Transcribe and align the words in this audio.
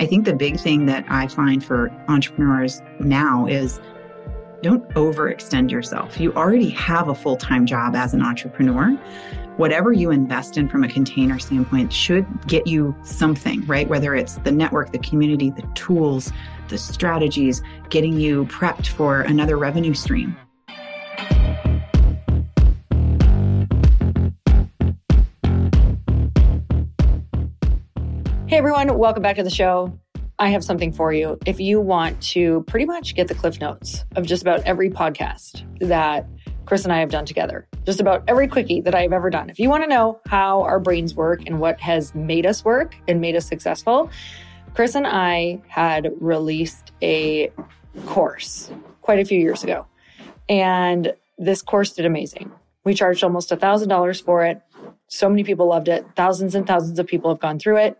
I 0.00 0.06
think 0.06 0.24
the 0.24 0.34
big 0.34 0.60
thing 0.60 0.86
that 0.86 1.04
I 1.08 1.26
find 1.26 1.64
for 1.64 1.90
entrepreneurs 2.08 2.82
now 3.00 3.46
is 3.46 3.80
don't 4.62 4.88
overextend 4.90 5.70
yourself. 5.70 6.18
You 6.18 6.32
already 6.34 6.70
have 6.70 7.08
a 7.08 7.14
full 7.14 7.36
time 7.36 7.66
job 7.66 7.94
as 7.94 8.14
an 8.14 8.22
entrepreneur. 8.22 8.92
Whatever 9.56 9.92
you 9.92 10.10
invest 10.10 10.56
in 10.56 10.68
from 10.68 10.84
a 10.84 10.88
container 10.88 11.38
standpoint 11.38 11.92
should 11.92 12.26
get 12.46 12.66
you 12.66 12.94
something, 13.02 13.66
right? 13.66 13.88
Whether 13.88 14.14
it's 14.14 14.36
the 14.38 14.52
network, 14.52 14.92
the 14.92 14.98
community, 14.98 15.50
the 15.50 15.66
tools, 15.74 16.32
the 16.68 16.78
strategies, 16.78 17.62
getting 17.88 18.12
you 18.20 18.44
prepped 18.46 18.88
for 18.88 19.22
another 19.22 19.56
revenue 19.56 19.94
stream. 19.94 20.36
Hey 28.48 28.56
everyone, 28.56 28.96
welcome 28.96 29.22
back 29.22 29.36
to 29.36 29.42
the 29.42 29.50
show. 29.50 29.92
I 30.38 30.48
have 30.48 30.64
something 30.64 30.90
for 30.90 31.12
you. 31.12 31.38
If 31.44 31.60
you 31.60 31.82
want 31.82 32.18
to 32.32 32.62
pretty 32.62 32.86
much 32.86 33.14
get 33.14 33.28
the 33.28 33.34
cliff 33.34 33.60
notes 33.60 34.06
of 34.16 34.24
just 34.24 34.40
about 34.40 34.62
every 34.62 34.88
podcast 34.88 35.66
that 35.86 36.26
Chris 36.64 36.84
and 36.84 36.90
I 36.90 37.00
have 37.00 37.10
done 37.10 37.26
together, 37.26 37.68
just 37.84 38.00
about 38.00 38.24
every 38.26 38.48
quickie 38.48 38.80
that 38.80 38.94
I've 38.94 39.12
ever 39.12 39.28
done. 39.28 39.50
If 39.50 39.58
you 39.58 39.68
want 39.68 39.84
to 39.84 39.86
know 39.86 40.22
how 40.28 40.62
our 40.62 40.80
brains 40.80 41.14
work 41.14 41.42
and 41.46 41.60
what 41.60 41.78
has 41.80 42.14
made 42.14 42.46
us 42.46 42.64
work 42.64 42.96
and 43.06 43.20
made 43.20 43.36
us 43.36 43.44
successful, 43.44 44.10
Chris 44.72 44.94
and 44.94 45.06
I 45.06 45.60
had 45.68 46.10
released 46.18 46.92
a 47.02 47.52
course 48.06 48.72
quite 49.02 49.18
a 49.18 49.26
few 49.26 49.38
years 49.38 49.62
ago. 49.62 49.84
And 50.48 51.12
this 51.36 51.60
course 51.60 51.92
did 51.92 52.06
amazing. 52.06 52.50
We 52.82 52.94
charged 52.94 53.22
almost 53.22 53.50
$1,000 53.50 54.24
for 54.24 54.46
it. 54.46 54.62
So 55.08 55.28
many 55.28 55.44
people 55.44 55.66
loved 55.66 55.88
it. 55.88 56.06
Thousands 56.16 56.54
and 56.54 56.66
thousands 56.66 56.98
of 56.98 57.06
people 57.06 57.30
have 57.30 57.40
gone 57.40 57.58
through 57.58 57.76
it. 57.76 57.98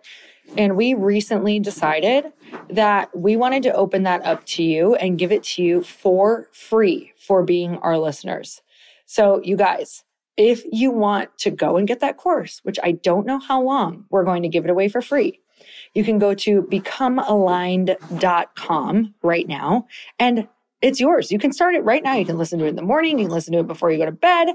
And 0.56 0.76
we 0.76 0.94
recently 0.94 1.60
decided 1.60 2.32
that 2.70 3.14
we 3.16 3.36
wanted 3.36 3.62
to 3.64 3.74
open 3.74 4.04
that 4.04 4.24
up 4.24 4.44
to 4.46 4.62
you 4.62 4.94
and 4.94 5.18
give 5.18 5.30
it 5.30 5.42
to 5.44 5.62
you 5.62 5.82
for 5.82 6.48
free 6.52 7.12
for 7.16 7.42
being 7.42 7.76
our 7.78 7.98
listeners. 7.98 8.62
So, 9.06 9.40
you 9.42 9.56
guys, 9.56 10.04
if 10.36 10.64
you 10.70 10.90
want 10.90 11.36
to 11.38 11.50
go 11.50 11.76
and 11.76 11.88
get 11.88 12.00
that 12.00 12.16
course, 12.16 12.60
which 12.62 12.78
I 12.82 12.92
don't 12.92 13.26
know 13.26 13.38
how 13.38 13.62
long 13.62 14.06
we're 14.10 14.24
going 14.24 14.42
to 14.42 14.48
give 14.48 14.64
it 14.64 14.70
away 14.70 14.88
for 14.88 15.02
free, 15.02 15.40
you 15.94 16.04
can 16.04 16.18
go 16.18 16.34
to 16.34 16.62
becomealigned.com 16.62 19.14
right 19.22 19.48
now 19.48 19.86
and 20.18 20.46
it's 20.80 21.00
yours. 21.00 21.32
You 21.32 21.40
can 21.40 21.52
start 21.52 21.74
it 21.74 21.82
right 21.82 22.04
now. 22.04 22.14
You 22.14 22.24
can 22.24 22.38
listen 22.38 22.60
to 22.60 22.66
it 22.66 22.68
in 22.68 22.76
the 22.76 22.82
morning. 22.82 23.18
You 23.18 23.24
can 23.24 23.34
listen 23.34 23.52
to 23.54 23.58
it 23.60 23.66
before 23.66 23.90
you 23.90 23.98
go 23.98 24.06
to 24.06 24.12
bed. 24.12 24.50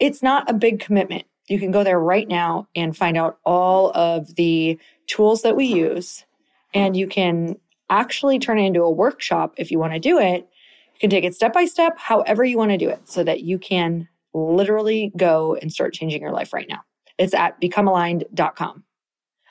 It's 0.00 0.20
not 0.22 0.50
a 0.50 0.54
big 0.54 0.80
commitment. 0.80 1.24
You 1.48 1.58
can 1.58 1.70
go 1.70 1.84
there 1.84 2.00
right 2.00 2.28
now 2.28 2.68
and 2.74 2.96
find 2.96 3.16
out 3.16 3.38
all 3.44 3.96
of 3.96 4.34
the 4.36 4.78
tools 5.10 5.42
that 5.42 5.56
we 5.56 5.66
use, 5.66 6.24
and 6.72 6.96
you 6.96 7.06
can 7.06 7.56
actually 7.90 8.38
turn 8.38 8.58
it 8.58 8.66
into 8.66 8.82
a 8.82 8.90
workshop 8.90 9.54
if 9.56 9.70
you 9.70 9.78
want 9.78 9.92
to 9.92 9.98
do 9.98 10.18
it. 10.18 10.48
You 10.94 11.00
can 11.00 11.10
take 11.10 11.24
it 11.24 11.34
step 11.34 11.52
by 11.52 11.64
step, 11.64 11.98
however 11.98 12.44
you 12.44 12.56
want 12.56 12.70
to 12.70 12.78
do 12.78 12.88
it, 12.88 13.08
so 13.08 13.24
that 13.24 13.42
you 13.42 13.58
can 13.58 14.08
literally 14.32 15.10
go 15.16 15.56
and 15.56 15.72
start 15.72 15.92
changing 15.92 16.22
your 16.22 16.30
life 16.30 16.52
right 16.52 16.68
now. 16.68 16.80
It's 17.18 17.34
at 17.34 17.60
becomealigned.com. 17.60 18.84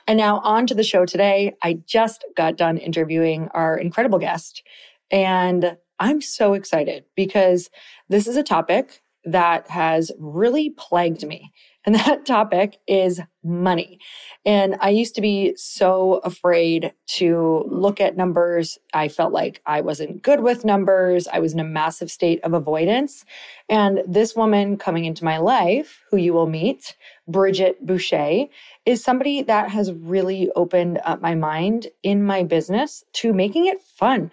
And 0.07 0.17
now 0.17 0.39
on 0.39 0.65
to 0.67 0.73
the 0.73 0.83
show 0.83 1.05
today. 1.05 1.53
I 1.61 1.73
just 1.85 2.23
got 2.35 2.55
done 2.55 2.77
interviewing 2.77 3.49
our 3.53 3.77
incredible 3.77 4.19
guest, 4.19 4.63
and 5.11 5.77
I'm 5.99 6.21
so 6.21 6.53
excited 6.53 7.03
because 7.15 7.69
this 8.07 8.25
is 8.25 8.37
a 8.37 8.43
topic 8.43 9.02
that 9.25 9.69
has 9.69 10.11
really 10.17 10.69
plagued 10.77 11.27
me. 11.27 11.52
And 11.85 11.95
that 11.95 12.25
topic 12.25 12.77
is 12.88 13.22
money. 13.44 13.99
And 14.45 14.75
I 14.81 14.89
used 14.89 15.16
to 15.16 15.22
be 15.22 15.53
so 15.55 16.21
afraid 16.23 16.94
to 17.17 17.63
look 17.67 18.02
at 18.02 18.17
numbers. 18.17 18.77
I 18.94 19.08
felt 19.08 19.31
like 19.31 19.61
I 19.66 19.81
wasn't 19.81 20.21
good 20.21 20.41
with 20.41 20.66
numbers. 20.66 21.27
I 21.27 21.39
was 21.39 21.53
in 21.53 21.59
a 21.59 21.63
massive 21.63 22.11
state 22.11 22.41
of 22.44 22.53
avoidance. 22.53 23.25
And 23.69 24.02
this 24.08 24.36
woman 24.36 24.77
coming 24.77 25.05
into 25.05 25.23
my 25.23 25.37
life, 25.37 26.02
who 26.09 26.17
you 26.17 26.33
will 26.33 26.48
meet, 26.48 26.95
Bridgette 27.30 27.76
Boucha, 27.86 28.49
is 28.86 29.04
somebody 29.04 29.42
that 29.43 29.70
has 29.70 29.93
really 29.93 30.49
opened 30.55 30.99
up 31.05 31.21
my 31.21 31.36
mind 31.36 31.87
in 32.04 32.23
my 32.23 32.43
business 32.43 33.04
to 33.14 33.33
making 33.33 33.67
it 33.67 33.81
fun 33.81 34.31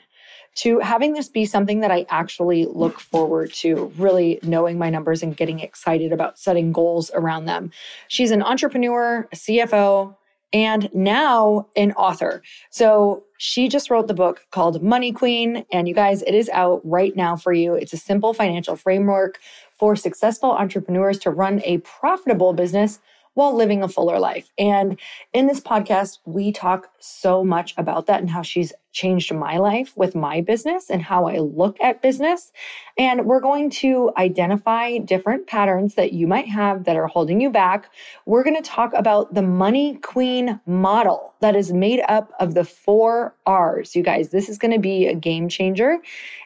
to 0.57 0.79
having 0.81 1.13
this 1.13 1.29
be 1.29 1.45
something 1.45 1.81
that 1.81 1.91
I 1.91 2.07
actually 2.09 2.67
look 2.67 2.99
forward 2.99 3.53
to, 3.55 3.93
really 3.97 4.39
knowing 4.43 4.79
my 4.79 4.91
numbers 4.91 5.23
and 5.23 5.37
getting 5.37 5.61
excited 5.61 6.13
about 6.13 6.39
setting 6.39 6.73
goals 6.73 7.11
around 7.15 7.45
them. 7.45 7.71
She's 8.09 8.31
an 8.31 8.43
entrepreneur, 8.43 9.29
a 9.33 9.37
CFO, 9.37 10.17
and 10.53 10.89
now 10.95 11.67
an 11.77 11.93
author. 11.93 12.43
So 12.71 13.25
she 13.39 13.69
just 13.69 13.91
wrote 13.91 14.09
the 14.09 14.15
book 14.15 14.47
called 14.51 14.83
Money 14.83 15.13
Queen. 15.13 15.67
And 15.71 15.87
you 15.87 15.95
guys, 15.95 16.23
it 16.23 16.35
is 16.35 16.49
out 16.51 16.81
right 16.85 17.15
now 17.15 17.37
for 17.37 17.53
you. 17.53 17.75
It's 17.75 17.93
a 17.93 17.99
simple 17.99 18.33
financial 18.33 18.77
framework 18.77 19.39
for 19.79 19.95
successful 19.97 20.53
entrepreneurs 20.53 21.19
to 21.19 21.31
run 21.31 21.61
a 21.65 21.79
profitable 21.79 22.55
business 22.55 23.01
while 23.35 23.55
living 23.55 23.83
a 23.83 23.89
fuller 23.89 24.19
life. 24.19 24.51
And 24.57 24.99
in 25.35 25.47
this 25.47 25.61
podcast, 25.61 26.21
we 26.25 26.53
talk 26.53 26.89
so 27.07 27.45
much 27.45 27.75
about 27.77 28.07
that 28.07 28.21
and 28.21 28.31
how 28.31 28.43
she's 28.43 28.73
changed 28.93 29.33
my 29.35 29.59
life 29.59 29.93
with 29.97 30.15
my 30.15 30.41
business 30.41 30.89
and 30.89 31.03
how 31.03 31.27
I 31.27 31.39
look 31.39 31.77
at 31.83 32.01
business. 32.01 32.51
And 32.97 33.27
we're 33.27 33.41
going 33.41 33.69
to 33.71 34.11
identify 34.17 34.99
different 34.99 35.47
patterns 35.47 35.97
that 35.97 36.15
you 36.15 36.27
might 36.27 36.49
have 36.49 36.85
that 36.85 36.97
are 36.97 37.07
holding 37.07 37.41
you 37.41 37.51
back. 37.51 37.91
We're 38.25 38.43
going 38.43 38.57
to 38.57 38.63
talk 38.63 38.93
about 38.95 39.35
the 39.35 39.43
money 39.43 39.97
queen 39.97 40.61
model 40.67 41.35
that 41.41 41.55
is 41.55 41.73
made 41.73 42.01
up 42.09 42.33
of 42.41 42.55
the 42.55 42.65
four 42.65 43.35
R's. 43.45 43.95
You 43.95 44.03
guys, 44.03 44.31
this 44.31 44.49
is 44.49 44.57
going 44.57 44.73
to 44.73 44.81
be 44.81 45.07
a 45.07 45.15
game 45.15 45.49
changer. 45.49 45.99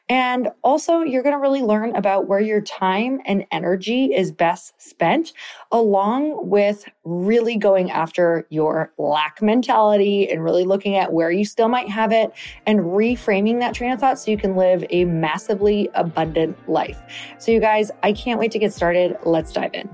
And 0.09 0.49
also, 0.65 1.03
you're 1.03 1.23
going 1.23 1.37
to 1.37 1.41
really 1.41 1.63
learn 1.63 1.95
about 1.95 2.27
where 2.27 2.41
your 2.41 2.61
time 2.61 3.21
and 3.27 3.47
energy 3.53 4.07
is 4.07 4.33
best 4.33 4.75
spent, 4.83 5.33
along 5.71 6.49
with 6.49 6.85
really 7.05 7.57
going 7.57 7.91
after 7.91 8.47
your 8.51 8.93
lack 8.99 9.41
mentality 9.41 10.31
and 10.31 10.45
really 10.45 10.65
looking 10.65 10.97
at 10.97 11.13
where 11.13 11.31
you 11.31 11.45
still 11.45 11.69
might 11.69 11.89
have 11.89 12.13
it 12.13 12.31
and 12.67 12.81
reframing 12.81 13.59
that 13.61 13.75
train 13.75 13.91
of 13.91 14.01
thought 14.01 14.19
so 14.19 14.31
you 14.31 14.37
can 14.37 14.57
live 14.57 14.85
a 14.91 15.05
massively 15.07 15.89
abundant 15.95 16.57
life. 16.69 17.01
So, 17.39 17.53
you 17.53 17.61
guys, 17.61 17.91
I 18.03 18.13
can't 18.13 18.39
wait 18.39 18.51
to 18.53 18.59
get 18.59 18.73
started. 18.73 19.17
Let's 19.25 19.53
dive 19.53 19.75
in. 19.75 19.89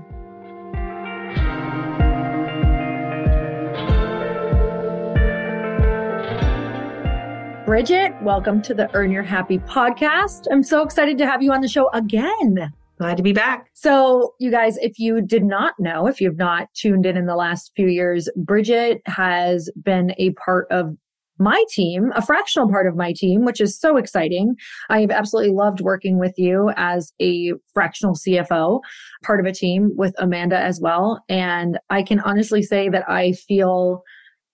Bridgette, 7.67 8.21
welcome 8.23 8.61
to 8.61 8.73
the 8.73 8.89
Earn 8.95 9.11
Your 9.11 9.23
Happy 9.23 9.59
podcast. 9.59 10.47
I'm 10.49 10.63
so 10.63 10.81
excited 10.83 11.17
to 11.17 11.25
have 11.25 11.41
you 11.43 11.51
on 11.51 11.59
the 11.59 11.67
show 11.67 11.89
again. 11.89 12.71
Glad 12.97 13.17
to 13.17 13.23
be 13.23 13.33
back. 13.33 13.67
So, 13.73 14.33
you 14.39 14.49
guys, 14.49 14.77
if 14.77 14.97
you 14.97 15.21
did 15.21 15.43
not 15.43 15.75
know, 15.77 16.07
if 16.07 16.19
you've 16.19 16.37
not 16.37 16.67
tuned 16.73 17.05
in 17.05 17.15
in 17.15 17.27
the 17.27 17.35
last 17.35 17.71
few 17.75 17.87
years, 17.87 18.27
Bridgette 18.39 19.01
has 19.05 19.69
been 19.83 20.13
a 20.17 20.31
part 20.31 20.65
of 20.71 20.95
my 21.39 21.63
team, 21.69 22.11
a 22.15 22.25
fractional 22.25 22.67
part 22.67 22.87
of 22.87 22.95
my 22.95 23.13
team, 23.15 23.45
which 23.45 23.61
is 23.61 23.79
so 23.79 23.97
exciting. 23.97 24.55
I've 24.89 25.11
absolutely 25.11 25.53
loved 25.53 25.81
working 25.81 26.17
with 26.17 26.33
you 26.37 26.71
as 26.75 27.13
a 27.21 27.53
fractional 27.71 28.15
CFO, 28.15 28.79
part 29.23 29.39
of 29.39 29.45
a 29.45 29.53
team 29.53 29.91
with 29.95 30.15
Amanda 30.17 30.57
as 30.57 30.79
well. 30.81 31.23
And 31.29 31.77
I 31.91 32.01
can 32.01 32.19
honestly 32.19 32.63
say 32.63 32.89
that 32.89 33.07
I 33.07 33.33
feel 33.33 34.01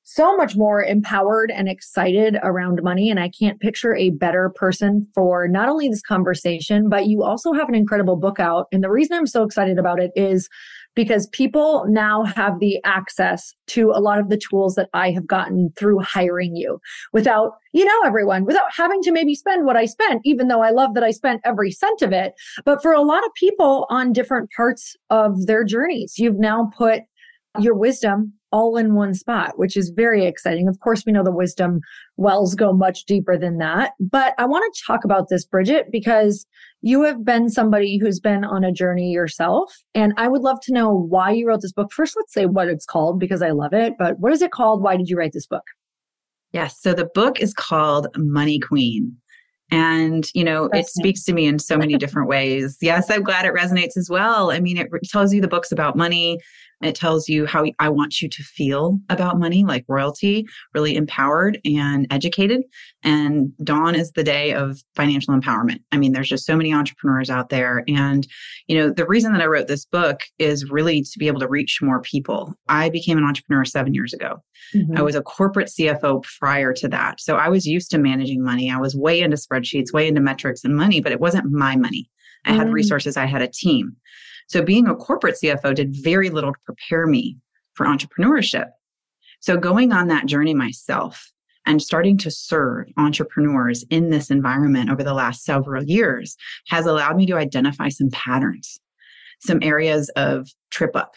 so 0.03 0.35
much 0.35 0.55
more 0.55 0.83
empowered 0.83 1.51
and 1.51 1.69
excited 1.69 2.37
around 2.43 2.81
money. 2.83 3.09
And 3.09 3.19
I 3.19 3.29
can't 3.29 3.59
picture 3.59 3.95
a 3.95 4.11
better 4.11 4.51
person 4.55 5.07
for 5.15 5.47
not 5.47 5.69
only 5.69 5.87
this 5.89 6.01
conversation, 6.01 6.89
but 6.89 7.07
you 7.07 7.23
also 7.23 7.53
have 7.53 7.69
an 7.69 7.75
incredible 7.75 8.17
book 8.17 8.39
out. 8.39 8.67
And 8.71 8.83
the 8.83 8.91
reason 8.91 9.17
I'm 9.17 9.27
so 9.27 9.43
excited 9.43 9.79
about 9.79 10.01
it 10.01 10.11
is 10.15 10.49
because 10.95 11.27
people 11.27 11.85
now 11.87 12.23
have 12.23 12.59
the 12.59 12.79
access 12.83 13.53
to 13.67 13.91
a 13.91 13.99
lot 13.99 14.19
of 14.19 14.29
the 14.29 14.37
tools 14.37 14.75
that 14.75 14.89
I 14.93 15.11
have 15.11 15.25
gotten 15.25 15.71
through 15.75 15.99
hiring 16.01 16.55
you 16.55 16.79
without, 17.13 17.53
you 17.71 17.85
know, 17.85 17.99
everyone, 18.05 18.45
without 18.45 18.71
having 18.75 19.01
to 19.03 19.11
maybe 19.11 19.35
spend 19.35 19.65
what 19.65 19.75
I 19.75 19.85
spent, 19.85 20.21
even 20.23 20.47
though 20.49 20.61
I 20.61 20.69
love 20.69 20.93
that 20.93 21.03
I 21.03 21.11
spent 21.11 21.41
every 21.43 21.71
cent 21.71 22.01
of 22.01 22.11
it. 22.11 22.33
But 22.65 22.81
for 22.81 22.93
a 22.93 23.01
lot 23.01 23.25
of 23.25 23.33
people 23.35 23.87
on 23.89 24.13
different 24.13 24.49
parts 24.55 24.95
of 25.09 25.45
their 25.47 25.63
journeys, 25.63 26.15
you've 26.17 26.39
now 26.39 26.69
put 26.77 27.01
your 27.59 27.75
wisdom 27.75 28.33
all 28.53 28.77
in 28.77 28.93
one 28.93 29.15
spot, 29.15 29.57
which 29.57 29.75
is 29.75 29.89
very 29.89 30.25
exciting. 30.25 30.67
Of 30.69 30.79
course, 30.79 31.03
we 31.05 31.11
know 31.11 31.23
the 31.23 31.31
wisdom 31.31 31.81
wells 32.15 32.53
go 32.53 32.71
much 32.71 33.03
deeper 33.05 33.35
than 33.35 33.57
that. 33.57 33.93
But 33.99 34.35
I 34.37 34.45
want 34.45 34.63
to 34.71 34.83
talk 34.85 35.03
about 35.03 35.27
this, 35.27 35.45
Bridgette, 35.45 35.91
because 35.91 36.45
you 36.81 37.01
have 37.01 37.25
been 37.25 37.49
somebody 37.49 37.97
who's 37.97 38.19
been 38.19 38.45
on 38.45 38.63
a 38.63 38.71
journey 38.71 39.11
yourself. 39.11 39.73
And 39.95 40.13
I 40.17 40.27
would 40.27 40.43
love 40.43 40.59
to 40.63 40.73
know 40.73 40.93
why 40.93 41.31
you 41.31 41.47
wrote 41.47 41.61
this 41.61 41.73
book. 41.73 41.91
First, 41.91 42.15
let's 42.15 42.33
say 42.33 42.45
what 42.45 42.67
it's 42.67 42.85
called 42.85 43.19
because 43.19 43.41
I 43.41 43.49
love 43.49 43.73
it. 43.73 43.95
But 43.97 44.19
what 44.19 44.31
is 44.31 44.43
it 44.43 44.51
called? 44.51 44.83
Why 44.83 44.97
did 44.97 45.09
you 45.09 45.17
write 45.17 45.33
this 45.33 45.47
book? 45.47 45.63
Yes. 46.51 46.79
So 46.79 46.93
the 46.93 47.09
book 47.15 47.41
is 47.41 47.53
called 47.55 48.07
Money 48.15 48.59
Queen. 48.59 49.17
And, 49.71 50.29
you 50.35 50.43
know, 50.43 50.65
it 50.65 50.87
speaks 50.87 51.23
to 51.23 51.33
me 51.33 51.47
in 51.47 51.57
so 51.57 51.77
many 51.77 51.95
different 51.97 52.27
ways. 52.27 52.77
Yes, 52.79 53.09
I'm 53.09 53.23
glad 53.23 53.45
it 53.45 53.55
resonates 53.55 53.97
as 53.97 54.07
well. 54.07 54.51
I 54.51 54.59
mean, 54.59 54.77
it 54.77 54.87
tells 55.05 55.33
you 55.33 55.41
the 55.41 55.47
books 55.47 55.71
about 55.71 55.95
money, 55.95 56.37
It 56.83 56.95
tells 56.95 57.29
you 57.29 57.45
how 57.45 57.65
I 57.79 57.89
want 57.89 58.21
you 58.21 58.29
to 58.29 58.43
feel 58.43 58.99
about 59.09 59.39
money, 59.39 59.63
like 59.63 59.85
royalty, 59.87 60.45
really 60.73 60.95
empowered 60.95 61.59
and 61.65 62.07
educated. 62.11 62.63
And 63.03 63.51
dawn 63.63 63.95
is 63.95 64.11
the 64.11 64.23
day 64.23 64.53
of 64.53 64.81
financial 64.95 65.33
empowerment. 65.33 65.79
I 65.91 65.97
mean, 65.97 66.11
there's 66.11 66.29
just 66.29 66.45
so 66.45 66.55
many 66.55 66.73
entrepreneurs 66.73 67.29
out 67.29 67.49
there. 67.49 67.83
And, 67.87 68.27
you 68.67 68.77
know, 68.77 68.89
the 68.89 69.07
reason 69.07 69.33
that 69.33 69.41
I 69.41 69.45
wrote 69.45 69.67
this 69.67 69.85
book 69.85 70.21
is 70.39 70.69
really 70.69 71.01
to 71.01 71.19
be 71.19 71.27
able 71.27 71.39
to 71.39 71.47
reach 71.47 71.79
more 71.81 72.01
people. 72.01 72.53
I 72.67 72.89
became 72.89 73.17
an 73.17 73.25
entrepreneur 73.25 73.65
seven 73.65 73.93
years 73.93 74.13
ago. 74.13 74.37
Mm-hmm. 74.73 74.97
I 74.97 75.01
was 75.01 75.15
a 75.15 75.21
corporate 75.21 75.69
CFO 75.69 76.23
prior 76.39 76.73
to 76.73 76.87
that. 76.89 77.19
So 77.19 77.35
I 77.35 77.49
was 77.49 77.65
used 77.65 77.91
to 77.91 77.97
managing 77.97 78.43
money. 78.43 78.71
I 78.71 78.77
was 78.77 78.95
way 78.95 79.21
into 79.21 79.37
spreadsheets, 79.37 79.93
way 79.93 80.07
into 80.07 80.21
metrics 80.21 80.63
and 80.63 80.75
money, 80.75 81.01
but 81.01 81.11
it 81.11 81.19
wasn't 81.19 81.51
my 81.51 81.75
money. 81.75 82.09
I 82.45 82.51
had 82.51 82.67
mm. 82.67 82.73
resources, 82.73 83.15
I 83.15 83.25
had 83.25 83.41
a 83.41 83.47
team. 83.47 83.95
So 84.53 84.61
being 84.61 84.87
a 84.87 84.93
corporate 84.93 85.37
CFO 85.41 85.73
did 85.73 85.95
very 85.95 86.29
little 86.29 86.53
to 86.53 86.59
prepare 86.63 87.07
me 87.07 87.39
for 87.73 87.87
entrepreneurship. 87.87 88.67
So 89.39 89.57
going 89.57 89.91
on 89.91 90.09
that 90.09 90.27
journey 90.27 90.53
myself 90.53 91.31
and 91.65 91.81
starting 91.81 92.19
to 92.19 92.29
serve 92.29 92.85
entrepreneurs 92.95 93.83
in 93.89 94.11
this 94.11 94.29
environment 94.29 94.91
over 94.91 95.03
the 95.03 95.15
last 95.15 95.43
several 95.43 95.83
years 95.83 96.37
has 96.67 96.85
allowed 96.85 97.15
me 97.15 97.25
to 97.25 97.35
identify 97.35 97.89
some 97.89 98.11
patterns, 98.11 98.79
some 99.39 99.57
areas 99.63 100.09
of 100.09 100.47
trip 100.69 100.95
up 100.95 101.15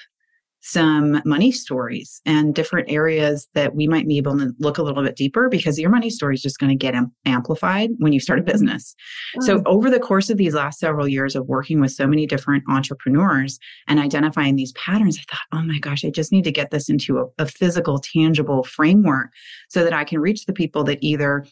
some 0.67 1.23
money 1.25 1.53
stories 1.53 2.21
and 2.27 2.53
different 2.53 2.91
areas 2.91 3.47
that 3.55 3.77
we 3.77 3.87
might 3.87 4.09
be 4.09 4.17
able 4.17 4.37
to 4.37 4.53
look 4.59 4.79
a 4.79 4.83
little 4.83 5.05
bit 5.05 5.15
deeper 5.15 5.49
because 5.49 5.79
your 5.79 5.91
money 5.91 6.11
story 6.11 6.35
is 6.35 6.43
just 6.43 6.59
going 6.59 6.71
to 6.71 6.77
get 6.77 6.93
amplified 7.25 7.91
when 7.99 8.13
you 8.13 8.19
start 8.19 8.41
a 8.41 8.43
mm-hmm. 8.43 8.51
business. 8.51 8.97
So, 9.43 9.63
over 9.65 9.89
the 9.91 10.01
course 10.01 10.29
of 10.29 10.39
these 10.39 10.55
last 10.55 10.81
several 10.81 11.07
years 11.07 11.37
of 11.37 11.47
working 11.47 11.81
with 11.81 11.93
so 11.93 12.09
many 12.09 12.27
different 12.27 12.65
entrepreneurs 12.69 13.61
and 13.87 14.01
identifying 14.01 14.57
these 14.57 14.73
patterns, 14.73 15.17
I 15.21 15.33
thought, 15.33 15.61
oh 15.61 15.63
my 15.63 15.79
gosh, 15.79 16.05
I 16.05 16.11
just 16.11 16.33
need 16.33 16.43
to 16.43 16.53
get 16.53 16.73
this 16.73 16.89
into 16.89 17.19
a, 17.21 17.45
a 17.45 17.47
physical, 17.47 18.01
tangible 18.01 18.65
framework 18.65 19.31
so 19.69 19.85
that 19.85 19.93
I 19.93 20.03
can 20.03 20.19
reach 20.19 20.47
the 20.47 20.53
people 20.53 20.83
that 20.85 20.99
either 21.01 21.47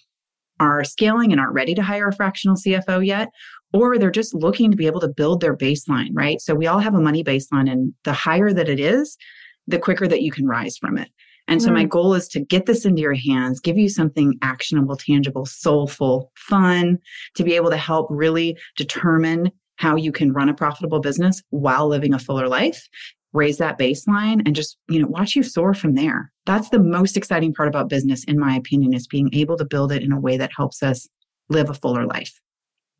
are 0.58 0.84
scaling 0.84 1.32
and 1.32 1.40
aren't 1.40 1.54
ready 1.54 1.74
to 1.74 1.82
hire 1.82 2.08
a 2.08 2.14
fractional 2.14 2.56
CFO 2.56 3.04
yet, 3.04 3.28
or 3.74 3.98
they're 3.98 4.10
just 4.10 4.34
looking 4.34 4.70
to 4.70 4.76
be 4.76 4.86
able 4.86 5.00
to 5.00 5.08
build 5.08 5.40
their 5.40 5.56
baseline, 5.56 6.10
right? 6.12 6.40
So 6.40 6.54
we 6.54 6.68
all 6.68 6.78
have 6.78 6.94
a 6.94 7.00
money 7.00 7.24
baseline, 7.24 7.70
and 7.70 7.92
the 8.04 8.12
higher 8.12 8.52
that 8.52 8.68
it 8.68 8.78
is, 8.78 9.18
the 9.66 9.80
quicker 9.80 10.06
that 10.06 10.22
you 10.22 10.30
can 10.30 10.46
rise 10.46 10.78
from 10.78 10.96
it. 10.96 11.08
And 11.48 11.60
so, 11.60 11.68
mm. 11.68 11.74
my 11.74 11.84
goal 11.84 12.14
is 12.14 12.28
to 12.28 12.40
get 12.40 12.66
this 12.66 12.86
into 12.86 13.02
your 13.02 13.14
hands, 13.14 13.60
give 13.60 13.76
you 13.76 13.88
something 13.88 14.34
actionable, 14.40 14.96
tangible, 14.96 15.44
soulful, 15.44 16.30
fun, 16.36 16.98
to 17.34 17.44
be 17.44 17.54
able 17.54 17.70
to 17.70 17.76
help 17.76 18.06
really 18.08 18.56
determine 18.76 19.50
how 19.76 19.96
you 19.96 20.12
can 20.12 20.32
run 20.32 20.48
a 20.48 20.54
profitable 20.54 21.00
business 21.00 21.42
while 21.50 21.88
living 21.88 22.14
a 22.14 22.18
fuller 22.18 22.48
life 22.48 22.88
raise 23.32 23.58
that 23.58 23.76
baseline 23.76 24.40
and 24.46 24.54
just 24.54 24.78
you 24.88 25.00
know 25.00 25.08
watch 25.08 25.34
you 25.34 25.42
soar 25.42 25.74
from 25.74 25.94
there 25.94 26.30
that's 26.46 26.68
the 26.68 26.78
most 26.78 27.16
exciting 27.16 27.52
part 27.52 27.68
about 27.68 27.88
business 27.88 28.22
in 28.24 28.38
my 28.38 28.54
opinion 28.54 28.94
is 28.94 29.08
being 29.08 29.28
able 29.34 29.56
to 29.56 29.64
build 29.64 29.90
it 29.90 30.04
in 30.04 30.12
a 30.12 30.20
way 30.20 30.36
that 30.36 30.52
helps 30.56 30.84
us 30.84 31.08
live 31.48 31.68
a 31.68 31.74
fuller 31.74 32.06
life 32.06 32.40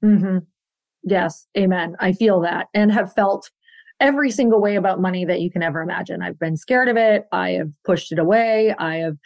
mm-hmm. 0.05 0.39
Yes, 1.05 1.47
amen. 1.57 1.97
I 2.01 2.13
feel 2.13 2.41
that 2.41 2.69
and 2.75 2.91
have 2.93 3.13
felt 3.13 3.51
every 4.01 4.31
single 4.31 4.61
way 4.61 4.77
about 4.77 5.01
money 5.01 5.25
that 5.25 5.41
you 5.41 5.51
can 5.51 5.63
ever 5.63 5.81
imagine. 5.81 6.23
I've 6.23 6.39
been 6.39 6.57
scared 6.57 6.89
of 6.89 6.97
it. 6.97 7.25
I 7.33 7.51
have 7.51 7.71
pushed 7.85 8.11
it 8.11 8.19
away. 8.19 8.75
I 8.79 8.97
have 8.97 9.17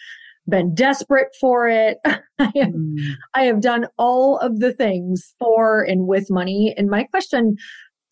been 0.48 0.75
desperate 0.75 1.28
for 1.40 1.69
it. 1.69 1.98
I, 2.04 2.20
have, 2.38 2.52
mm. 2.54 3.14
I 3.34 3.44
have 3.44 3.60
done 3.60 3.86
all 3.98 4.38
of 4.38 4.60
the 4.60 4.72
things 4.72 5.34
for 5.38 5.82
and 5.82 6.06
with 6.06 6.30
money. 6.30 6.75
And 6.76 6.88
my 6.88 7.04
question 7.04 7.56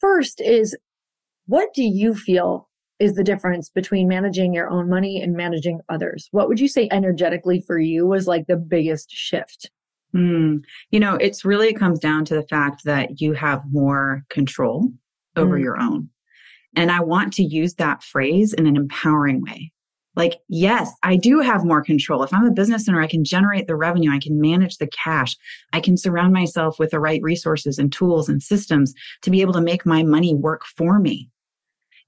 first 0.00 0.40
is 0.40 0.76
what 1.46 1.72
do 1.74 1.82
you 1.82 2.14
feel 2.14 2.68
is 2.98 3.14
the 3.14 3.24
difference 3.24 3.68
between 3.68 4.08
managing 4.08 4.54
your 4.54 4.70
own 4.70 4.88
money 4.88 5.20
and 5.20 5.34
managing 5.34 5.80
others? 5.88 6.28
What 6.30 6.48
would 6.48 6.60
you 6.60 6.68
say 6.68 6.88
energetically 6.90 7.60
for 7.60 7.78
you 7.78 8.06
was 8.06 8.26
like 8.26 8.46
the 8.46 8.56
biggest 8.56 9.10
shift? 9.10 9.70
Mm, 10.16 10.64
you 10.90 10.98
know, 10.98 11.16
it's 11.16 11.44
really 11.44 11.68
it 11.68 11.78
comes 11.78 11.98
down 11.98 12.24
to 12.26 12.34
the 12.34 12.46
fact 12.48 12.84
that 12.84 13.20
you 13.20 13.34
have 13.34 13.62
more 13.70 14.24
control 14.30 14.88
over 15.36 15.58
mm. 15.58 15.62
your 15.62 15.78
own. 15.78 16.08
And 16.74 16.90
I 16.90 17.00
want 17.00 17.32
to 17.34 17.42
use 17.42 17.74
that 17.74 18.02
phrase 18.02 18.52
in 18.52 18.66
an 18.66 18.76
empowering 18.76 19.42
way. 19.42 19.72
Like, 20.14 20.38
yes, 20.48 20.90
I 21.02 21.16
do 21.16 21.40
have 21.40 21.64
more 21.64 21.82
control. 21.82 22.22
If 22.22 22.32
I'm 22.32 22.46
a 22.46 22.50
business 22.50 22.88
owner, 22.88 23.02
I 23.02 23.06
can 23.06 23.22
generate 23.22 23.66
the 23.66 23.76
revenue, 23.76 24.10
I 24.10 24.18
can 24.18 24.40
manage 24.40 24.78
the 24.78 24.86
cash, 24.86 25.36
I 25.74 25.80
can 25.80 25.98
surround 25.98 26.32
myself 26.32 26.78
with 26.78 26.90
the 26.90 27.00
right 27.00 27.20
resources 27.22 27.78
and 27.78 27.92
tools 27.92 28.28
and 28.28 28.42
systems 28.42 28.94
to 29.22 29.30
be 29.30 29.42
able 29.42 29.52
to 29.52 29.60
make 29.60 29.84
my 29.84 30.02
money 30.02 30.34
work 30.34 30.64
for 30.64 30.98
me. 30.98 31.28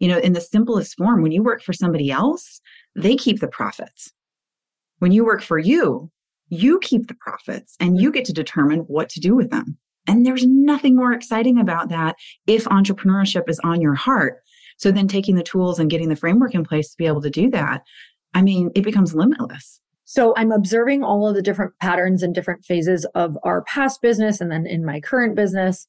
You 0.00 0.08
know, 0.08 0.18
in 0.18 0.32
the 0.32 0.40
simplest 0.40 0.96
form, 0.96 1.20
when 1.20 1.32
you 1.32 1.42
work 1.42 1.62
for 1.62 1.74
somebody 1.74 2.10
else, 2.10 2.62
they 2.96 3.14
keep 3.14 3.40
the 3.40 3.48
profits. 3.48 4.10
When 5.00 5.12
you 5.12 5.24
work 5.24 5.42
for 5.42 5.58
you, 5.58 6.10
you 6.48 6.78
keep 6.80 7.08
the 7.08 7.14
profits 7.14 7.76
and 7.80 8.00
you 8.00 8.08
mm-hmm. 8.08 8.16
get 8.16 8.24
to 8.26 8.32
determine 8.32 8.80
what 8.80 9.08
to 9.10 9.20
do 9.20 9.34
with 9.34 9.50
them. 9.50 9.78
And 10.06 10.24
there's 10.24 10.46
nothing 10.46 10.96
more 10.96 11.12
exciting 11.12 11.58
about 11.60 11.90
that 11.90 12.16
if 12.46 12.64
entrepreneurship 12.64 13.48
is 13.48 13.60
on 13.60 13.80
your 13.80 13.94
heart. 13.94 14.38
So 14.78 14.90
then 14.90 15.08
taking 15.08 15.34
the 15.34 15.42
tools 15.42 15.78
and 15.78 15.90
getting 15.90 16.08
the 16.08 16.16
framework 16.16 16.54
in 16.54 16.64
place 16.64 16.90
to 16.90 16.96
be 16.96 17.06
able 17.06 17.20
to 17.22 17.30
do 17.30 17.50
that, 17.50 17.82
I 18.32 18.42
mean, 18.42 18.70
it 18.74 18.84
becomes 18.84 19.14
limitless. 19.14 19.80
So 20.04 20.32
I'm 20.36 20.52
observing 20.52 21.04
all 21.04 21.28
of 21.28 21.34
the 21.34 21.42
different 21.42 21.74
patterns 21.82 22.22
and 22.22 22.34
different 22.34 22.64
phases 22.64 23.04
of 23.14 23.36
our 23.42 23.62
past 23.64 24.00
business 24.00 24.40
and 24.40 24.50
then 24.50 24.66
in 24.66 24.84
my 24.84 25.00
current 25.00 25.36
business. 25.36 25.86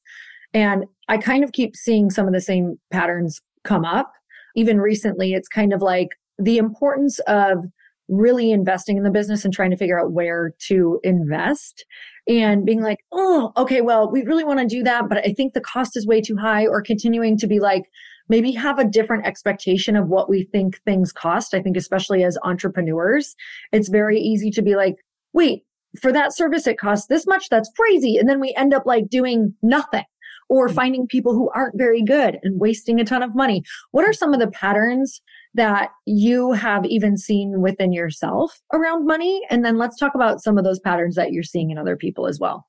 And 0.52 0.84
I 1.08 1.16
kind 1.16 1.42
of 1.42 1.52
keep 1.52 1.74
seeing 1.74 2.10
some 2.10 2.26
of 2.26 2.34
the 2.34 2.40
same 2.40 2.78
patterns 2.90 3.40
come 3.64 3.84
up. 3.84 4.12
Even 4.56 4.78
recently, 4.78 5.32
it's 5.32 5.48
kind 5.48 5.72
of 5.72 5.80
like 5.80 6.08
the 6.38 6.58
importance 6.58 7.18
of 7.20 7.64
really 8.10 8.50
investing 8.50 8.96
in 8.96 9.04
the 9.04 9.10
business 9.10 9.44
and 9.44 9.54
trying 9.54 9.70
to 9.70 9.76
figure 9.76 10.00
out 10.00 10.12
where 10.12 10.52
to 10.66 11.00
invest 11.02 11.84
and 12.28 12.66
being 12.66 12.82
like, 12.82 12.98
oh, 13.12 13.52
okay, 13.56 13.80
well, 13.80 14.10
we 14.10 14.22
really 14.22 14.44
want 14.44 14.60
to 14.60 14.66
do 14.66 14.82
that, 14.82 15.08
but 15.08 15.18
I 15.18 15.32
think 15.32 15.52
the 15.52 15.60
cost 15.60 15.96
is 15.96 16.06
way 16.06 16.20
too 16.20 16.36
high, 16.36 16.66
or 16.66 16.82
continuing 16.82 17.38
to 17.38 17.46
be 17.46 17.60
like, 17.60 17.84
maybe 18.28 18.52
have 18.52 18.78
a 18.78 18.84
different 18.84 19.26
expectation 19.26 19.96
of 19.96 20.08
what 20.08 20.28
we 20.28 20.44
think 20.52 20.80
things 20.84 21.12
cost. 21.12 21.54
I 21.54 21.62
think, 21.62 21.76
especially 21.76 22.22
as 22.22 22.38
entrepreneurs, 22.44 23.34
it's 23.72 23.88
very 23.88 24.20
easy 24.20 24.50
to 24.50 24.62
be 24.62 24.76
like, 24.76 24.96
wait, 25.32 25.64
for 26.00 26.12
that 26.12 26.34
service, 26.34 26.66
it 26.66 26.78
costs 26.78 27.08
this 27.08 27.26
much. 27.26 27.48
That's 27.48 27.70
crazy. 27.76 28.16
And 28.16 28.28
then 28.28 28.38
we 28.38 28.54
end 28.56 28.72
up 28.72 28.86
like 28.86 29.08
doing 29.08 29.54
nothing 29.62 30.04
or 30.48 30.68
mm. 30.68 30.74
finding 30.74 31.06
people 31.06 31.32
who 31.32 31.50
aren't 31.54 31.78
very 31.78 32.02
good 32.02 32.38
and 32.42 32.60
wasting 32.60 33.00
a 33.00 33.04
ton 33.04 33.22
of 33.22 33.34
money. 33.34 33.62
What 33.90 34.04
are 34.04 34.12
some 34.12 34.32
of 34.32 34.40
the 34.40 34.50
patterns 34.50 35.20
that 35.54 35.90
you 36.06 36.52
have 36.52 36.84
even 36.86 37.16
seen 37.16 37.60
within 37.60 37.92
yourself 37.92 38.60
around 38.72 39.06
money? 39.06 39.42
And 39.50 39.64
then 39.64 39.78
let's 39.78 39.96
talk 39.96 40.14
about 40.14 40.42
some 40.42 40.58
of 40.58 40.64
those 40.64 40.80
patterns 40.80 41.16
that 41.16 41.32
you're 41.32 41.42
seeing 41.42 41.70
in 41.70 41.78
other 41.78 41.96
people 41.96 42.26
as 42.26 42.38
well. 42.40 42.66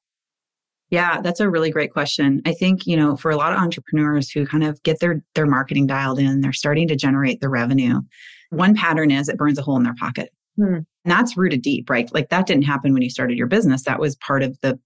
Yeah, 0.90 1.22
that's 1.22 1.40
a 1.40 1.50
really 1.50 1.72
great 1.72 1.94
question. 1.94 2.42
I 2.46 2.54
think, 2.54 2.86
you 2.86 2.98
know, 2.98 3.16
for 3.16 3.32
a 3.32 3.38
lot 3.38 3.54
of 3.54 3.60
entrepreneurs 3.60 4.30
who 4.30 4.46
kind 4.46 4.64
of 4.64 4.82
get 4.84 5.00
their 5.00 5.24
their 5.36 5.46
marketing 5.46 5.88
dialed 5.88 6.20
in, 6.20 6.42
they're 6.42 6.52
starting 6.52 6.88
to 6.90 6.98
generate 6.98 7.40
the 7.40 7.50
revenue. 7.50 8.02
One 8.50 8.76
pattern 8.76 9.10
is 9.10 9.30
it 9.30 9.38
burns 9.38 9.58
a 9.58 9.62
hole 9.62 9.78
in 9.78 9.84
their 9.84 9.96
pocket. 9.96 10.30
Hmm. 10.58 10.80
And 11.06 11.12
that's 11.12 11.38
rooted 11.38 11.62
deep, 11.62 11.90
right? 11.90 12.14
Like 12.14 12.30
that 12.30 12.46
didn't 12.46 12.64
happen 12.64 12.94
when 12.94 13.02
you 13.02 13.10
started 13.10 13.38
your 13.38 13.48
business. 13.48 13.84
That 13.86 14.02
was 14.02 14.18
part 14.18 14.44
of 14.44 14.60
the 14.62 14.78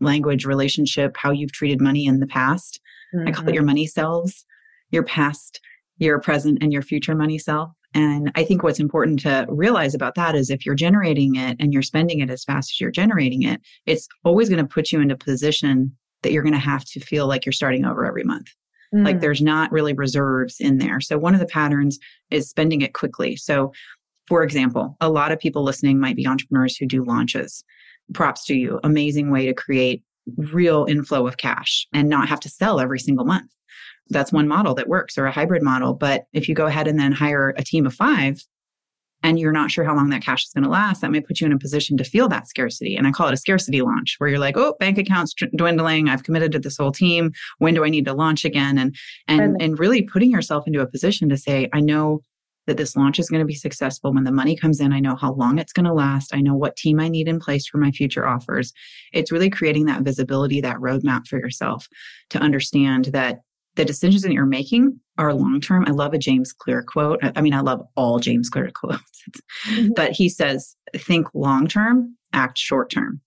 language 0.00 0.44
relationship, 0.44 1.16
how 1.16 1.30
you've 1.30 1.52
treated 1.52 1.80
money 1.80 2.06
in 2.06 2.18
the 2.18 2.26
past. 2.26 2.80
Mm-hmm. 3.14 3.28
I 3.28 3.30
call 3.30 3.44
it 3.44 3.46
mm-hmm. 3.46 3.54
your 3.54 3.62
money 3.62 3.86
selves, 3.86 4.44
your 4.90 5.04
past 5.04 5.60
your 5.98 6.20
present 6.20 6.58
and 6.62 6.72
your 6.72 6.82
future 6.82 7.14
money 7.14 7.38
self. 7.38 7.70
And 7.94 8.32
I 8.34 8.44
think 8.44 8.62
what's 8.62 8.80
important 8.80 9.20
to 9.20 9.46
realize 9.48 9.94
about 9.94 10.14
that 10.14 10.34
is 10.34 10.50
if 10.50 10.64
you're 10.64 10.74
generating 10.74 11.36
it 11.36 11.56
and 11.60 11.72
you're 11.72 11.82
spending 11.82 12.20
it 12.20 12.30
as 12.30 12.44
fast 12.44 12.72
as 12.72 12.80
you're 12.80 12.90
generating 12.90 13.42
it, 13.42 13.60
it's 13.86 14.08
always 14.24 14.48
going 14.48 14.64
to 14.64 14.68
put 14.68 14.92
you 14.92 15.00
into 15.00 15.14
a 15.14 15.18
position 15.18 15.94
that 16.22 16.32
you're 16.32 16.42
going 16.42 16.54
to 16.54 16.58
have 16.58 16.84
to 16.84 17.00
feel 17.00 17.26
like 17.26 17.44
you're 17.44 17.52
starting 17.52 17.84
over 17.84 18.06
every 18.06 18.24
month. 18.24 18.46
Mm. 18.94 19.04
Like 19.04 19.20
there's 19.20 19.42
not 19.42 19.70
really 19.72 19.92
reserves 19.92 20.56
in 20.58 20.78
there. 20.78 21.00
So 21.00 21.18
one 21.18 21.34
of 21.34 21.40
the 21.40 21.46
patterns 21.46 21.98
is 22.30 22.48
spending 22.48 22.80
it 22.80 22.94
quickly. 22.94 23.36
So 23.36 23.72
for 24.26 24.42
example, 24.42 24.96
a 25.00 25.10
lot 25.10 25.32
of 25.32 25.38
people 25.38 25.62
listening 25.62 25.98
might 25.98 26.16
be 26.16 26.26
entrepreneurs 26.26 26.76
who 26.76 26.86
do 26.86 27.04
launches. 27.04 27.64
Props 28.14 28.44
to 28.46 28.54
you. 28.54 28.80
Amazing 28.82 29.30
way 29.30 29.46
to 29.46 29.54
create 29.54 30.02
real 30.36 30.86
inflow 30.88 31.26
of 31.26 31.36
cash 31.36 31.86
and 31.92 32.08
not 32.08 32.28
have 32.28 32.40
to 32.40 32.48
sell 32.48 32.80
every 32.80 33.00
single 33.00 33.24
month 33.24 33.50
that's 34.10 34.32
one 34.32 34.48
model 34.48 34.74
that 34.74 34.88
works 34.88 35.16
or 35.16 35.26
a 35.26 35.32
hybrid 35.32 35.62
model. 35.62 35.94
But 35.94 36.24
if 36.32 36.48
you 36.48 36.54
go 36.54 36.66
ahead 36.66 36.88
and 36.88 36.98
then 36.98 37.12
hire 37.12 37.54
a 37.56 37.64
team 37.64 37.86
of 37.86 37.94
five 37.94 38.44
and 39.22 39.38
you're 39.38 39.52
not 39.52 39.70
sure 39.70 39.84
how 39.84 39.94
long 39.94 40.10
that 40.10 40.24
cash 40.24 40.44
is 40.44 40.52
going 40.52 40.64
to 40.64 40.70
last, 40.70 41.00
that 41.00 41.12
may 41.12 41.20
put 41.20 41.40
you 41.40 41.46
in 41.46 41.52
a 41.52 41.58
position 41.58 41.96
to 41.96 42.04
feel 42.04 42.28
that 42.28 42.48
scarcity. 42.48 42.96
And 42.96 43.06
I 43.06 43.12
call 43.12 43.28
it 43.28 43.34
a 43.34 43.36
scarcity 43.36 43.80
launch 43.80 44.16
where 44.18 44.28
you're 44.28 44.38
like, 44.38 44.56
oh, 44.56 44.74
bank 44.80 44.98
accounts 44.98 45.34
dwindling. 45.56 46.08
I've 46.08 46.24
committed 46.24 46.52
to 46.52 46.58
this 46.58 46.76
whole 46.76 46.92
team. 46.92 47.32
When 47.58 47.74
do 47.74 47.84
I 47.84 47.88
need 47.88 48.04
to 48.06 48.14
launch 48.14 48.44
again? 48.44 48.78
And, 48.78 48.96
and, 49.28 49.62
and 49.62 49.78
really 49.78 50.02
putting 50.02 50.32
yourself 50.32 50.66
into 50.66 50.80
a 50.80 50.86
position 50.86 51.28
to 51.28 51.36
say, 51.36 51.68
I 51.72 51.80
know 51.80 52.20
that 52.66 52.76
this 52.76 52.96
launch 52.96 53.18
is 53.18 53.28
going 53.28 53.40
to 53.40 53.46
be 53.46 53.54
successful. 53.54 54.12
When 54.12 54.24
the 54.24 54.32
money 54.32 54.56
comes 54.56 54.80
in, 54.80 54.92
I 54.92 55.00
know 55.00 55.16
how 55.16 55.32
long 55.32 55.58
it's 55.58 55.72
going 55.72 55.86
to 55.86 55.92
last. 55.92 56.34
I 56.34 56.40
know 56.40 56.54
what 56.54 56.76
team 56.76 57.00
I 57.00 57.08
need 57.08 57.28
in 57.28 57.40
place 57.40 57.66
for 57.66 57.78
my 57.78 57.90
future 57.90 58.26
offers. 58.26 58.72
It's 59.12 59.32
really 59.32 59.50
creating 59.50 59.86
that 59.86 60.02
visibility, 60.02 60.60
that 60.60 60.76
roadmap 60.76 61.26
for 61.26 61.38
yourself 61.38 61.88
to 62.30 62.38
understand 62.38 63.06
that 63.06 63.40
the 63.76 63.84
decisions 63.84 64.22
that 64.22 64.32
you're 64.32 64.46
making 64.46 65.00
are 65.18 65.34
long 65.34 65.60
term. 65.60 65.84
I 65.86 65.92
love 65.92 66.14
a 66.14 66.18
James 66.18 66.52
Clear 66.52 66.82
quote. 66.82 67.20
I 67.22 67.40
mean, 67.40 67.54
I 67.54 67.60
love 67.60 67.82
all 67.96 68.18
James 68.18 68.48
Clear 68.48 68.70
quotes, 68.74 69.22
mm-hmm. 69.66 69.92
but 69.94 70.12
he 70.12 70.28
says, 70.28 70.76
think 70.94 71.28
long 71.34 71.66
term, 71.66 72.16
act 72.32 72.58
short 72.58 72.90
term. 72.90 73.20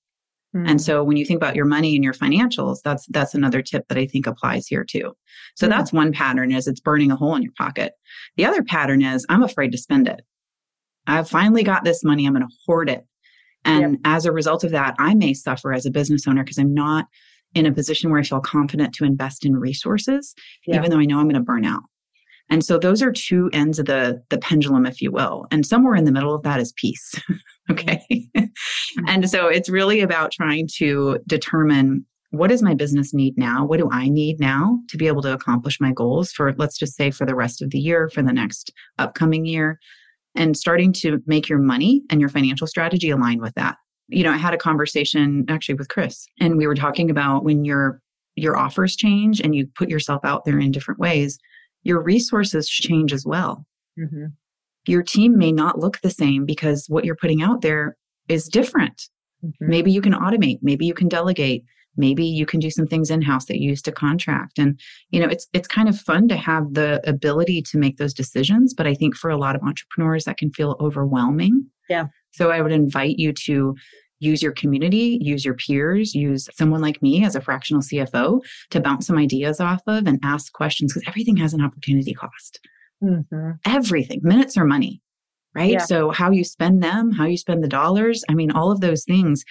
Mm-hmm. 0.56 0.68
And 0.68 0.82
so 0.82 1.04
when 1.04 1.18
you 1.18 1.26
think 1.26 1.38
about 1.38 1.56
your 1.56 1.66
money 1.66 1.96
and 1.96 2.04
your 2.04 2.14
financials, 2.14 2.78
that's 2.84 3.06
that's 3.08 3.34
another 3.34 3.62
tip 3.62 3.88
that 3.90 3.98
I 3.98 4.06
think 4.06 4.28
applies 4.28 4.68
here 4.68 4.84
too. 4.84 5.14
So 5.56 5.68
mm-hmm. 5.68 5.78
that's 5.78 5.92
one 5.92 6.14
pattern 6.14 6.52
is 6.52 6.68
it's 6.68 6.80
burning 6.80 7.12
a 7.12 7.16
hole 7.16 7.36
in 7.36 7.44
your 7.44 7.54
pocket. 7.58 7.94
The 8.38 8.46
other 8.46 8.64
pattern 8.64 9.02
is 9.02 9.26
I'm 9.30 9.44
afraid 9.44 9.72
to 9.72 9.78
spend 9.78 10.08
it. 10.08 10.22
I've 11.08 11.30
finally 11.30 11.64
got 11.64 11.84
this 11.84 12.04
money, 12.04 12.26
I'm 12.26 12.34
going 12.34 12.48
to 12.48 12.56
hoard 12.66 12.90
it. 12.90 13.06
And 13.64 13.94
yep. 13.94 14.02
as 14.06 14.26
a 14.26 14.32
result 14.32 14.64
of 14.64 14.72
that, 14.72 14.96
I 15.00 15.14
may 15.16 15.34
suffer 15.34 15.74
as 15.74 15.86
a 15.86 15.92
business 15.92 16.28
owner 16.28 16.44
because 16.44 16.58
I'm 16.58 16.74
not 16.74 17.08
in 17.56 17.66
a 17.66 17.74
position 17.74 18.12
where 18.12 18.20
I 18.20 18.24
feel 18.24 18.42
confident 18.42 18.94
to 18.96 19.06
invest 19.06 19.46
in 19.46 19.56
resources, 19.56 20.36
yeah. 20.68 20.78
even 20.78 20.92
though 20.92 21.00
I 21.00 21.06
know 21.06 21.18
I'm 21.18 21.26
going 21.26 21.36
to 21.36 21.40
burn 21.40 21.66
out. 21.66 21.84
And 22.50 22.64
so 22.64 22.78
those 22.78 23.02
are 23.02 23.12
two 23.12 23.50
ends 23.54 23.80
of 23.80 23.88
the 23.88 24.22
the 24.30 24.38
pendulum, 24.38 24.86
if 24.86 25.02
you 25.02 25.12
will. 25.12 25.48
And 25.50 25.66
somewhere 25.66 25.96
in 25.96 26.04
the 26.04 26.12
middle 26.12 26.36
of 26.36 26.44
that 26.44 26.60
is 26.60 26.74
peace. 26.74 27.16
okay. 27.72 28.06
Mm-hmm. 28.12 29.06
and 29.08 29.30
so 29.30 29.48
it's 29.48 29.70
really 29.70 30.02
about 30.02 30.32
trying 30.32 30.68
to 30.78 31.18
determine 31.26 32.06
what 32.32 32.50
does 32.50 32.62
my 32.62 32.74
business 32.74 33.14
need 33.14 33.38
now? 33.38 33.66
What 33.66 33.80
do 33.80 33.90
I 33.92 34.10
need 34.10 34.40
now 34.40 34.80
to 34.90 34.98
be 34.98 35.08
able 35.08 35.22
to 35.22 35.34
accomplish 35.34 35.80
my 35.80 35.94
goals 35.94 36.32
for, 36.32 36.54
let's 36.58 36.78
just 36.78 36.96
say, 36.96 37.10
for 37.10 37.26
the 37.26 37.36
rest 37.36 37.62
of 37.62 37.70
the 37.70 37.80
year, 37.80 38.10
for 38.10 38.22
the 38.22 38.34
next 38.34 38.72
upcoming 39.00 39.46
year? 39.46 39.80
And 40.36 40.58
starting 40.58 40.92
to 40.94 41.22
make 41.26 41.48
your 41.48 41.60
money 41.60 42.04
and 42.10 42.20
your 42.20 42.30
financial 42.30 42.68
strategy 42.68 43.10
align 43.10 43.40
with 43.40 43.54
that 43.56 43.78
you 44.08 44.24
know, 44.24 44.32
I 44.32 44.38
had 44.38 44.54
a 44.54 44.58
conversation 44.58 45.46
actually 45.50 45.76
with 45.76 45.90
Chris, 45.90 46.28
and 46.40 46.58
we 46.58 46.68
were 46.68 46.76
talking 46.76 47.10
about 47.10 47.44
when 47.44 47.66
your 47.66 48.02
your 48.36 48.58
offers 48.58 48.96
change 48.96 49.40
and 49.40 49.56
you 49.56 49.68
put 49.76 49.90
yourself 49.90 50.24
out 50.26 50.44
there 50.46 50.60
in 50.60 50.72
different 50.72 51.00
ways, 51.00 51.40
your 51.84 52.02
resources 52.02 52.68
change 52.68 53.14
as 53.14 53.26
well. 53.26 53.66
Mm-hmm. 53.98 54.26
Your 54.88 55.04
team 55.04 55.38
may 55.38 55.52
not 55.52 55.80
look 55.80 56.02
the 56.02 56.10
same 56.10 56.46
because 56.46 56.86
what 56.90 57.06
you're 57.06 57.16
putting 57.16 57.42
out 57.42 57.62
there 57.62 57.96
is 58.28 58.48
different. 58.48 59.04
Mm-hmm. 59.44 59.70
Maybe 59.70 59.92
you 59.92 60.02
can 60.02 60.14
automate, 60.14 60.60
maybe 60.62 60.86
you 60.86 60.94
can 60.94 61.08
delegate, 61.08 61.64
maybe 61.98 62.26
you 62.26 62.46
can 62.46 62.60
do 62.60 62.70
some 62.70 62.88
things 62.88 63.10
in 63.10 63.22
house 63.22 63.46
that 63.46 63.60
you 63.60 63.70
used 63.70 63.86
to 63.86 63.92
contract. 63.92 64.60
And 64.60 64.80
you 65.10 65.20
know, 65.20 65.28
it's 65.28 65.48
it's 65.54 65.68
kind 65.68 65.88
of 65.88 65.98
fun 65.98 66.28
to 66.28 66.36
have 66.36 66.74
the 66.74 67.02
ability 67.08 67.62
to 67.64 67.78
make 67.78 67.98
those 67.98 68.14
decisions, 68.14 68.74
but 68.74 68.88
I 68.88 68.94
think 68.94 69.16
for 69.16 69.30
a 69.30 69.38
lot 69.38 69.56
of 69.56 69.62
entrepreneurs 69.64 70.26
that 70.26 70.38
can 70.38 70.52
feel 70.52 70.76
overwhelming. 70.80 71.68
Yeah. 71.90 72.08
So 72.36 72.52
I 72.52 72.62
would 72.62 72.72
invite 72.72 73.18
you 73.18 73.34
to 73.46 73.76
use 74.20 74.42
your 74.42 74.52
community, 74.52 75.18
use 75.22 75.46
your 75.46 75.54
peers, 75.54 76.16
use 76.16 76.50
someone 76.54 76.82
like 76.82 77.02
me 77.02 77.24
as 77.24 77.36
a 77.36 77.42
fractional 77.42 77.82
CFO 77.82 78.42
to 78.72 78.80
bounce 78.80 79.08
some 79.08 79.18
ideas 79.18 79.60
off 79.60 79.82
of 79.88 80.08
and 80.08 80.20
ask 80.24 80.52
questions 80.54 80.94
because 80.94 81.08
everything 81.08 81.38
has 81.38 81.54
an 81.54 81.64
opportunity 81.64 82.14
cost. 82.14 82.60
Mm-hmm. 83.04 83.52
Everything, 83.66 84.20
minutes 84.24 84.58
are 84.58 84.66
money, 84.66 85.02
right? 85.54 85.72
Yeah. 85.72 85.80
So, 85.80 86.12
how 86.12 86.32
you 86.32 86.44
spend 86.44 86.82
them, 86.82 87.12
how 87.12 87.26
you 87.26 87.38
spend 87.38 87.64
the 87.64 87.68
dollars, 87.68 88.24
I 88.30 88.34
mean, 88.34 88.52
all 88.52 88.72
of 88.72 88.80
those 88.80 89.04
things, 89.04 89.44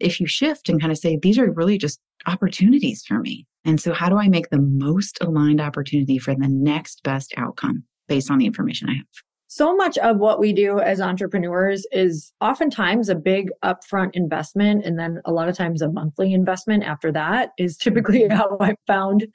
if 0.00 0.20
you 0.20 0.26
shift 0.26 0.68
and 0.68 0.80
kind 0.80 0.92
of 0.92 0.98
say, 0.98 1.18
these 1.20 1.38
are 1.38 1.50
really 1.50 1.78
just 1.78 2.00
opportunities 2.26 3.04
for 3.06 3.20
me. 3.20 3.46
And 3.64 3.80
so, 3.80 3.94
how 3.94 4.08
do 4.08 4.16
I 4.16 4.28
make 4.28 4.50
the 4.50 4.60
most 4.60 5.18
aligned 5.20 5.60
opportunity 5.60 6.18
for 6.18 6.34
the 6.34 6.48
next 6.48 7.02
best 7.02 7.32
outcome 7.36 7.84
based 8.08 8.30
on 8.30 8.38
the 8.38 8.46
information 8.46 8.88
I 8.88 8.94
have? 8.94 9.06
So 9.50 9.74
much 9.74 9.96
of 9.98 10.18
what 10.18 10.38
we 10.38 10.52
do 10.52 10.78
as 10.78 11.00
entrepreneurs 11.00 11.86
is 11.90 12.32
oftentimes 12.42 13.08
a 13.08 13.14
big 13.14 13.48
upfront 13.64 14.10
investment 14.12 14.84
and 14.84 14.98
then 14.98 15.22
a 15.24 15.32
lot 15.32 15.48
of 15.48 15.56
times 15.56 15.80
a 15.80 15.90
monthly 15.90 16.34
investment 16.34 16.84
after 16.84 17.10
that 17.10 17.50
is 17.58 17.76
typically 17.76 18.20
mm-hmm. 18.20 18.36
how 18.36 18.56
i 18.60 18.74
found 18.86 19.26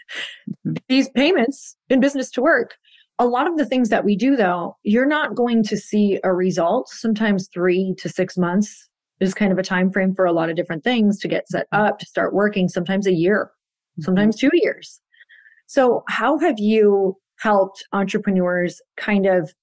mm-hmm. 0.50 0.74
these 0.88 1.10
payments 1.10 1.76
in 1.90 2.00
business 2.00 2.30
to 2.30 2.42
work 2.42 2.76
a 3.20 3.26
lot 3.26 3.48
of 3.48 3.58
the 3.58 3.66
things 3.66 3.90
that 3.90 4.06
we 4.06 4.16
do 4.16 4.36
though 4.36 4.78
you're 4.84 5.06
not 5.06 5.36
going 5.36 5.64
to 5.64 5.76
see 5.76 6.20
a 6.24 6.34
result 6.34 6.88
sometimes 6.90 7.50
3 7.54 7.96
to 7.98 8.08
6 8.08 8.38
months 8.38 8.90
is 9.20 9.34
kind 9.34 9.52
of 9.52 9.58
a 9.58 9.64
time 9.64 9.90
frame 9.92 10.14
for 10.14 10.26
a 10.26 10.34
lot 10.34 10.50
of 10.50 10.56
different 10.56 10.84
things 10.84 11.20
to 11.20 11.28
get 11.28 11.48
set 11.50 11.66
mm-hmm. 11.74 11.86
up 11.88 12.00
to 12.00 12.06
start 12.06 12.34
working 12.34 12.70
sometimes 12.70 13.08
a 13.08 13.14
year 13.14 13.50
sometimes 14.00 14.38
2 14.38 14.50
years 14.54 15.02
so 15.66 16.04
how 16.08 16.38
have 16.38 16.60
you 16.60 17.18
helped 17.40 17.84
entrepreneurs 17.94 18.80
kind 18.96 19.26
of 19.26 19.54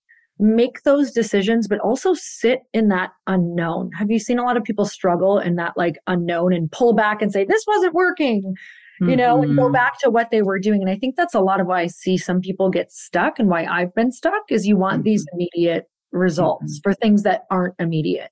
make 0.41 0.83
those 0.83 1.13
decisions, 1.13 1.69
but 1.69 1.79
also 1.81 2.15
sit 2.15 2.61
in 2.73 2.89
that 2.89 3.11
unknown. 3.27 3.91
Have 3.99 4.11
you 4.11 4.19
seen 4.19 4.39
a 4.39 4.43
lot 4.43 4.57
of 4.57 4.65
people 4.65 4.85
struggle 4.85 5.39
in 5.39 5.57
that 5.57 5.75
like 5.77 5.97
unknown 6.07 6.53
and 6.53 6.71
pull 6.73 6.95
back 6.95 7.23
and 7.23 7.33
say, 7.33 7.45
this 7.45 7.65
wasn't 7.67 7.95
working? 7.95 8.55
You 9.03 9.17
know, 9.17 9.37
mm-hmm. 9.37 9.45
and 9.45 9.57
go 9.57 9.65
mm-hmm. 9.65 9.73
back 9.73 9.99
to 10.01 10.11
what 10.11 10.31
they 10.31 10.43
were 10.43 10.59
doing. 10.59 10.83
And 10.83 10.91
I 10.91 10.97
think 10.97 11.17
that's 11.17 11.35
a 11.35 11.41
lot 11.41 11.59
of 11.59 11.67
why 11.67 11.81
I 11.81 11.87
see 11.87 12.19
some 12.19 12.43
people 12.43 12.69
get 12.69 12.93
stuck 12.93 13.39
and 13.39 13.49
why 13.49 13.65
I've 13.65 13.95
been 13.95 14.13
stuck 14.13 14.43
is 14.51 14.67
you 14.67 14.77
want 14.77 14.97
mm-hmm. 14.97 15.05
these 15.05 15.25
immediate 15.33 15.87
results 16.13 16.75
mm-hmm. 16.75 16.83
for 16.83 16.93
things 16.93 17.23
that 17.23 17.45
aren't 17.51 17.75
immediate. 17.79 18.29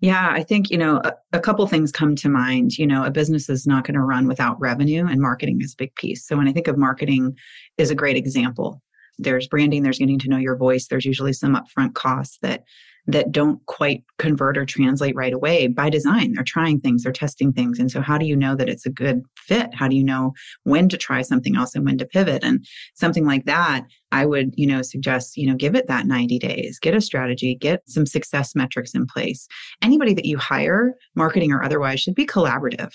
Yeah, 0.00 0.30
I 0.30 0.42
think, 0.42 0.70
you 0.70 0.76
know, 0.76 1.00
a, 1.04 1.14
a 1.32 1.40
couple 1.40 1.66
things 1.66 1.90
come 1.90 2.14
to 2.16 2.28
mind. 2.28 2.76
You 2.76 2.86
know, 2.86 3.02
a 3.02 3.10
business 3.10 3.48
is 3.48 3.66
not 3.66 3.86
going 3.86 3.94
to 3.94 4.02
run 4.02 4.28
without 4.28 4.60
revenue 4.60 5.06
and 5.06 5.22
marketing 5.22 5.58
is 5.62 5.72
a 5.72 5.76
big 5.76 5.94
piece. 5.94 6.26
So 6.26 6.36
when 6.36 6.48
I 6.48 6.52
think 6.52 6.68
of 6.68 6.76
marketing 6.76 7.34
is 7.78 7.90
a 7.90 7.94
great 7.94 8.18
example 8.18 8.82
there's 9.18 9.48
branding 9.48 9.82
there's 9.82 9.98
getting 9.98 10.18
to 10.18 10.28
know 10.28 10.36
your 10.36 10.56
voice 10.56 10.86
there's 10.86 11.04
usually 11.04 11.32
some 11.32 11.56
upfront 11.56 11.94
costs 11.94 12.38
that 12.42 12.64
that 13.08 13.32
don't 13.32 13.64
quite 13.64 14.04
convert 14.18 14.58
or 14.58 14.66
translate 14.66 15.16
right 15.16 15.32
away 15.32 15.66
by 15.66 15.88
design. 15.88 16.34
They're 16.34 16.44
trying 16.44 16.78
things 16.78 17.02
they're 17.02 17.12
testing 17.12 17.54
things. 17.54 17.78
And 17.78 17.90
so 17.90 18.02
how 18.02 18.18
do 18.18 18.26
you 18.26 18.36
know 18.36 18.54
that 18.54 18.68
it's 18.68 18.84
a 18.84 18.90
good 18.90 19.22
fit? 19.38 19.74
How 19.74 19.88
do 19.88 19.96
you 19.96 20.04
know 20.04 20.34
when 20.64 20.90
to 20.90 20.98
try 20.98 21.22
something 21.22 21.56
else 21.56 21.74
and 21.74 21.86
when 21.86 21.96
to 21.98 22.04
pivot? 22.04 22.44
And 22.44 22.64
something 22.94 23.24
like 23.26 23.46
that 23.46 23.84
i 24.10 24.24
would 24.24 24.52
you 24.56 24.66
know 24.66 24.80
suggest 24.80 25.36
you 25.36 25.46
know 25.46 25.54
give 25.54 25.74
it 25.74 25.86
that 25.86 26.06
90 26.06 26.38
days 26.38 26.78
get 26.78 26.94
a 26.94 27.00
strategy 27.00 27.54
get 27.54 27.82
some 27.86 28.06
success 28.06 28.54
metrics 28.54 28.94
in 28.94 29.06
place. 29.06 29.48
Anybody 29.82 30.14
that 30.14 30.26
you 30.26 30.36
hire 30.36 30.94
marketing 31.14 31.52
or 31.52 31.62
otherwise 31.62 32.00
should 32.00 32.14
be 32.14 32.26
collaborative. 32.26 32.92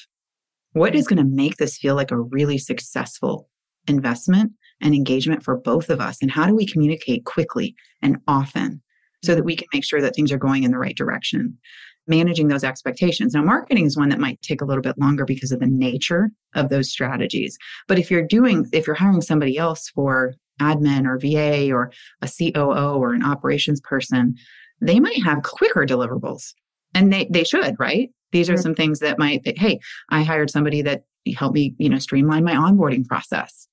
What 0.73 0.95
is 0.95 1.07
going 1.07 1.17
to 1.17 1.35
make 1.35 1.57
this 1.57 1.77
feel 1.77 1.95
like 1.95 2.11
a 2.11 2.19
really 2.19 2.57
successful 2.57 3.47
investment 3.87 4.51
and 4.81 4.93
engagement 4.93 5.43
for 5.43 5.57
both 5.57 5.89
of 5.89 5.99
us? 5.99 6.17
And 6.21 6.31
how 6.31 6.45
do 6.45 6.55
we 6.55 6.65
communicate 6.65 7.25
quickly 7.25 7.75
and 8.01 8.17
often 8.27 8.81
so 9.23 9.35
that 9.35 9.45
we 9.45 9.55
can 9.55 9.67
make 9.73 9.85
sure 9.85 10.01
that 10.01 10.15
things 10.15 10.31
are 10.31 10.37
going 10.37 10.63
in 10.63 10.71
the 10.71 10.77
right 10.77 10.95
direction? 10.95 11.57
Managing 12.05 12.49
those 12.49 12.65
expectations. 12.65 13.33
Now, 13.33 13.43
marketing 13.43 13.85
is 13.85 13.97
one 13.97 14.09
that 14.09 14.19
might 14.19 14.41
take 14.41 14.61
a 14.61 14.65
little 14.65 14.81
bit 14.81 14.97
longer 14.97 15.23
because 15.23 15.53
of 15.53 15.61
the 15.61 15.67
nature 15.67 16.31
of 16.53 16.69
those 16.69 16.89
strategies. 16.89 17.57
But 17.87 17.97
if 17.97 18.11
you're 18.11 18.27
doing, 18.27 18.67
if 18.73 18.85
you're 18.85 18.95
hiring 18.95 19.21
somebody 19.21 19.57
else 19.57 19.89
for 19.89 20.33
admin 20.61 21.05
or 21.07 21.17
VA 21.17 21.73
or 21.73 21.91
a 22.21 22.27
COO 22.27 22.97
or 22.97 23.13
an 23.13 23.23
operations 23.23 23.79
person, 23.81 24.35
they 24.81 24.99
might 24.99 25.23
have 25.23 25.43
quicker 25.43 25.85
deliverables. 25.85 26.53
And 26.93 27.11
they, 27.11 27.27
they 27.31 27.45
should, 27.45 27.79
right? 27.79 28.09
These 28.33 28.49
are 28.49 28.57
some 28.57 28.75
things 28.75 28.99
that 28.99 29.17
might, 29.17 29.41
hey, 29.57 29.79
I 30.09 30.23
hired 30.23 30.49
somebody 30.49 30.81
that 30.81 31.03
helped 31.37 31.55
me, 31.55 31.73
you 31.77 31.87
know, 31.87 31.99
streamline 31.99 32.43
my 32.43 32.53
onboarding 32.53 33.05
process 33.07 33.67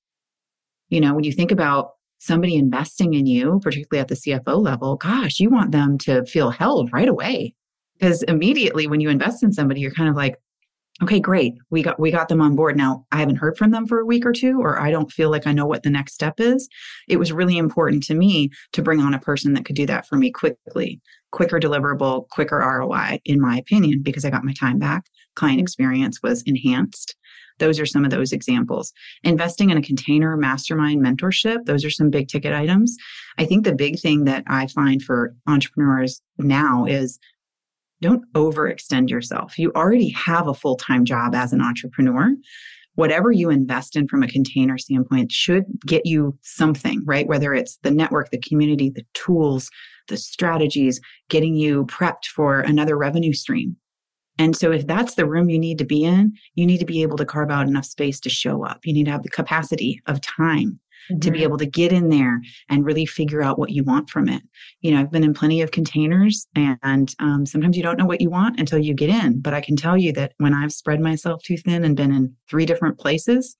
you 0.91 1.01
know, 1.01 1.15
when 1.15 1.23
you 1.23 1.31
think 1.31 1.51
about 1.51 1.93
somebody 2.19 2.55
investing 2.55 3.15
in 3.15 3.25
you, 3.25 3.59
particularly 3.63 4.01
at 4.01 4.09
the 4.09 4.15
CFO 4.15 4.61
level, 4.61 4.97
gosh, 4.97 5.39
you 5.39 5.49
want 5.49 5.71
them 5.71 5.97
to 5.99 6.23
feel 6.25 6.51
held 6.51 6.93
right 6.93 7.07
away. 7.07 7.55
Because 7.97 8.21
immediately 8.23 8.87
when 8.87 8.99
you 8.99 9.09
invest 9.09 9.41
in 9.41 9.53
somebody, 9.53 9.79
you're 9.79 9.91
kind 9.91 10.09
of 10.09 10.15
like, 10.15 10.35
okay, 11.01 11.19
great. 11.19 11.53
We 11.69 11.81
got 11.81 11.99
we 11.99 12.11
got 12.11 12.27
them 12.27 12.41
on 12.41 12.55
board. 12.55 12.75
Now 12.75 13.05
I 13.11 13.19
haven't 13.19 13.37
heard 13.37 13.57
from 13.57 13.71
them 13.71 13.87
for 13.87 13.99
a 13.99 14.05
week 14.05 14.25
or 14.25 14.33
two, 14.33 14.59
or 14.59 14.79
I 14.79 14.91
don't 14.91 15.11
feel 15.11 15.31
like 15.31 15.47
I 15.47 15.53
know 15.53 15.65
what 15.65 15.83
the 15.83 15.89
next 15.89 16.13
step 16.13 16.39
is. 16.39 16.67
It 17.07 17.17
was 17.17 17.31
really 17.31 17.57
important 17.57 18.03
to 18.03 18.13
me 18.13 18.49
to 18.73 18.81
bring 18.83 18.99
on 18.99 19.13
a 19.13 19.19
person 19.19 19.53
that 19.53 19.65
could 19.65 19.75
do 19.75 19.85
that 19.85 20.07
for 20.07 20.17
me 20.17 20.29
quickly, 20.29 20.99
quicker 21.31 21.59
deliverable, 21.59 22.27
quicker 22.29 22.57
ROI, 22.57 23.21
in 23.23 23.39
my 23.39 23.57
opinion, 23.57 24.01
because 24.03 24.25
I 24.25 24.29
got 24.29 24.43
my 24.43 24.53
time 24.53 24.77
back. 24.77 25.05
Client 25.35 25.61
experience 25.61 26.21
was 26.21 26.43
enhanced. 26.43 27.15
Those 27.61 27.79
are 27.79 27.85
some 27.85 28.03
of 28.03 28.09
those 28.09 28.31
examples. 28.31 28.91
Investing 29.23 29.69
in 29.69 29.77
a 29.77 29.83
container 29.83 30.35
mastermind 30.35 31.01
mentorship, 31.01 31.65
those 31.65 31.85
are 31.85 31.91
some 31.91 32.09
big 32.09 32.27
ticket 32.27 32.53
items. 32.53 32.97
I 33.37 33.45
think 33.45 33.63
the 33.63 33.75
big 33.75 33.99
thing 33.99 34.23
that 34.25 34.43
I 34.47 34.65
find 34.65 35.01
for 35.01 35.35
entrepreneurs 35.47 36.21
now 36.39 36.85
is 36.85 37.19
don't 38.01 38.23
overextend 38.33 39.11
yourself. 39.11 39.59
You 39.59 39.71
already 39.75 40.09
have 40.09 40.47
a 40.47 40.55
full 40.55 40.75
time 40.75 41.05
job 41.05 41.35
as 41.35 41.53
an 41.53 41.61
entrepreneur. 41.61 42.31
Whatever 42.95 43.31
you 43.31 43.51
invest 43.51 43.95
in 43.95 44.07
from 44.07 44.23
a 44.23 44.27
container 44.27 44.79
standpoint 44.79 45.31
should 45.31 45.65
get 45.85 46.05
you 46.05 46.37
something, 46.41 47.03
right? 47.05 47.27
Whether 47.27 47.53
it's 47.53 47.77
the 47.83 47.91
network, 47.91 48.31
the 48.31 48.39
community, 48.39 48.89
the 48.89 49.05
tools, 49.13 49.69
the 50.07 50.17
strategies, 50.17 50.99
getting 51.29 51.55
you 51.55 51.85
prepped 51.85 52.25
for 52.25 52.59
another 52.61 52.97
revenue 52.97 53.33
stream. 53.33 53.77
And 54.41 54.55
so, 54.55 54.71
if 54.71 54.87
that's 54.87 55.13
the 55.13 55.27
room 55.27 55.51
you 55.51 55.59
need 55.59 55.77
to 55.77 55.85
be 55.85 56.03
in, 56.03 56.33
you 56.55 56.65
need 56.65 56.79
to 56.79 56.85
be 56.85 57.03
able 57.03 57.15
to 57.17 57.25
carve 57.25 57.51
out 57.51 57.67
enough 57.67 57.85
space 57.85 58.19
to 58.21 58.29
show 58.29 58.65
up. 58.65 58.79
You 58.83 58.91
need 58.91 59.03
to 59.03 59.11
have 59.11 59.21
the 59.21 59.29
capacity 59.29 60.01
of 60.07 60.19
time 60.19 60.79
mm-hmm. 61.11 61.19
to 61.19 61.29
be 61.29 61.37
mm-hmm. 61.37 61.43
able 61.43 61.57
to 61.59 61.67
get 61.67 61.93
in 61.93 62.09
there 62.09 62.41
and 62.67 62.83
really 62.83 63.05
figure 63.05 63.43
out 63.43 63.59
what 63.59 63.69
you 63.69 63.83
want 63.83 64.09
from 64.09 64.27
it. 64.27 64.41
You 64.79 64.91
know, 64.91 64.99
I've 64.99 65.11
been 65.11 65.23
in 65.23 65.35
plenty 65.35 65.61
of 65.61 65.69
containers, 65.69 66.47
and 66.55 67.13
um, 67.19 67.45
sometimes 67.45 67.77
you 67.77 67.83
don't 67.83 67.99
know 67.99 68.07
what 68.07 68.19
you 68.19 68.31
want 68.31 68.59
until 68.59 68.79
you 68.79 68.95
get 68.95 69.11
in. 69.11 69.41
But 69.41 69.53
I 69.53 69.61
can 69.61 69.75
tell 69.75 69.95
you 69.95 70.11
that 70.13 70.33
when 70.39 70.55
I've 70.55 70.73
spread 70.73 71.01
myself 71.01 71.43
too 71.43 71.57
thin 71.57 71.83
and 71.83 71.95
been 71.95 72.11
in 72.11 72.35
three 72.49 72.65
different 72.65 72.97
places, 72.97 73.55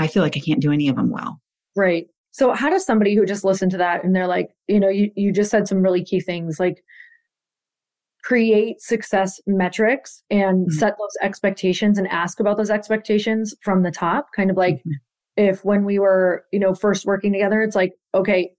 I 0.00 0.08
feel 0.08 0.24
like 0.24 0.36
I 0.36 0.40
can't 0.40 0.60
do 0.60 0.72
any 0.72 0.88
of 0.88 0.96
them 0.96 1.12
well. 1.12 1.40
Right. 1.76 2.08
So 2.32 2.52
how 2.52 2.68
does 2.68 2.84
somebody 2.84 3.14
who 3.14 3.24
just 3.24 3.44
listened 3.44 3.70
to 3.70 3.78
that 3.78 4.02
and 4.02 4.14
they're 4.14 4.26
like, 4.26 4.50
you 4.66 4.80
know, 4.80 4.88
you, 4.88 5.12
you 5.14 5.32
just 5.32 5.52
said 5.52 5.68
some 5.68 5.82
really 5.82 6.04
key 6.04 6.18
things 6.18 6.58
like 6.58 6.82
create 8.26 8.82
success 8.82 9.40
metrics 9.46 10.24
and 10.30 10.66
mm-hmm. 10.66 10.78
set 10.78 10.94
those 10.98 11.16
expectations 11.22 11.96
and 11.96 12.08
ask 12.08 12.40
about 12.40 12.56
those 12.56 12.70
expectations 12.70 13.54
from 13.62 13.84
the 13.84 13.90
top, 13.92 14.26
kind 14.34 14.50
of 14.50 14.56
like 14.56 14.78
mm-hmm. 14.78 14.90
if 15.36 15.64
when 15.64 15.84
we 15.84 16.00
were, 16.00 16.44
you 16.52 16.58
know, 16.58 16.74
first 16.74 17.06
working 17.06 17.32
together, 17.32 17.62
it's 17.62 17.76
like, 17.76 17.92
okay, 18.16 18.50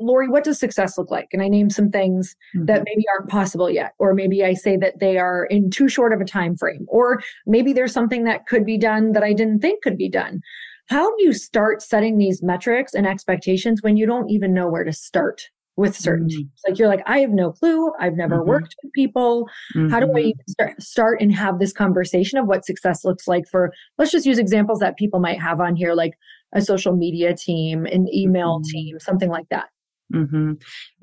Lori, 0.00 0.28
what 0.28 0.42
does 0.42 0.58
success 0.58 0.98
look 0.98 1.12
like? 1.12 1.28
And 1.32 1.40
I 1.40 1.46
name 1.46 1.70
some 1.70 1.90
things 1.90 2.34
mm-hmm. 2.56 2.66
that 2.66 2.82
maybe 2.84 3.04
aren't 3.16 3.30
possible 3.30 3.70
yet, 3.70 3.92
or 4.00 4.14
maybe 4.14 4.44
I 4.44 4.52
say 4.52 4.76
that 4.78 4.98
they 4.98 5.16
are 5.16 5.44
in 5.44 5.70
too 5.70 5.88
short 5.88 6.12
of 6.12 6.20
a 6.20 6.24
time 6.24 6.56
frame, 6.56 6.84
or 6.88 7.22
maybe 7.46 7.72
there's 7.72 7.92
something 7.92 8.24
that 8.24 8.48
could 8.48 8.66
be 8.66 8.76
done 8.76 9.12
that 9.12 9.22
I 9.22 9.32
didn't 9.32 9.60
think 9.60 9.84
could 9.84 9.96
be 9.96 10.08
done. 10.08 10.40
How 10.88 11.16
do 11.16 11.22
you 11.22 11.32
start 11.32 11.82
setting 11.82 12.18
these 12.18 12.42
metrics 12.42 12.94
and 12.94 13.06
expectations 13.06 13.80
when 13.80 13.96
you 13.96 14.06
don't 14.06 14.28
even 14.28 14.52
know 14.52 14.68
where 14.68 14.82
to 14.82 14.92
start 14.92 15.42
with 15.76 15.96
certainty? 15.96 16.44
Mm-hmm. 16.44 16.70
Like 16.70 16.78
you're 16.78 16.88
like, 16.88 17.02
I 17.06 17.18
have 17.18 17.30
no 17.30 17.50
clue. 17.52 17.92
I've 18.00 18.16
never 18.16 18.38
mm-hmm. 18.38 18.48
worked 18.48 18.76
with 18.82 18.92
people. 18.92 19.48
How 19.74 20.00
do 20.00 20.06
I 20.06 20.08
mm-hmm. 20.08 20.18
even 20.18 20.48
start, 20.48 20.82
start 20.82 21.20
and 21.20 21.34
have 21.34 21.58
this 21.58 21.72
conversation 21.72 22.38
of 22.38 22.46
what 22.46 22.64
success 22.64 23.04
looks 23.04 23.26
like 23.26 23.44
for, 23.50 23.72
let's 23.98 24.12
just 24.12 24.26
use 24.26 24.38
examples 24.38 24.78
that 24.80 24.96
people 24.96 25.20
might 25.20 25.40
have 25.40 25.60
on 25.60 25.76
here, 25.76 25.94
like 25.94 26.14
a 26.54 26.62
social 26.62 26.94
media 26.96 27.34
team, 27.34 27.86
an 27.86 28.06
email 28.12 28.58
mm-hmm. 28.58 28.70
team, 28.70 28.98
something 29.00 29.28
like 29.28 29.48
that. 29.50 29.66
Mm-hmm. 30.14 30.52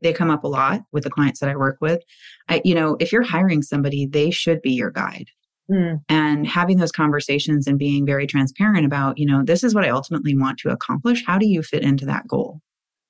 They 0.02 0.14
come 0.14 0.30
up 0.30 0.44
a 0.44 0.48
lot 0.48 0.82
with 0.92 1.04
the 1.04 1.10
clients 1.10 1.40
that 1.40 1.50
I 1.50 1.56
work 1.56 1.78
with. 1.82 2.02
I, 2.48 2.62
you 2.64 2.76
know, 2.76 2.96
if 3.00 3.12
you're 3.12 3.24
hiring 3.24 3.62
somebody, 3.62 4.06
they 4.06 4.32
should 4.32 4.62
be 4.62 4.72
your 4.72 4.92
guide. 4.92 5.28
Mm. 5.70 6.02
And 6.08 6.48
having 6.48 6.78
those 6.78 6.92
conversations 6.92 7.66
and 7.66 7.80
being 7.80 8.06
very 8.06 8.28
transparent 8.28 8.86
about, 8.86 9.18
you 9.18 9.26
know, 9.26 9.42
this 9.44 9.64
is 9.64 9.74
what 9.74 9.86
I 9.86 9.90
ultimately 9.90 10.38
want 10.38 10.60
to 10.60 10.70
accomplish. 10.70 11.26
How 11.26 11.38
do 11.38 11.48
you 11.48 11.64
fit 11.64 11.84
into 11.84 12.06
that 12.06 12.28
goal? 12.28 12.62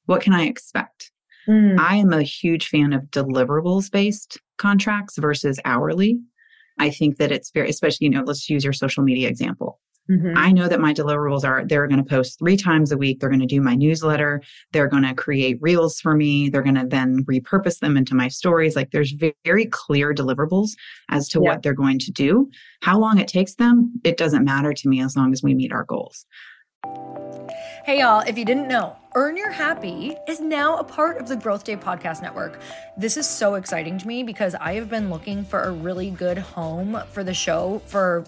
What 0.06 0.22
can 0.22 0.34
I 0.34 0.44
expect? 0.44 1.12
Mm. 1.48 1.79
I 1.79 1.95
am 1.95 2.13
a 2.13 2.24
huge 2.24 2.67
fan 2.67 2.93
of 2.93 3.03
deliverables 3.05 3.91
based 3.91 4.39
contracts 4.57 5.17
versus 5.17 5.60
hourly. 5.65 6.19
I 6.79 6.89
think 6.89 7.17
that 7.17 7.31
it's 7.31 7.51
very, 7.51 7.69
especially, 7.69 8.05
you 8.05 8.12
know, 8.12 8.24
let's 8.25 8.50
use 8.50 8.63
your 8.63 8.74
social 8.74 9.03
media 9.03 9.27
example. 9.27 9.79
Mm-hmm. 10.10 10.38
I 10.38 10.51
know 10.51 10.67
that 10.67 10.81
my 10.81 10.93
deliverables 10.93 11.43
are 11.45 11.63
they're 11.65 11.88
going 11.88 12.03
to 12.03 12.10
post 12.10 12.39
three 12.39 12.57
times 12.57 12.91
a 12.91 12.98
week. 12.98 13.19
They're 13.19 13.29
going 13.29 13.39
to 13.39 13.45
do 13.45 13.62
my 13.62 13.75
newsletter. 13.75 14.41
They're 14.74 14.88
going 14.88 15.03
to 15.03 15.13
create 15.13 15.57
reels 15.62 16.00
for 16.00 16.15
me. 16.15 16.50
They're 16.50 16.63
going 16.63 16.75
to 16.75 16.88
then 16.88 17.24
repurpose 17.25 17.79
them 17.79 17.95
into 17.95 18.15
my 18.15 18.27
stories. 18.27 18.75
Like 18.75 18.91
there's 18.91 19.13
very 19.45 19.65
clear 19.67 20.13
deliverables 20.13 20.71
as 21.10 21.29
to 21.29 21.39
yeah. 21.39 21.51
what 21.51 21.63
they're 21.63 21.74
going 21.74 22.00
to 22.00 22.12
do. 22.12 22.50
How 22.81 23.00
long 23.00 23.19
it 23.19 23.27
takes 23.27 23.55
them, 23.55 23.93
it 24.03 24.17
doesn't 24.17 24.43
matter 24.43 24.74
to 24.74 24.89
me 24.89 25.01
as 25.01 25.15
long 25.15 25.31
as 25.31 25.43
we 25.43 25.53
meet 25.53 25.71
our 25.71 25.86
goals. 25.86 26.25
Hey, 27.83 28.00
y'all, 28.00 28.21
if 28.21 28.38
you 28.38 28.45
didn't 28.45 28.67
know, 28.67 28.95
Earn 29.15 29.35
Your 29.35 29.50
Happy 29.50 30.15
is 30.27 30.39
now 30.39 30.77
a 30.77 30.83
part 30.83 31.17
of 31.17 31.27
the 31.27 31.35
Growth 31.35 31.63
Day 31.63 31.75
Podcast 31.75 32.21
Network. 32.21 32.59
This 32.95 33.17
is 33.17 33.27
so 33.27 33.55
exciting 33.55 33.97
to 33.97 34.07
me 34.07 34.21
because 34.21 34.53
I 34.53 34.73
have 34.75 34.88
been 34.88 35.09
looking 35.09 35.43
for 35.43 35.61
a 35.61 35.71
really 35.71 36.11
good 36.11 36.38
home 36.38 37.01
for 37.11 37.23
the 37.23 37.33
show 37.33 37.81
for 37.88 38.23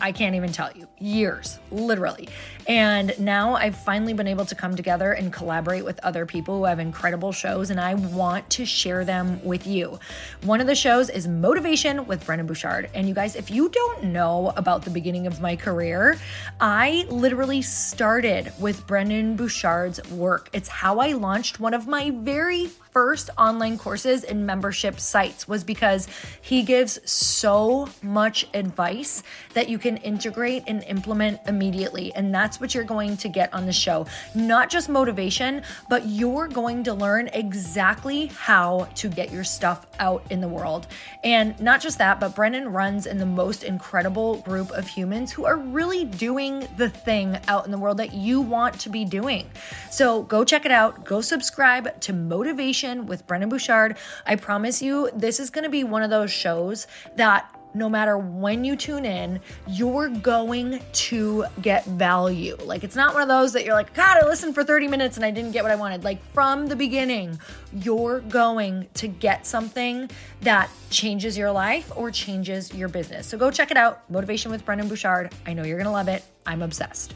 I 0.00 0.12
can't 0.12 0.34
even 0.34 0.52
tell 0.52 0.70
you, 0.74 0.86
years, 0.98 1.58
literally. 1.70 2.28
And 2.68 3.18
now 3.18 3.54
I've 3.54 3.76
finally 3.76 4.12
been 4.12 4.26
able 4.26 4.44
to 4.46 4.54
come 4.54 4.76
together 4.76 5.12
and 5.12 5.32
collaborate 5.32 5.84
with 5.84 6.00
other 6.04 6.26
people 6.26 6.58
who 6.58 6.64
have 6.64 6.78
incredible 6.78 7.32
shows, 7.32 7.70
and 7.70 7.80
I 7.80 7.94
want 7.94 8.48
to 8.50 8.66
share 8.66 9.04
them 9.04 9.42
with 9.44 9.66
you. 9.66 9.98
One 10.42 10.60
of 10.60 10.66
the 10.66 10.74
shows 10.74 11.08
is 11.08 11.28
Motivation 11.28 12.06
with 12.06 12.24
Brendon 12.26 12.46
Burchard. 12.46 12.90
And 12.94 13.08
you 13.08 13.14
guys, 13.14 13.36
if 13.36 13.50
you 13.50 13.68
don't 13.68 14.04
know 14.04 14.52
about 14.56 14.82
the 14.82 14.90
beginning 14.90 15.26
of 15.26 15.40
my 15.40 15.56
career, 15.56 16.18
I 16.60 17.06
literally 17.08 17.62
started 17.62 18.52
with 18.58 18.86
Brendon 18.86 19.36
Burchard's 19.36 20.00
work. 20.10 20.50
It's 20.52 20.68
how 20.68 20.98
I 20.98 21.12
launched 21.12 21.60
one 21.60 21.74
of 21.74 21.86
my 21.86 22.10
very 22.10 22.66
first 22.96 23.28
online 23.36 23.76
courses 23.76 24.24
and 24.24 24.46
membership 24.46 24.98
sites 24.98 25.46
was 25.46 25.62
because 25.62 26.08
he 26.40 26.62
gives 26.62 26.98
so 27.04 27.86
much 28.00 28.48
advice 28.54 29.22
that 29.52 29.68
you 29.68 29.78
can 29.78 29.98
integrate 29.98 30.62
and 30.66 30.82
implement 30.84 31.38
immediately. 31.46 32.10
And 32.14 32.34
that's 32.34 32.58
what 32.58 32.74
you're 32.74 32.84
going 32.84 33.18
to 33.18 33.28
get 33.28 33.52
on 33.52 33.66
the 33.66 33.72
show. 33.72 34.06
Not 34.34 34.70
just 34.70 34.88
motivation, 34.88 35.60
but 35.90 36.06
you're 36.06 36.48
going 36.48 36.84
to 36.84 36.94
learn 36.94 37.28
exactly 37.34 38.28
how 38.28 38.88
to 38.94 39.10
get 39.10 39.30
your 39.30 39.44
stuff 39.44 39.84
out 39.98 40.24
in 40.30 40.40
the 40.40 40.48
world. 40.48 40.86
And 41.22 41.60
not 41.60 41.82
just 41.82 41.98
that, 41.98 42.18
but 42.18 42.34
Brendon 42.34 42.66
runs 42.72 43.04
in 43.04 43.18
the 43.18 43.26
most 43.26 43.62
incredible 43.62 44.36
group 44.36 44.70
of 44.70 44.88
humans 44.88 45.30
who 45.30 45.44
are 45.44 45.58
really 45.58 46.06
doing 46.06 46.66
the 46.78 46.88
thing 46.88 47.36
out 47.46 47.66
in 47.66 47.70
the 47.70 47.78
world 47.78 47.98
that 47.98 48.14
you 48.14 48.40
want 48.40 48.80
to 48.80 48.88
be 48.88 49.04
doing. 49.04 49.44
So 49.90 50.22
go 50.22 50.44
check 50.44 50.64
it 50.64 50.72
out. 50.72 51.04
Go 51.04 51.20
subscribe 51.20 52.00
to 52.00 52.14
Motivation 52.14 52.85
with 53.06 53.26
Brendon 53.26 53.48
Burchard. 53.48 53.96
I 54.26 54.36
promise 54.36 54.80
you, 54.80 55.10
this 55.14 55.40
is 55.40 55.50
going 55.50 55.64
to 55.64 55.70
be 55.70 55.84
one 55.84 56.02
of 56.02 56.10
those 56.10 56.30
shows 56.30 56.86
that 57.16 57.52
no 57.76 57.88
matter 57.90 58.16
when 58.16 58.64
you 58.64 58.74
tune 58.74 59.04
in, 59.04 59.38
you're 59.68 60.08
going 60.08 60.80
to 60.92 61.44
get 61.60 61.84
value. 61.84 62.56
Like, 62.64 62.84
it's 62.84 62.96
not 62.96 63.12
one 63.12 63.22
of 63.22 63.28
those 63.28 63.52
that 63.52 63.64
you're 63.64 63.74
like, 63.74 63.92
God, 63.92 64.16
I 64.16 64.26
listened 64.26 64.54
for 64.54 64.64
30 64.64 64.88
minutes 64.88 65.16
and 65.16 65.26
I 65.26 65.30
didn't 65.30 65.52
get 65.52 65.62
what 65.62 65.70
I 65.70 65.76
wanted. 65.76 66.02
Like, 66.02 66.24
from 66.32 66.66
the 66.66 66.76
beginning, 66.76 67.38
you're 67.72 68.20
going 68.20 68.88
to 68.94 69.08
get 69.08 69.46
something 69.46 70.10
that 70.40 70.70
changes 70.88 71.36
your 71.36 71.52
life 71.52 71.92
or 71.94 72.10
changes 72.10 72.72
your 72.72 72.88
business. 72.88 73.26
So 73.26 73.36
go 73.36 73.50
check 73.50 73.70
it 73.70 73.76
out 73.76 74.08
Motivation 74.10 74.50
with 74.50 74.64
Brendon 74.64 74.88
Burchard. 74.88 75.34
I 75.46 75.52
know 75.52 75.62
you're 75.62 75.76
going 75.78 75.84
to 75.84 75.90
love 75.90 76.08
it. 76.08 76.24
I'm 76.46 76.62
obsessed. 76.62 77.14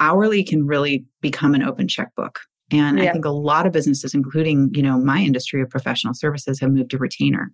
Hourly 0.00 0.42
can 0.42 0.66
really 0.66 1.04
become 1.20 1.54
an 1.54 1.62
open 1.62 1.86
checkbook. 1.86 2.40
And 2.72 2.98
yeah. 2.98 3.04
I 3.10 3.12
think 3.12 3.24
a 3.24 3.30
lot 3.30 3.66
of 3.66 3.72
businesses, 3.72 4.14
including, 4.14 4.70
you 4.72 4.82
know, 4.82 4.98
my 4.98 5.18
industry 5.18 5.60
of 5.60 5.70
professional 5.70 6.14
services 6.14 6.60
have 6.60 6.70
moved 6.70 6.90
to 6.90 6.98
retainer. 6.98 7.52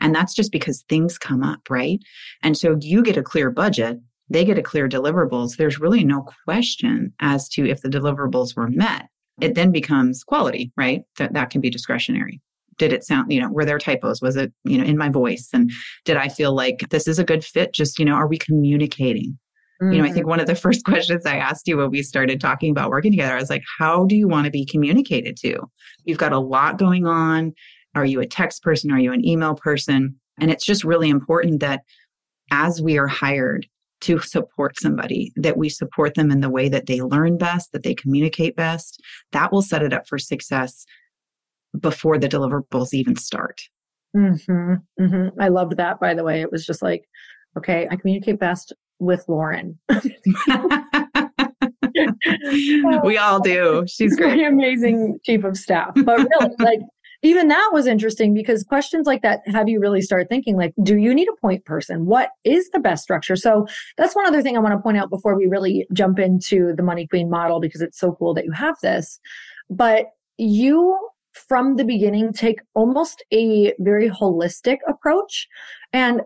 And 0.00 0.14
that's 0.14 0.34
just 0.34 0.52
because 0.52 0.84
things 0.88 1.18
come 1.18 1.42
up, 1.42 1.60
right? 1.68 2.00
And 2.42 2.56
so 2.56 2.76
you 2.80 3.02
get 3.02 3.16
a 3.16 3.22
clear 3.22 3.50
budget, 3.50 4.00
they 4.28 4.44
get 4.44 4.58
a 4.58 4.62
clear 4.62 4.88
deliverables. 4.88 5.56
There's 5.56 5.78
really 5.78 6.04
no 6.04 6.26
question 6.44 7.12
as 7.20 7.48
to 7.50 7.68
if 7.68 7.82
the 7.82 7.88
deliverables 7.88 8.56
were 8.56 8.68
met. 8.68 9.08
It 9.40 9.54
then 9.54 9.72
becomes 9.72 10.24
quality, 10.24 10.72
right? 10.76 11.02
That 11.18 11.34
that 11.34 11.50
can 11.50 11.60
be 11.60 11.70
discretionary. 11.70 12.40
Did 12.78 12.92
it 12.92 13.04
sound, 13.04 13.32
you 13.32 13.40
know, 13.40 13.50
were 13.50 13.64
there 13.64 13.78
typos? 13.78 14.22
Was 14.22 14.36
it, 14.36 14.52
you 14.64 14.78
know, 14.78 14.84
in 14.84 14.96
my 14.96 15.08
voice? 15.08 15.48
And 15.52 15.70
did 16.04 16.16
I 16.16 16.28
feel 16.28 16.54
like 16.54 16.88
this 16.90 17.06
is 17.06 17.18
a 17.18 17.24
good 17.24 17.44
fit? 17.44 17.72
Just, 17.72 17.98
you 17.98 18.04
know, 18.04 18.14
are 18.14 18.28
we 18.28 18.38
communicating? 18.38 19.38
You 19.90 19.98
know, 19.98 20.04
I 20.04 20.12
think 20.12 20.26
mm. 20.26 20.28
one 20.28 20.40
of 20.40 20.46
the 20.46 20.54
first 20.66 20.84
questions 20.84 21.26
I 21.26 21.36
asked 21.36 21.66
you 21.66 21.78
when 21.78 21.90
we 21.90 22.02
started 22.02 22.40
talking 22.40 22.70
about 22.70 22.90
working 22.90 23.10
together, 23.10 23.34
I 23.34 23.40
was 23.40 23.50
like, 23.50 23.64
how 23.78 24.04
do 24.04 24.14
you 24.14 24.28
want 24.28 24.44
to 24.44 24.50
be 24.50 24.64
communicated 24.64 25.36
to? 25.38 25.60
You've 26.04 26.18
got 26.18 26.32
a 26.32 26.38
lot 26.38 26.78
going 26.78 27.06
on. 27.06 27.52
Are 27.94 28.04
you 28.04 28.20
a 28.20 28.26
text 28.26 28.62
person? 28.62 28.92
Are 28.92 28.98
you 28.98 29.12
an 29.12 29.26
email 29.26 29.54
person? 29.54 30.18
And 30.40 30.50
it's 30.50 30.64
just 30.64 30.84
really 30.84 31.10
important 31.10 31.60
that 31.60 31.82
as 32.50 32.80
we 32.80 32.98
are 32.98 33.08
hired 33.08 33.66
to 34.02 34.18
support 34.18 34.78
somebody, 34.78 35.32
that 35.36 35.56
we 35.56 35.68
support 35.68 36.14
them 36.14 36.30
in 36.30 36.40
the 36.40 36.50
way 36.50 36.68
that 36.68 36.86
they 36.86 37.00
learn 37.00 37.38
best, 37.38 37.72
that 37.72 37.82
they 37.82 37.94
communicate 37.94 38.56
best. 38.56 39.00
That 39.32 39.52
will 39.52 39.62
set 39.62 39.82
it 39.82 39.92
up 39.92 40.08
for 40.08 40.18
success 40.18 40.84
before 41.78 42.18
the 42.18 42.28
deliverables 42.28 42.92
even 42.92 43.16
start. 43.16 43.60
Mm-hmm, 44.16 44.74
mm-hmm. 45.00 45.40
I 45.40 45.48
loved 45.48 45.76
that, 45.76 46.00
by 46.00 46.14
the 46.14 46.24
way. 46.24 46.40
It 46.40 46.52
was 46.52 46.66
just 46.66 46.82
like, 46.82 47.04
okay, 47.56 47.86
I 47.90 47.96
communicate 47.96 48.38
best 48.38 48.72
with 49.02 49.24
Lauren. 49.28 49.78
we 53.04 53.18
all 53.18 53.40
do. 53.40 53.84
She's 53.86 54.16
great. 54.16 54.44
amazing 54.44 55.18
chief 55.24 55.44
of 55.44 55.56
staff. 55.56 55.92
But 56.04 56.18
really, 56.18 56.54
like, 56.58 56.80
even 57.22 57.48
that 57.48 57.70
was 57.72 57.86
interesting 57.86 58.34
because 58.34 58.64
questions 58.64 59.06
like 59.06 59.22
that 59.22 59.40
have 59.46 59.68
you 59.68 59.78
really 59.78 60.02
start 60.02 60.28
thinking 60.28 60.56
like 60.56 60.74
do 60.82 60.96
you 60.96 61.14
need 61.14 61.28
a 61.28 61.40
point 61.40 61.64
person 61.64 62.04
what 62.04 62.30
is 62.42 62.68
the 62.70 62.80
best 62.80 63.00
structure 63.00 63.36
so 63.36 63.64
that's 63.96 64.16
one 64.16 64.26
other 64.26 64.42
thing 64.42 64.56
i 64.56 64.60
want 64.60 64.74
to 64.74 64.82
point 64.82 64.96
out 64.96 65.08
before 65.08 65.36
we 65.36 65.46
really 65.46 65.86
jump 65.92 66.18
into 66.18 66.74
the 66.76 66.82
money 66.82 67.06
queen 67.06 67.30
model 67.30 67.60
because 67.60 67.80
it's 67.80 67.96
so 67.96 68.16
cool 68.18 68.34
that 68.34 68.44
you 68.44 68.50
have 68.50 68.74
this 68.82 69.20
but 69.70 70.06
you 70.36 70.98
from 71.32 71.76
the 71.76 71.84
beginning 71.84 72.32
take 72.32 72.58
almost 72.74 73.24
a 73.32 73.72
very 73.78 74.10
holistic 74.10 74.78
approach 74.88 75.46
and 75.92 76.22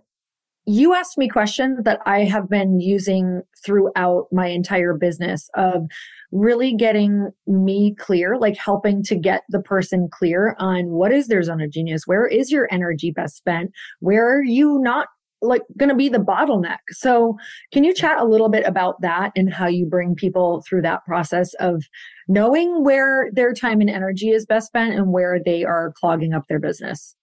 you 0.66 0.94
asked 0.94 1.16
me 1.16 1.29
questions 1.29 1.85
that 1.85 2.00
I 2.07 2.24
have 2.24 2.48
been 2.48 2.81
using 2.81 3.42
throughout 3.64 4.26
my 4.33 4.48
entire 4.48 4.94
business 4.94 5.48
of 5.55 5.87
really 6.33 6.74
getting 6.74 7.31
me 7.46 7.94
clear, 7.94 8.37
like 8.37 8.57
helping 8.57 9.02
to 9.05 9.14
get 9.14 9.44
the 9.48 9.61
person 9.61 10.09
clear 10.11 10.57
on 10.59 10.88
what 10.88 11.12
is 11.12 11.29
their 11.29 11.42
zone 11.42 11.62
of 11.62 11.70
genius, 11.70 12.02
where 12.07 12.26
is 12.26 12.50
your 12.50 12.66
energy 12.72 13.12
best 13.12 13.37
spent, 13.37 13.70
where 14.00 14.38
are 14.38 14.42
you 14.42 14.81
not 14.81 15.07
like 15.42 15.62
going 15.76 15.90
to 15.90 15.94
be 15.94 16.09
the 16.09 16.18
bottleneck. 16.18 16.79
So, 16.90 17.37
can 17.70 17.85
you 17.85 17.94
chat 17.94 18.18
a 18.18 18.24
little 18.24 18.48
bit 18.48 18.66
about 18.66 19.00
that 19.02 19.33
and 19.37 19.52
how 19.52 19.66
you 19.66 19.87
bring 19.87 20.14
people 20.14 20.64
through 20.66 20.83
that 20.83 21.05
process 21.05 21.52
of 21.61 21.85
knowing 22.26 22.83
where 22.83 23.31
their 23.33 23.52
time 23.52 23.81
and 23.83 23.90
energy 23.90 24.31
is 24.31 24.46
best 24.46 24.68
spent 24.68 24.94
and 24.94 25.12
where 25.12 25.38
they 25.44 25.62
are 25.62 25.92
clogging 25.96 26.33
up 26.33 26.46
their 26.48 26.59
business? 26.59 27.14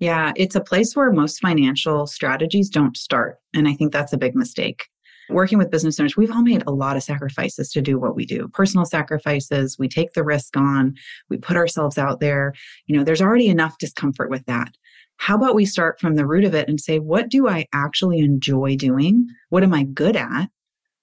Yeah, 0.00 0.32
it's 0.34 0.56
a 0.56 0.60
place 0.60 0.96
where 0.96 1.12
most 1.12 1.40
financial 1.40 2.06
strategies 2.06 2.68
don't 2.68 2.96
start. 2.96 3.38
And 3.54 3.68
I 3.68 3.74
think 3.74 3.92
that's 3.92 4.12
a 4.12 4.18
big 4.18 4.34
mistake. 4.34 4.86
working 5.30 5.58
with 5.58 5.70
business 5.70 5.98
owners, 5.98 6.16
we've 6.16 6.30
all 6.30 6.42
made 6.42 6.64
a 6.66 6.72
lot 6.72 6.96
of 6.96 7.02
sacrifices 7.02 7.70
to 7.70 7.80
do 7.80 7.98
what 7.98 8.16
we 8.16 8.26
do. 8.26 8.48
Personal 8.48 8.84
sacrifices, 8.84 9.76
we 9.78 9.88
take 9.88 10.12
the 10.12 10.24
risk 10.24 10.56
on, 10.56 10.94
we 11.28 11.36
put 11.36 11.56
ourselves 11.56 11.98
out 11.98 12.20
there. 12.20 12.52
You 12.86 12.96
know, 12.96 13.04
there's 13.04 13.22
already 13.22 13.48
enough 13.48 13.78
discomfort 13.78 14.30
with 14.30 14.44
that. 14.46 14.72
How 15.16 15.36
about 15.36 15.54
we 15.54 15.66
start 15.66 16.00
from 16.00 16.16
the 16.16 16.26
root 16.26 16.44
of 16.44 16.54
it 16.54 16.68
and 16.68 16.80
say, 16.80 16.98
what 16.98 17.28
do 17.28 17.48
I 17.48 17.66
actually 17.72 18.20
enjoy 18.20 18.76
doing? 18.76 19.26
What 19.50 19.62
am 19.62 19.74
I 19.74 19.84
good 19.84 20.16
at? 20.16 20.48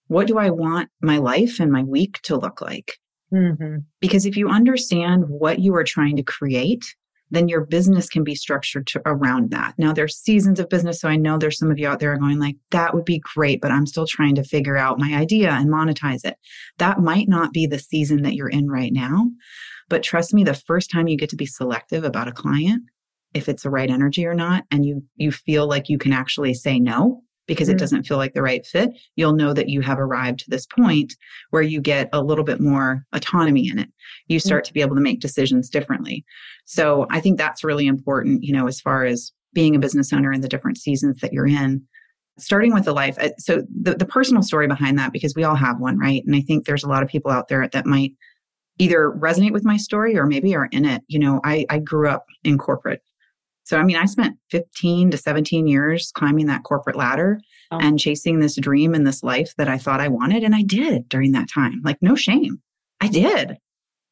What 0.07 0.27
do 0.27 0.38
I 0.38 0.49
want 0.49 0.89
my 1.01 1.17
life 1.17 1.60
and 1.60 1.71
my 1.71 1.83
week 1.83 2.19
to 2.23 2.38
look 2.38 2.62
like? 2.62 2.97
Mm-hmm. 3.33 3.79
Because 3.99 4.25
if 4.25 4.38
you 4.38 4.49
understand 4.49 5.25
what 5.27 5.60
you 5.60 5.75
are 5.75 5.83
trying 5.83 6.15
to 6.15 6.23
create, 6.23 6.95
then 7.29 7.47
your 7.47 7.65
business 7.65 8.09
can 8.09 8.23
be 8.23 8.35
structured 8.35 8.87
to, 8.87 9.01
around 9.05 9.51
that. 9.51 9.73
Now 9.77 9.93
there's 9.93 10.17
seasons 10.17 10.59
of 10.59 10.69
business. 10.69 11.01
So 11.01 11.09
I 11.09 11.15
know 11.15 11.37
there's 11.37 11.59
some 11.59 11.71
of 11.71 11.77
you 11.77 11.87
out 11.87 11.99
there 11.99 12.17
going 12.17 12.39
like, 12.39 12.55
that 12.71 12.93
would 12.93 13.05
be 13.05 13.19
great, 13.19 13.61
but 13.61 13.71
I'm 13.71 13.85
still 13.85 14.07
trying 14.07 14.35
to 14.35 14.43
figure 14.43 14.77
out 14.77 14.99
my 14.99 15.13
idea 15.13 15.51
and 15.51 15.69
monetize 15.69 16.25
it. 16.25 16.37
That 16.77 16.99
might 16.99 17.27
not 17.27 17.53
be 17.53 17.67
the 17.67 17.79
season 17.79 18.23
that 18.23 18.35
you're 18.35 18.49
in 18.49 18.69
right 18.69 18.93
now. 18.93 19.29
But 19.89 20.03
trust 20.03 20.33
me, 20.33 20.43
the 20.43 20.53
first 20.53 20.91
time 20.91 21.07
you 21.07 21.17
get 21.17 21.29
to 21.29 21.35
be 21.35 21.45
selective 21.45 22.03
about 22.03 22.27
a 22.27 22.33
client, 22.33 22.83
if 23.33 23.47
it's 23.49 23.63
the 23.63 23.69
right 23.69 23.89
energy 23.89 24.25
or 24.25 24.33
not, 24.33 24.63
and 24.71 24.85
you, 24.85 25.03
you 25.15 25.31
feel 25.31 25.67
like 25.67 25.89
you 25.89 25.97
can 25.97 26.13
actually 26.13 26.53
say 26.53 26.79
no, 26.79 27.23
because 27.47 27.67
mm-hmm. 27.67 27.75
it 27.75 27.79
doesn't 27.79 28.03
feel 28.03 28.17
like 28.17 28.33
the 28.33 28.41
right 28.41 28.65
fit, 28.65 28.91
you'll 29.15 29.33
know 29.33 29.53
that 29.53 29.69
you 29.69 29.81
have 29.81 29.99
arrived 29.99 30.39
to 30.39 30.49
this 30.49 30.65
point 30.65 31.15
where 31.49 31.62
you 31.62 31.81
get 31.81 32.10
a 32.13 32.21
little 32.21 32.43
bit 32.43 32.60
more 32.60 33.05
autonomy 33.13 33.67
in 33.67 33.79
it. 33.79 33.89
You 34.27 34.39
start 34.39 34.63
mm-hmm. 34.63 34.67
to 34.67 34.73
be 34.73 34.81
able 34.81 34.95
to 34.95 35.01
make 35.01 35.19
decisions 35.19 35.69
differently. 35.69 36.25
So 36.65 37.07
I 37.10 37.19
think 37.19 37.38
that's 37.38 37.63
really 37.63 37.88
important, 37.88 38.43
you 38.43 38.53
know, 38.53 38.67
as 38.67 38.79
far 38.79 39.05
as 39.05 39.31
being 39.53 39.75
a 39.75 39.79
business 39.79 40.13
owner 40.13 40.31
in 40.31 40.41
the 40.41 40.47
different 40.47 40.77
seasons 40.77 41.19
that 41.21 41.33
you're 41.33 41.47
in. 41.47 41.81
Starting 42.39 42.71
with 42.71 42.86
the 42.86 42.93
life. 42.93 43.17
Uh, 43.17 43.29
so 43.39 43.63
the, 43.81 43.95
the 43.95 44.05
personal 44.05 44.43
story 44.43 44.67
behind 44.67 44.99
that, 44.99 45.12
because 45.12 45.33
we 45.36 45.43
all 45.43 45.55
have 45.55 45.79
one, 45.79 45.97
right? 45.97 46.23
And 46.27 46.36
I 46.36 46.41
think 46.41 46.65
there's 46.65 46.83
a 46.83 46.88
lot 46.88 47.01
of 47.01 47.10
people 47.10 47.31
out 47.31 47.47
there 47.47 47.67
that 47.67 47.88
might 47.88 48.12
either 48.77 49.12
resonate 49.17 49.53
with 49.53 49.65
my 49.65 49.75
story 49.75 50.15
or 50.15 50.27
maybe 50.27 50.55
are 50.55 50.69
in 50.71 50.86
it. 50.86 51.01
You 51.07 51.17
know, 51.17 51.41
I, 51.43 51.65
I 51.71 51.79
grew 51.79 52.07
up 52.07 52.25
in 52.43 52.60
corporate 52.60 53.01
so, 53.67 53.77
I 53.77 53.84
mean, 53.84 53.97
I 53.97 54.06
spent 54.06 54.38
15 54.51 55.12
to 55.12 55.17
17 55.17 55.67
years 55.67 56.10
climbing 56.15 56.45
that 56.45 56.63
corporate 56.63 56.95
ladder 56.95 57.38
oh. 57.69 57.80
and 57.82 57.99
chasing 57.99 58.39
this 58.39 58.56
dream 58.56 58.93
and 58.93 59.06
this 59.06 59.23
life 59.23 59.53
that 59.58 59.67
I 59.67 59.77
thought 59.77 59.99
I 59.99 60.08
wanted. 60.08 60.45
And 60.45 60.56
I 60.56 60.62
did 60.62 61.10
during 61.10 61.34
that 61.34 61.49
time. 61.49 61.82
Like, 61.84 61.97
no 62.01 62.15
shame. 62.15 62.62
I 63.01 63.10
did. 63.10 63.58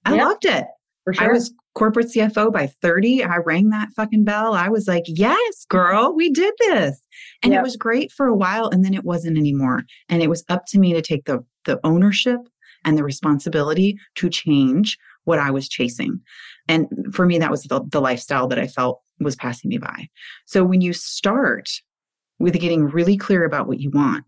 I 0.04 0.12
loved 0.18 0.44
it. 0.44 0.65
Sure. 1.10 1.24
I 1.24 1.32
was 1.32 1.54
corporate 1.74 2.08
CFO 2.08 2.52
by 2.52 2.68
30. 2.68 3.24
I 3.24 3.38
rang 3.38 3.70
that 3.70 3.94
fucking 3.96 4.26
bell. 4.26 4.56
I 4.56 4.68
was 4.68 4.89
like, 4.89 5.04
yes, 5.08 5.65
girl, 5.70 6.13
we 6.13 6.32
did 6.32 6.54
this. 6.60 7.02
And 7.41 7.54
it 7.54 7.62
was 7.62 7.78
great 7.78 8.12
for 8.12 8.28
a 8.28 8.36
while. 8.36 8.68
And 8.68 8.84
then 8.84 8.94
it 8.94 9.06
wasn't 9.06 9.38
anymore. 9.38 9.84
And 10.10 10.22
it 10.22 10.30
was 10.30 10.44
up 10.50 10.65
to 10.68 10.80
me 10.80 10.91
to 10.91 11.02
take 11.02 11.26
the, 11.26 11.46
the 11.63 11.80
ownership 11.86 12.41
and 12.84 12.98
the 12.98 13.06
responsibility 13.06 13.98
to 14.15 14.30
change 14.30 14.98
what 15.24 15.39
I 15.39 15.50
was 15.50 15.70
chasing. 15.70 16.20
And 16.68 16.88
for 17.13 17.26
me, 17.26 17.38
that 17.39 17.52
was 17.52 17.63
the, 17.63 17.82
the 17.89 18.02
lifestyle 18.02 18.48
that 18.50 18.60
I 18.60 18.68
felt 18.68 19.02
was 19.19 19.36
passing 19.36 19.69
me 19.69 19.78
by. 19.78 20.08
So 20.45 20.63
when 20.63 20.82
you 20.82 20.93
start 20.93 21.69
with 22.39 22.60
getting 22.60 22.86
really 22.86 23.17
clear 23.17 23.45
about 23.45 23.67
what 23.67 23.80
you 23.80 23.89
want, 23.91 24.25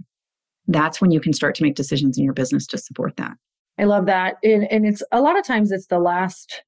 that's 0.67 1.01
when 1.01 1.11
you 1.11 1.19
can 1.19 1.33
start 1.33 1.55
to 1.55 1.63
make 1.63 1.75
decisions 1.75 2.17
in 2.17 2.23
your 2.23 2.33
business 2.33 2.67
to 2.67 2.77
support 2.77 3.17
that. 3.17 3.33
I 3.79 3.83
love 3.83 4.05
that. 4.07 4.35
And, 4.43 4.69
and 4.71 4.85
it's 4.85 5.03
a 5.11 5.21
lot 5.21 5.37
of 5.37 5.45
times 5.45 5.71
it's 5.71 5.87
the 5.87 5.99
last 5.99 6.63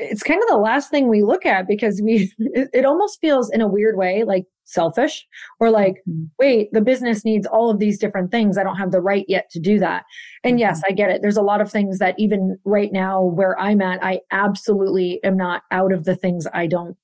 it's 0.00 0.22
kind 0.22 0.42
of 0.42 0.48
the 0.48 0.56
last 0.56 0.90
thing 0.90 1.08
we 1.08 1.22
look 1.22 1.44
at 1.44 1.68
because 1.68 2.00
we 2.02 2.32
it, 2.38 2.84
almost 2.84 3.20
feels 3.20 3.50
in 3.50 3.60
a 3.60 3.68
weird 3.68 3.96
way 3.96 4.24
like 4.24 4.44
selfish 4.64 5.26
or 5.58 5.70
like 5.70 5.96
mm-hmm. 6.08 6.24
wait 6.38 6.72
the 6.72 6.80
business 6.80 7.24
needs 7.24 7.46
all 7.46 7.70
of 7.70 7.78
these 7.78 7.98
different 7.98 8.30
things 8.30 8.56
i 8.56 8.62
don't 8.62 8.76
have 8.76 8.92
the 8.92 9.00
right 9.00 9.24
yet 9.28 9.50
to 9.50 9.60
do 9.60 9.78
that 9.78 10.04
and 10.42 10.54
mm-hmm. 10.54 10.60
yes 10.60 10.80
i 10.88 10.92
get 10.92 11.10
it 11.10 11.20
there's 11.22 11.36
a 11.36 11.42
lot 11.42 11.60
of 11.60 11.70
things 11.70 11.98
that 11.98 12.14
even 12.18 12.56
right 12.64 12.92
now 12.92 13.22
where 13.22 13.58
i'm 13.60 13.82
at 13.82 14.02
i 14.02 14.20
absolutely 14.30 15.20
am 15.22 15.36
not 15.36 15.62
out 15.70 15.92
of 15.92 16.04
the 16.04 16.16
things 16.16 16.46
i 16.54 16.66
don't 16.66 16.96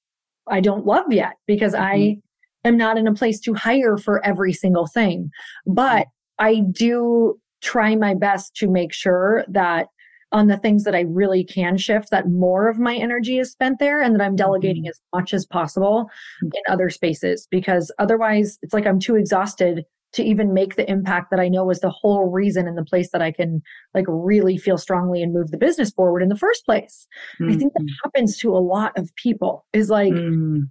i 0.48 0.60
don't 0.60 0.86
love 0.86 1.10
yet 1.10 1.34
because 1.46 1.72
mm-hmm. 1.72 1.84
i 1.84 2.16
am 2.64 2.76
not 2.76 2.98
in 2.98 3.06
a 3.06 3.14
place 3.14 3.40
to 3.40 3.54
hire 3.54 3.96
for 3.96 4.24
every 4.24 4.52
single 4.52 4.86
thing 4.86 5.30
but 5.66 6.06
i 6.38 6.60
do 6.72 7.38
try 7.62 7.94
my 7.96 8.14
best 8.14 8.54
to 8.54 8.68
make 8.68 8.92
sure 8.92 9.44
that 9.48 9.88
on 10.32 10.48
the 10.48 10.56
things 10.56 10.84
that 10.84 10.94
I 10.94 11.02
really 11.02 11.44
can 11.44 11.76
shift, 11.76 12.10
that 12.10 12.28
more 12.28 12.68
of 12.68 12.78
my 12.78 12.96
energy 12.96 13.38
is 13.38 13.50
spent 13.50 13.78
there 13.78 14.02
and 14.02 14.14
that 14.14 14.22
I'm 14.22 14.36
delegating 14.36 14.82
mm-hmm. 14.82 14.90
as 14.90 15.00
much 15.14 15.32
as 15.32 15.46
possible 15.46 16.10
in 16.42 16.62
other 16.68 16.90
spaces 16.90 17.46
because 17.50 17.92
otherwise 17.98 18.58
it's 18.62 18.74
like 18.74 18.86
I'm 18.86 18.98
too 18.98 19.16
exhausted 19.16 19.84
to 20.16 20.24
even 20.24 20.52
make 20.52 20.76
the 20.76 20.90
impact 20.90 21.30
that 21.30 21.40
I 21.40 21.48
know 21.48 21.64
was 21.64 21.80
the 21.80 21.90
whole 21.90 22.30
reason 22.30 22.66
and 22.66 22.76
the 22.76 22.84
place 22.84 23.10
that 23.12 23.22
I 23.22 23.30
can 23.30 23.62
like 23.94 24.06
really 24.08 24.58
feel 24.58 24.78
strongly 24.78 25.22
and 25.22 25.32
move 25.32 25.50
the 25.50 25.58
business 25.58 25.90
forward 25.90 26.22
in 26.22 26.28
the 26.28 26.36
first 26.36 26.64
place. 26.64 27.06
Mm-hmm. 27.40 27.52
I 27.52 27.56
think 27.56 27.72
that 27.74 27.80
mm-hmm. 27.80 28.04
happens 28.04 28.36
to 28.38 28.56
a 28.56 28.58
lot 28.58 28.92
of 28.98 29.14
people 29.16 29.66
is 29.72 29.90
like 29.90 30.12
mm-hmm. 30.12 30.62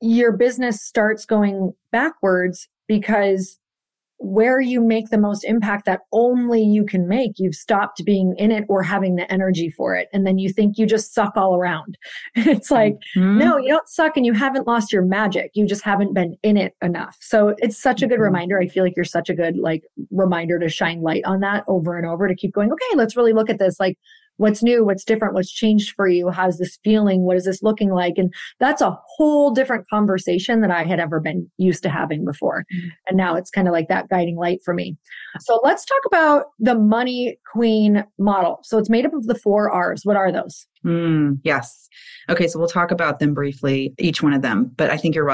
your 0.00 0.32
business 0.32 0.82
starts 0.82 1.24
going 1.24 1.72
backwards 1.92 2.68
because 2.88 3.59
where 4.20 4.60
you 4.60 4.82
make 4.82 5.08
the 5.08 5.18
most 5.18 5.44
impact 5.44 5.86
that 5.86 6.00
only 6.12 6.60
you 6.60 6.84
can 6.84 7.08
make, 7.08 7.32
you've 7.36 7.54
stopped 7.54 8.04
being 8.04 8.34
in 8.36 8.52
it 8.52 8.64
or 8.68 8.82
having 8.82 9.16
the 9.16 9.30
energy 9.32 9.70
for 9.70 9.94
it. 9.94 10.08
And 10.12 10.26
then 10.26 10.36
you 10.36 10.52
think 10.52 10.76
you 10.76 10.84
just 10.84 11.14
suck 11.14 11.38
all 11.38 11.56
around. 11.56 11.96
it's 12.34 12.70
like, 12.70 12.96
mm-hmm. 13.16 13.38
no, 13.38 13.56
you 13.56 13.68
don't 13.68 13.88
suck 13.88 14.18
and 14.18 14.26
you 14.26 14.34
haven't 14.34 14.66
lost 14.66 14.92
your 14.92 15.02
magic. 15.02 15.52
You 15.54 15.66
just 15.66 15.82
haven't 15.82 16.12
been 16.12 16.36
in 16.42 16.58
it 16.58 16.76
enough. 16.82 17.16
So 17.20 17.54
it's 17.58 17.80
such 17.80 18.02
a 18.02 18.06
good 18.06 18.16
mm-hmm. 18.16 18.24
reminder. 18.24 18.60
I 18.60 18.68
feel 18.68 18.84
like 18.84 18.94
you're 18.94 19.06
such 19.06 19.30
a 19.30 19.34
good 19.34 19.56
like 19.56 19.84
reminder 20.10 20.58
to 20.58 20.68
shine 20.68 21.00
light 21.00 21.24
on 21.24 21.40
that 21.40 21.64
over 21.66 21.96
and 21.96 22.06
over 22.06 22.28
to 22.28 22.34
keep 22.34 22.52
going, 22.52 22.70
okay, 22.70 22.96
let's 22.96 23.16
really 23.16 23.32
look 23.32 23.48
at 23.48 23.58
this. 23.58 23.80
Like, 23.80 23.96
what's 24.40 24.62
new 24.62 24.82
what's 24.84 25.04
different 25.04 25.34
what's 25.34 25.52
changed 25.52 25.92
for 25.94 26.08
you 26.08 26.30
how's 26.30 26.56
this 26.56 26.78
feeling 26.82 27.22
what 27.22 27.36
is 27.36 27.44
this 27.44 27.62
looking 27.62 27.90
like 27.90 28.14
and 28.16 28.32
that's 28.58 28.80
a 28.80 28.98
whole 29.06 29.50
different 29.50 29.86
conversation 29.90 30.62
that 30.62 30.70
i 30.70 30.82
had 30.82 30.98
ever 30.98 31.20
been 31.20 31.48
used 31.58 31.82
to 31.82 31.90
having 31.90 32.24
before 32.24 32.64
mm-hmm. 32.74 32.88
and 33.06 33.18
now 33.18 33.36
it's 33.36 33.50
kind 33.50 33.68
of 33.68 33.72
like 33.72 33.88
that 33.88 34.08
guiding 34.08 34.36
light 34.36 34.60
for 34.64 34.72
me 34.72 34.96
so 35.40 35.60
let's 35.62 35.84
talk 35.84 36.00
about 36.06 36.46
the 36.58 36.74
money 36.74 37.38
queen 37.52 38.02
model 38.18 38.58
so 38.62 38.78
it's 38.78 38.88
made 38.88 39.04
up 39.04 39.12
of 39.12 39.26
the 39.26 39.34
four 39.34 39.70
r's 39.70 40.00
what 40.04 40.16
are 40.16 40.32
those 40.32 40.66
Mm, 40.82 41.38
yes. 41.44 41.90
Okay, 42.30 42.48
so 42.48 42.58
we'll 42.58 42.66
talk 42.66 42.90
about 42.90 43.18
them 43.18 43.34
briefly, 43.34 43.92
each 43.98 44.22
one 44.22 44.32
of 44.32 44.40
them. 44.40 44.72
But 44.76 44.88
I 44.88 44.96
think 44.96 45.14
you're 45.14 45.30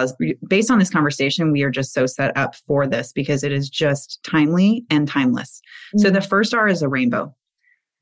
based 0.48 0.72
on 0.72 0.80
this 0.80 0.90
conversation, 0.90 1.52
we 1.52 1.62
are 1.62 1.70
just 1.70 1.92
so 1.92 2.04
set 2.04 2.36
up 2.36 2.56
for 2.56 2.84
this 2.84 3.12
because 3.12 3.44
it 3.44 3.52
is 3.52 3.70
just 3.70 4.18
timely 4.24 4.84
and 4.90 5.06
timeless. 5.06 5.60
Mm-hmm. 5.94 6.02
So 6.02 6.10
the 6.10 6.20
first 6.20 6.52
R 6.52 6.66
is 6.66 6.82
a 6.82 6.88
rainbow. 6.88 7.32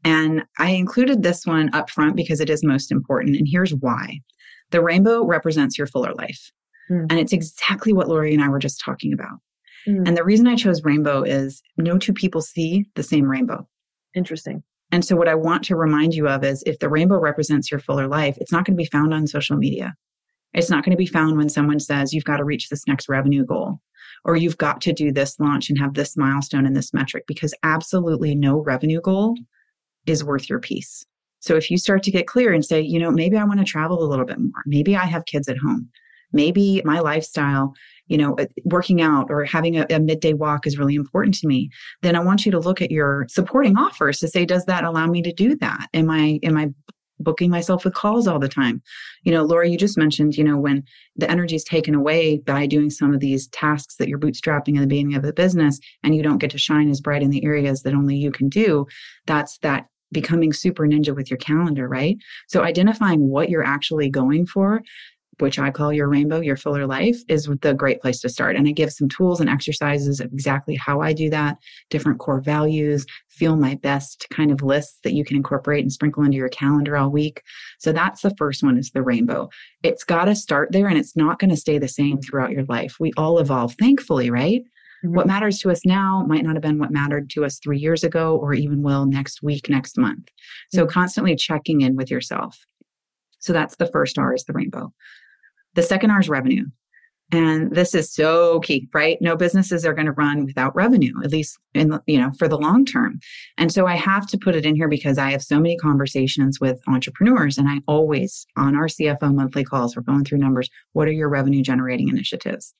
And 0.05 0.45
I 0.59 0.71
included 0.71 1.23
this 1.23 1.47
one 1.47 1.75
up 1.75 1.91
front 1.91 2.15
because 2.15 2.41
it 2.41 2.51
is 2.51 2.63
most 2.63 2.93
important. 2.93 3.37
And 3.37 3.49
here's 3.51 3.75
why 3.75 4.21
the 4.71 4.83
rainbow 4.83 5.25
represents 5.25 5.79
your 5.79 5.87
fuller 5.87 6.15
life. 6.15 6.51
Mm. 6.91 7.07
And 7.11 7.19
it's 7.19 7.33
exactly 7.33 7.93
what 7.93 8.09
Lori 8.09 8.35
and 8.35 8.43
I 8.43 8.49
were 8.49 8.59
just 8.59 8.81
talking 8.85 9.13
about. 9.13 9.39
Mm. 9.89 10.09
And 10.09 10.17
the 10.17 10.25
reason 10.25 10.47
I 10.47 10.57
chose 10.57 10.85
rainbow 10.85 11.23
is 11.23 11.63
no 11.77 11.99
two 11.99 12.13
people 12.13 12.43
see 12.43 12.87
the 12.95 13.03
same 13.03 13.25
rainbow. 13.25 13.67
Interesting. 14.15 14.63
And 14.93 15.05
so, 15.05 15.17
what 15.17 15.29
I 15.29 15.35
want 15.35 15.65
to 15.65 15.77
remind 15.77 16.15
you 16.15 16.29
of 16.29 16.45
is 16.45 16.63
if 16.67 16.79
the 16.79 16.89
rainbow 16.89 17.19
represents 17.19 17.71
your 17.71 17.81
fuller 17.81 18.07
life, 18.07 18.37
it's 18.41 18.53
not 18.53 18.65
going 18.65 18.77
to 18.77 18.83
be 18.83 18.89
found 18.89 19.13
on 19.15 19.27
social 19.27 19.57
media. 19.57 19.95
It's 20.53 20.71
not 20.71 20.85
going 20.85 20.93
to 20.93 20.97
be 20.97 21.07
found 21.07 21.37
when 21.37 21.49
someone 21.49 21.81
says 21.81 22.13
you've 22.13 22.25
got 22.25 22.37
to 22.37 22.45
reach 22.45 22.69
this 22.69 22.87
next 22.87 23.09
revenue 23.09 23.45
goal 23.45 23.81
or 24.25 24.37
you've 24.37 24.59
got 24.59 24.81
to 24.83 24.93
do 24.93 25.13
this 25.13 25.39
launch 25.41 25.69
and 25.69 25.79
have 25.79 25.95
this 25.95 26.17
milestone 26.17 26.67
and 26.67 26.77
this 26.77 26.95
metric 26.95 27.25
because 27.27 27.55
absolutely 27.63 28.35
no 28.35 28.59
revenue 28.59 29.01
goal 29.01 29.37
is 30.07 30.25
worth 30.25 30.49
your 30.49 30.61
peace. 30.61 31.05
So 31.41 31.57
if 31.57 31.71
you 31.71 31.77
start 31.77 32.03
to 32.05 32.11
get 32.11 32.27
clear 32.27 32.53
and 32.53 32.65
say, 32.65 32.81
you 32.81 32.99
know, 32.99 33.11
maybe 33.11 33.37
I 33.37 33.45
want 33.45 33.61
to 33.61 33.67
travel 33.67 34.03
a 34.03 34.09
little 34.09 34.25
bit 34.25 34.39
more. 34.39 34.63
Maybe 34.67 34.97
I 34.97 35.05
have 35.05 35.27
kids 35.27 35.49
at 35.49 35.59
home. 35.59 35.91
Maybe 36.33 36.83
my 36.85 37.01
lifestyle, 37.01 37.75
you 38.09 38.17
know, 38.17 38.35
uh, 38.35 38.47
working 38.65 39.03
out 39.03 39.31
or 39.31 39.45
having 39.45 39.77
a, 39.77 39.87
a, 39.91 40.01
midday 40.01 40.33
walk 40.33 40.67
is 40.67 40.79
really 40.79 40.95
important 40.95 41.35
to 41.37 41.47
me. 41.47 41.71
Then 42.03 42.17
I 42.17 42.21
want 42.21 42.45
you 42.45 42.53
to 42.53 42.59
look 42.59 42.83
at 42.83 42.91
your 42.91 43.27
supporting 43.29 43.77
offers 43.77 44.19
to 44.21 44.29
say, 44.29 44.45
does 44.45 44.65
that 44.65 44.85
allow 44.85 45.07
me 45.07 45.23
to 45.23 45.33
do 45.33 45.55
that? 45.57 45.87
Am 45.93 46.11
I, 46.11 46.41
am 46.43 46.57
I 46.57 46.71
booking 47.21 47.51
myself 47.51 47.85
with 47.85 47.95
calls 47.95 48.27
all 48.27 48.39
the 48.39 48.49
time. 48.49 48.83
You 49.23 49.33
know, 49.33 49.43
Laura, 49.43 49.69
you 49.69 49.79
just 49.79 49.99
mentioned, 49.99 50.37
you 50.37 50.45
know, 50.45 50.59
when 50.59 50.83
the 51.17 51.31
energy 51.31 51.57
is 51.57 51.65
taken 51.65 51.95
away 51.95 52.39
by 52.39 52.67
doing 52.67 52.91
some 52.91 53.15
of 53.15 53.21
these 53.21 53.49
tasks 53.49 53.97
that 53.97 54.09
you're 54.09 54.19
bootstrapping 54.19 54.75
in 54.75 54.81
the 54.81 54.87
beginning 54.87 55.15
of 55.15 55.23
the 55.23 55.33
business 55.33 55.79
and 56.03 56.15
you 56.15 56.23
don't 56.23 56.39
get 56.39 56.51
to 56.51 56.59
shine 56.59 56.91
as 56.91 57.01
bright 57.01 57.23
in 57.23 57.31
the 57.31 57.45
areas 57.45 57.83
that 57.83 57.95
only 57.95 58.17
you 58.17 58.31
can 58.31 58.49
do, 58.49 58.87
that's 59.27 59.59
that 59.59 59.87
becoming 60.15 60.53
super 60.55 60.87
ninja 60.87 61.15
with 61.15 61.31
your 61.31 61.39
calendar, 61.39 61.87
right? 61.87 62.17
So 62.49 62.63
identifying 62.63 63.29
what 63.29 63.51
you're 63.51 63.65
actually 63.65 64.09
going 64.09 64.47
for 64.47 64.83
which 65.41 65.59
I 65.59 65.71
call 65.71 65.93
your 65.93 66.09
rainbow, 66.09 66.41
your 66.41 66.57
fuller 66.57 66.87
life, 66.87 67.19
is 67.29 67.49
the 67.61 67.75
great 67.75 68.01
place 68.01 68.21
to 68.21 68.29
start. 68.29 68.57
And 68.57 68.69
I 68.69 68.73
give 68.73 68.93
some 68.93 69.09
tools 69.09 69.41
and 69.41 69.51
exercises 69.51 70.21
of 70.21 70.33
exactly 70.33 70.77
how 70.77 71.01
I 71.01 71.13
do 71.13 71.31
that, 71.31 71.59
different 71.91 72.19
core 72.19 72.41
values, 72.41 73.07
feel 73.29 73.57
my 73.57 73.75
best 73.77 74.27
kind 74.31 74.51
of 74.51 74.63
lists 74.63 74.99
that 75.03 75.15
you 75.15 75.25
can 75.25 75.37
incorporate 75.37 75.83
and 75.83 75.93
sprinkle 75.93 76.25
into 76.25 76.37
your 76.37 76.49
calendar 76.49 76.97
all 76.97 77.11
week. 77.11 77.43
So 77.79 77.93
that's 77.93 78.23
the 78.23 78.35
first 78.37 78.63
one 78.63 78.79
is 78.79 78.91
the 78.91 79.03
rainbow. 79.03 79.49
It's 79.83 80.05
got 80.05 80.27
to 80.27 80.37
start 80.37 80.73
there 80.73 80.89
and 80.89 80.99
it's 80.99 81.17
not 81.17 81.39
going 81.39 81.51
to 81.51 81.57
stay 81.57 81.79
the 81.79 81.89
same 81.89 82.21
throughout 82.21 82.53
your 82.53 82.65
life. 82.65 82.97
We 83.01 83.13
all 83.17 83.39
evolve, 83.39 83.75
thankfully, 83.79 84.31
right? 84.31 84.63
Mm-hmm. 85.05 85.15
What 85.15 85.27
matters 85.27 85.59
to 85.61 85.71
us 85.71 85.85
now 85.85 86.25
might 86.27 86.45
not 86.45 86.55
have 86.55 86.63
been 86.63 86.79
what 86.79 86.91
mattered 86.91 87.31
to 87.31 87.45
us 87.45 87.59
three 87.59 87.79
years 87.79 88.05
ago 88.05 88.37
or 88.37 88.55
even 88.55 88.83
will 88.83 89.07
next 89.07 89.43
week, 89.43 89.69
next 89.69 89.99
month. 89.99 90.29
So 90.73 90.83
mm-hmm. 90.83 90.91
constantly 90.91 91.37
checking 91.37 91.83
in 91.83 91.97
with 91.97 92.11
yourself. 92.11 92.59
So 93.39 93.53
that's 93.53 93.77
the 93.77 93.87
first 93.87 94.19
R 94.19 94.35
is 94.35 94.45
the 94.45 94.55
rainbow. 94.55 94.93
The 95.75 95.83
second 95.83 96.11
R 96.11 96.21
is 96.21 96.29
revenue. 96.29 96.65
And 97.33 97.75
this 97.75 97.95
is 97.95 98.13
so 98.13 98.61
key, 98.61 98.89
right? 98.95 99.19
No 99.21 99.35
businesses 99.35 99.85
are 99.85 99.95
going 99.95 100.07
to 100.07 100.13
run 100.13 100.45
without 100.45 100.77
revenue, 100.77 101.15
at 101.25 101.33
least 101.33 101.59
in, 101.75 101.99
you 102.07 102.19
know, 102.19 102.31
for 102.39 102.49
the 102.49 102.59
long 102.59 102.85
term. 102.85 103.19
And 103.59 103.73
so 103.73 103.87
I 103.87 103.97
have 103.97 104.27
to 104.29 104.39
put 104.39 104.55
it 104.55 104.67
in 104.67 104.77
here 104.77 104.89
because 104.89 105.19
I 105.19 105.31
have 105.31 105.43
so 105.43 105.59
many 105.59 105.77
conversations 105.77 106.61
with 106.61 106.81
entrepreneurs 106.87 107.59
and 107.59 107.69
I 107.69 107.81
always 107.89 108.47
on 108.57 108.77
our 108.77 108.87
CFO 108.87 109.35
monthly 109.35 109.65
calls, 109.65 109.97
we're 109.97 110.03
going 110.03 110.25
through 110.25 110.39
numbers. 110.39 110.71
What 110.93 111.09
are 111.09 111.13
your 111.13 111.29
revenue 111.29 111.63
generating 111.63 112.09
initiatives? 112.09 112.75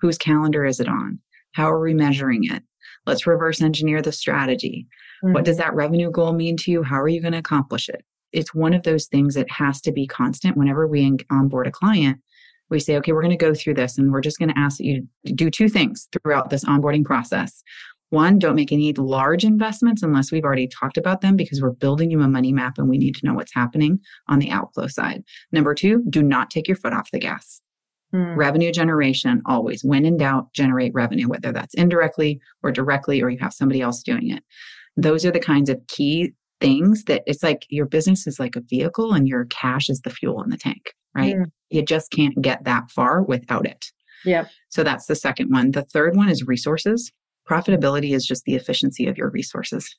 Whose 0.00 0.18
calendar 0.18 0.64
is 0.64 0.80
it 0.80 0.88
on? 0.88 1.20
How 1.52 1.70
are 1.70 1.80
we 1.80 1.94
measuring 1.94 2.44
it? 2.44 2.62
Let's 3.06 3.26
reverse 3.26 3.60
engineer 3.60 4.02
the 4.02 4.12
strategy. 4.12 4.86
Mm-hmm. 5.24 5.34
What 5.34 5.44
does 5.44 5.56
mm-hmm. 5.56 5.68
that 5.68 5.74
revenue 5.74 6.10
goal 6.10 6.32
mean 6.32 6.56
to 6.58 6.70
you? 6.70 6.82
How 6.82 7.00
are 7.00 7.08
you 7.08 7.20
going 7.20 7.32
to 7.32 7.38
accomplish 7.38 7.88
it? 7.88 8.04
It's 8.32 8.54
one 8.54 8.74
of 8.74 8.84
those 8.84 9.06
things 9.06 9.34
that 9.34 9.50
has 9.50 9.80
to 9.82 9.92
be 9.92 10.06
constant 10.06 10.56
whenever 10.56 10.86
we 10.86 11.16
onboard 11.30 11.66
a 11.66 11.72
client 11.72 12.20
we 12.70 12.80
say, 12.80 12.96
okay, 12.96 13.12
we're 13.12 13.22
going 13.22 13.36
to 13.36 13.44
go 13.44 13.52
through 13.52 13.74
this 13.74 13.98
and 13.98 14.12
we're 14.12 14.20
just 14.20 14.38
going 14.38 14.48
to 14.48 14.58
ask 14.58 14.78
that 14.78 14.84
you 14.84 15.06
do 15.34 15.50
two 15.50 15.68
things 15.68 16.08
throughout 16.12 16.50
this 16.50 16.64
onboarding 16.64 17.04
process. 17.04 17.62
One, 18.10 18.38
don't 18.38 18.56
make 18.56 18.72
any 18.72 18.92
large 18.94 19.44
investments 19.44 20.02
unless 20.02 20.32
we've 20.32 20.44
already 20.44 20.66
talked 20.66 20.96
about 20.96 21.20
them 21.20 21.36
because 21.36 21.60
we're 21.60 21.70
building 21.70 22.10
you 22.10 22.20
a 22.22 22.28
money 22.28 22.52
map 22.52 22.78
and 22.78 22.88
we 22.88 22.98
need 22.98 23.14
to 23.16 23.26
know 23.26 23.34
what's 23.34 23.54
happening 23.54 24.00
on 24.28 24.38
the 24.38 24.50
outflow 24.50 24.86
side. 24.86 25.22
Number 25.52 25.74
two, 25.74 26.02
do 26.10 26.22
not 26.22 26.50
take 26.50 26.66
your 26.66 26.76
foot 26.76 26.92
off 26.92 27.10
the 27.12 27.20
gas. 27.20 27.60
Hmm. 28.12 28.34
Revenue 28.34 28.72
generation 28.72 29.40
always, 29.46 29.84
when 29.84 30.04
in 30.04 30.16
doubt, 30.16 30.52
generate 30.52 30.92
revenue, 30.94 31.28
whether 31.28 31.52
that's 31.52 31.74
indirectly 31.74 32.40
or 32.62 32.72
directly, 32.72 33.22
or 33.22 33.30
you 33.30 33.38
have 33.38 33.52
somebody 33.52 33.80
else 33.80 34.02
doing 34.02 34.30
it. 34.30 34.42
Those 34.96 35.24
are 35.24 35.30
the 35.30 35.40
kinds 35.40 35.70
of 35.70 35.80
key 35.86 36.32
things 36.60 37.04
that 37.04 37.22
it's 37.26 37.42
like 37.42 37.66
your 37.68 37.86
business 37.86 38.26
is 38.26 38.40
like 38.40 38.56
a 38.56 38.60
vehicle 38.60 39.12
and 39.12 39.28
your 39.28 39.46
cash 39.46 39.88
is 39.88 40.00
the 40.00 40.10
fuel 40.10 40.42
in 40.42 40.50
the 40.50 40.56
tank, 40.56 40.92
right? 41.14 41.36
Mm. 41.36 41.50
You 41.70 41.82
just 41.82 42.10
can't 42.10 42.40
get 42.42 42.64
that 42.64 42.90
far 42.90 43.22
without 43.22 43.66
it. 43.66 43.86
Yeah. 44.24 44.46
So 44.68 44.82
that's 44.82 45.06
the 45.06 45.14
second 45.14 45.50
one. 45.50 45.70
The 45.70 45.82
third 45.84 46.16
one 46.16 46.28
is 46.28 46.46
resources. 46.46 47.10
Profitability 47.48 48.14
is 48.14 48.26
just 48.26 48.44
the 48.44 48.54
efficiency 48.54 49.06
of 49.06 49.16
your 49.16 49.30
resources. 49.30 49.96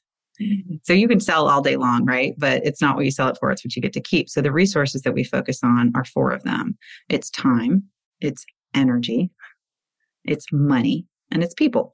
So 0.83 0.93
you 0.93 1.07
can 1.07 1.19
sell 1.19 1.47
all 1.47 1.61
day 1.61 1.75
long, 1.75 2.05
right? 2.05 2.33
But 2.37 2.65
it's 2.65 2.81
not 2.81 2.95
what 2.95 3.05
you 3.05 3.11
sell 3.11 3.27
it 3.27 3.37
for, 3.39 3.51
it's 3.51 3.63
what 3.63 3.75
you 3.75 3.81
get 3.81 3.93
to 3.93 4.01
keep. 4.01 4.29
So 4.29 4.41
the 4.41 4.51
resources 4.51 5.01
that 5.03 5.13
we 5.13 5.23
focus 5.23 5.59
on 5.63 5.91
are 5.95 6.05
four 6.05 6.31
of 6.31 6.43
them 6.43 6.77
it's 7.09 7.29
time, 7.29 7.83
it's 8.21 8.45
energy, 8.73 9.31
it's 10.23 10.45
money, 10.51 11.05
and 11.31 11.43
it's 11.43 11.53
people. 11.53 11.93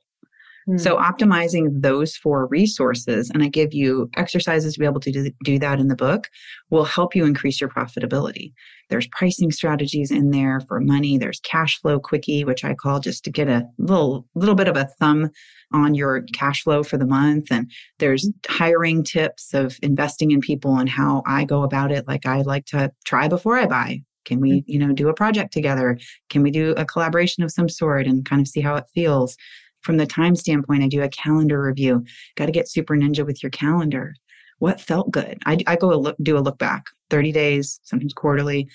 So, 0.75 0.97
hmm. 0.97 1.03
optimizing 1.03 1.81
those 1.81 2.17
four 2.17 2.45
resources, 2.47 3.29
and 3.29 3.41
I 3.41 3.47
give 3.47 3.73
you 3.73 4.09
exercises 4.17 4.73
to 4.73 4.79
be 4.79 4.85
able 4.85 4.99
to 4.99 5.11
do, 5.11 5.31
do 5.45 5.59
that 5.59 5.79
in 5.79 5.87
the 5.87 5.95
book, 5.95 6.29
will 6.69 6.83
help 6.83 7.15
you 7.15 7.23
increase 7.23 7.61
your 7.61 7.69
profitability. 7.69 8.51
There's 8.89 9.07
pricing 9.07 9.51
strategies 9.51 10.11
in 10.11 10.31
there 10.31 10.59
for 10.67 10.81
money. 10.81 11.17
There's 11.17 11.39
cash 11.39 11.79
flow 11.79 12.01
quickie, 12.01 12.43
which 12.43 12.65
I 12.65 12.73
call 12.73 12.99
just 12.99 13.23
to 13.23 13.31
get 13.31 13.47
a 13.47 13.65
little, 13.77 14.27
little 14.35 14.55
bit 14.55 14.67
of 14.67 14.75
a 14.75 14.89
thumb 14.99 15.29
on 15.71 15.95
your 15.95 16.23
cash 16.33 16.63
flow 16.63 16.83
for 16.83 16.97
the 16.97 17.05
month. 17.05 17.47
And 17.49 17.71
there's 17.99 18.25
hmm. 18.25 18.31
hiring 18.49 19.05
tips 19.05 19.53
of 19.53 19.77
investing 19.81 20.31
in 20.31 20.41
people 20.41 20.77
and 20.77 20.89
how 20.89 21.23
I 21.25 21.45
go 21.45 21.63
about 21.63 21.93
it. 21.93 22.09
Like 22.09 22.25
I 22.25 22.41
like 22.41 22.65
to 22.67 22.91
try 23.05 23.29
before 23.29 23.57
I 23.57 23.67
buy. 23.67 24.01
Can 24.27 24.39
we, 24.39 24.63
you 24.67 24.77
know, 24.77 24.93
do 24.93 25.09
a 25.09 25.13
project 25.13 25.51
together? 25.53 25.97
Can 26.29 26.43
we 26.43 26.51
do 26.51 26.71
a 26.77 26.85
collaboration 26.85 27.43
of 27.43 27.51
some 27.51 27.69
sort 27.69 28.05
and 28.05 28.25
kind 28.25 28.41
of 28.41 28.47
see 28.47 28.61
how 28.61 28.75
it 28.75 28.85
feels? 28.93 29.35
From 29.81 29.97
the 29.97 30.05
time 30.05 30.35
standpoint, 30.35 30.83
I 30.83 30.87
do 30.87 31.01
a 31.01 31.09
calendar 31.09 31.61
review. 31.61 32.03
Got 32.35 32.47
to 32.47 32.51
get 32.51 32.69
super 32.69 32.95
ninja 32.95 33.25
with 33.25 33.41
your 33.41 33.49
calendar. 33.49 34.13
What 34.59 34.81
felt 34.81 35.11
good? 35.11 35.37
I, 35.45 35.57
I 35.65 35.75
go 35.75 35.93
a 35.93 35.95
look, 35.95 36.17
do 36.21 36.37
a 36.37 36.39
look 36.39 36.57
back, 36.57 36.85
30 37.09 37.31
days, 37.31 37.79
sometimes 37.83 38.13
quarterly. 38.13 38.67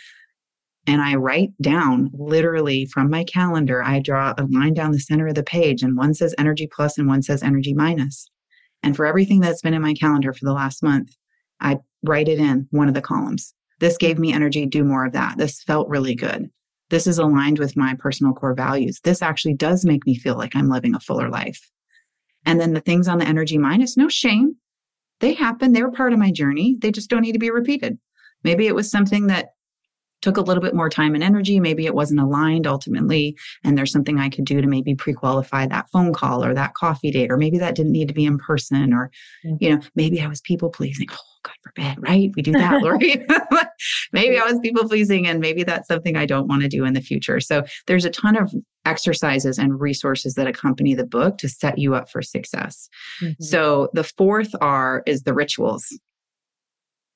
And 0.86 1.02
I 1.02 1.14
write 1.14 1.50
down 1.60 2.10
literally 2.12 2.86
from 2.86 3.10
my 3.10 3.24
calendar, 3.24 3.82
I 3.82 4.00
draw 4.00 4.34
a 4.36 4.44
line 4.46 4.74
down 4.74 4.92
the 4.92 5.00
center 5.00 5.28
of 5.28 5.34
the 5.34 5.42
page, 5.44 5.82
and 5.82 5.96
one 5.96 6.14
says 6.14 6.34
energy 6.38 6.68
plus 6.72 6.98
and 6.98 7.06
one 7.06 7.22
says 7.22 7.42
energy 7.42 7.74
minus. 7.74 8.28
And 8.82 8.96
for 8.96 9.06
everything 9.06 9.40
that's 9.40 9.62
been 9.62 9.74
in 9.74 9.82
my 9.82 9.94
calendar 9.94 10.32
for 10.32 10.44
the 10.44 10.52
last 10.52 10.82
month, 10.82 11.14
I 11.60 11.78
write 12.02 12.28
it 12.28 12.38
in 12.38 12.66
one 12.70 12.88
of 12.88 12.94
the 12.94 13.00
columns. 13.00 13.54
This 13.83 13.99
gave 13.99 14.18
me 14.18 14.33
energy, 14.33 14.64
do 14.64 14.83
more 14.83 15.05
of 15.05 15.12
that. 15.12 15.37
This 15.37 15.62
felt 15.62 15.90
really 15.90 16.14
good 16.14 16.49
this 16.92 17.07
is 17.07 17.16
aligned 17.16 17.59
with 17.59 17.75
my 17.75 17.95
personal 17.99 18.35
core 18.35 18.55
values. 18.55 19.01
This 19.03 19.23
actually 19.23 19.55
does 19.55 19.83
make 19.83 20.05
me 20.07 20.14
feel 20.14 20.37
like 20.37 20.55
I'm 20.55 20.68
living 20.68 20.95
a 20.95 21.01
fuller 21.01 21.31
life. 21.31 21.59
And 22.45 22.61
then 22.61 22.75
the 22.75 22.83
things 22.83 23.09
on 23.09 23.16
the 23.16 23.27
energy 23.27 23.57
minus, 23.57 23.97
no 23.97 24.11
shame. 24.11 24.57
They 25.21 25.33
happen. 25.33 25.73
They 25.73 25.83
were 25.83 25.90
part 25.90 26.12
of 26.12 26.18
my 26.18 26.31
journey. 26.31 26.77
They 26.83 26.92
just 26.92 27.09
don't 27.09 27.23
need 27.23 27.33
to 27.33 27.38
be 27.38 27.51
repeated. 27.51 27.99
Maybe 28.45 28.66
it 28.66 28.75
was 28.75 28.90
something 28.90 29.29
that 29.29 29.55
took 30.21 30.37
a 30.37 30.42
little 30.42 30.62
bit 30.62 30.75
more 30.75 30.90
time 30.90 31.14
and 31.14 31.25
energy. 31.25 31.61
Maybe 31.61 31.87
it 31.87 31.95
wasn't 31.95 32.21
aligned 32.21 32.66
ultimately. 32.66 33.38
And 33.64 33.79
there's 33.79 33.90
something 33.90 34.18
I 34.18 34.29
could 34.29 34.45
do 34.45 34.61
to 34.61 34.66
maybe 34.66 34.95
pre 34.95 35.14
qualify 35.14 35.66
that 35.68 35.88
phone 35.90 36.12
call 36.12 36.45
or 36.45 36.53
that 36.53 36.75
coffee 36.75 37.11
date, 37.11 37.31
or 37.31 37.38
maybe 37.38 37.57
that 37.57 37.75
didn't 37.75 37.92
need 37.92 38.09
to 38.09 38.14
be 38.14 38.27
in 38.27 38.37
person, 38.37 38.92
or, 38.92 39.11
mm-hmm. 39.47 39.57
you 39.61 39.71
know, 39.71 39.81
maybe 39.95 40.21
I 40.21 40.27
was 40.27 40.42
people 40.42 40.68
pleasing. 40.68 41.09
Oh, 41.11 41.32
God 41.44 41.55
forbid, 41.62 41.96
right? 42.00 42.31
We 42.37 42.42
do 42.42 42.52
that, 42.52 42.83
Lori. 42.83 43.26
maybe 44.12 44.38
I 44.38 44.44
was 44.44 44.61
people 44.61 44.88
pleasing, 44.88 45.26
and 45.26 45.40
maybe 45.40 45.64
that's 45.64 45.88
something 45.88 46.16
I 46.16 46.26
don't 46.26 46.46
want 46.46 46.62
to 46.62 46.68
do 46.68 46.85
in 46.85 46.94
the 46.94 47.00
future. 47.00 47.40
So 47.40 47.64
there's 47.87 48.05
a 48.05 48.11
ton 48.11 48.37
of 48.37 48.52
exercises 48.85 49.59
and 49.59 49.81
resources 49.81 50.35
that 50.35 50.46
accompany 50.46 50.94
the 50.94 51.07
book 51.07 51.38
to 51.38 51.48
set 51.48 51.78
you 51.78 51.94
up 51.94 52.11
for 52.11 52.22
success. 52.22 52.88
Mm-hmm. 53.20 53.42
So 53.42 53.88
the 53.92 54.05
fourth 54.05 54.55
R 54.61 55.02
is 55.07 55.22
the 55.22 55.35
rituals. 55.35 55.87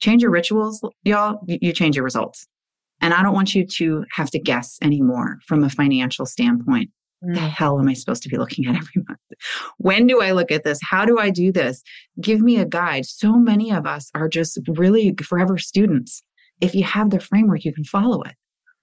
Change 0.01 0.23
your 0.23 0.31
rituals, 0.31 0.83
y'all, 1.05 1.41
you 1.47 1.73
change 1.73 1.97
your 1.97 2.05
results. 2.05 2.47
And 3.01 3.15
I 3.15 3.23
don't 3.23 3.35
want 3.35 3.55
you 3.55 3.67
to 3.67 4.05
have 4.13 4.31
to 4.31 4.39
guess 4.39 4.79
anymore 4.83 5.39
from 5.47 5.65
a 5.65 5.71
financial 5.71 6.27
standpoint. 6.27 6.91
Mm. 7.25 7.35
The 7.35 7.41
hell 7.41 7.79
am 7.79 7.89
I 7.89 7.95
supposed 7.95 8.23
to 8.25 8.29
be 8.29 8.39
looking 8.39 8.67
at 8.67 8.77
every 8.77 9.03
month? 9.09 9.21
When 9.79 10.07
do 10.07 10.21
I 10.21 10.33
look 10.33 10.51
at 10.51 10.65
this? 10.65 10.79
How 10.83 11.05
do 11.05 11.19
I 11.19 11.31
do 11.31 11.53
this? 11.53 11.83
Give 12.21 12.41
me 12.41 12.59
a 12.59 12.65
guide. 12.65 13.07
So 13.07 13.35
many 13.35 13.73
of 13.73 13.87
us 13.87 14.11
are 14.15 14.29
just 14.29 14.59
really 14.69 15.15
forever 15.23 15.59
students. 15.59 16.23
If 16.61 16.75
you 16.75 16.85
have 16.85 17.11
the 17.11 17.21
framework, 17.21 17.65
you 17.65 17.73
can 17.73 17.85
follow 17.85 18.23
it. 18.23 18.35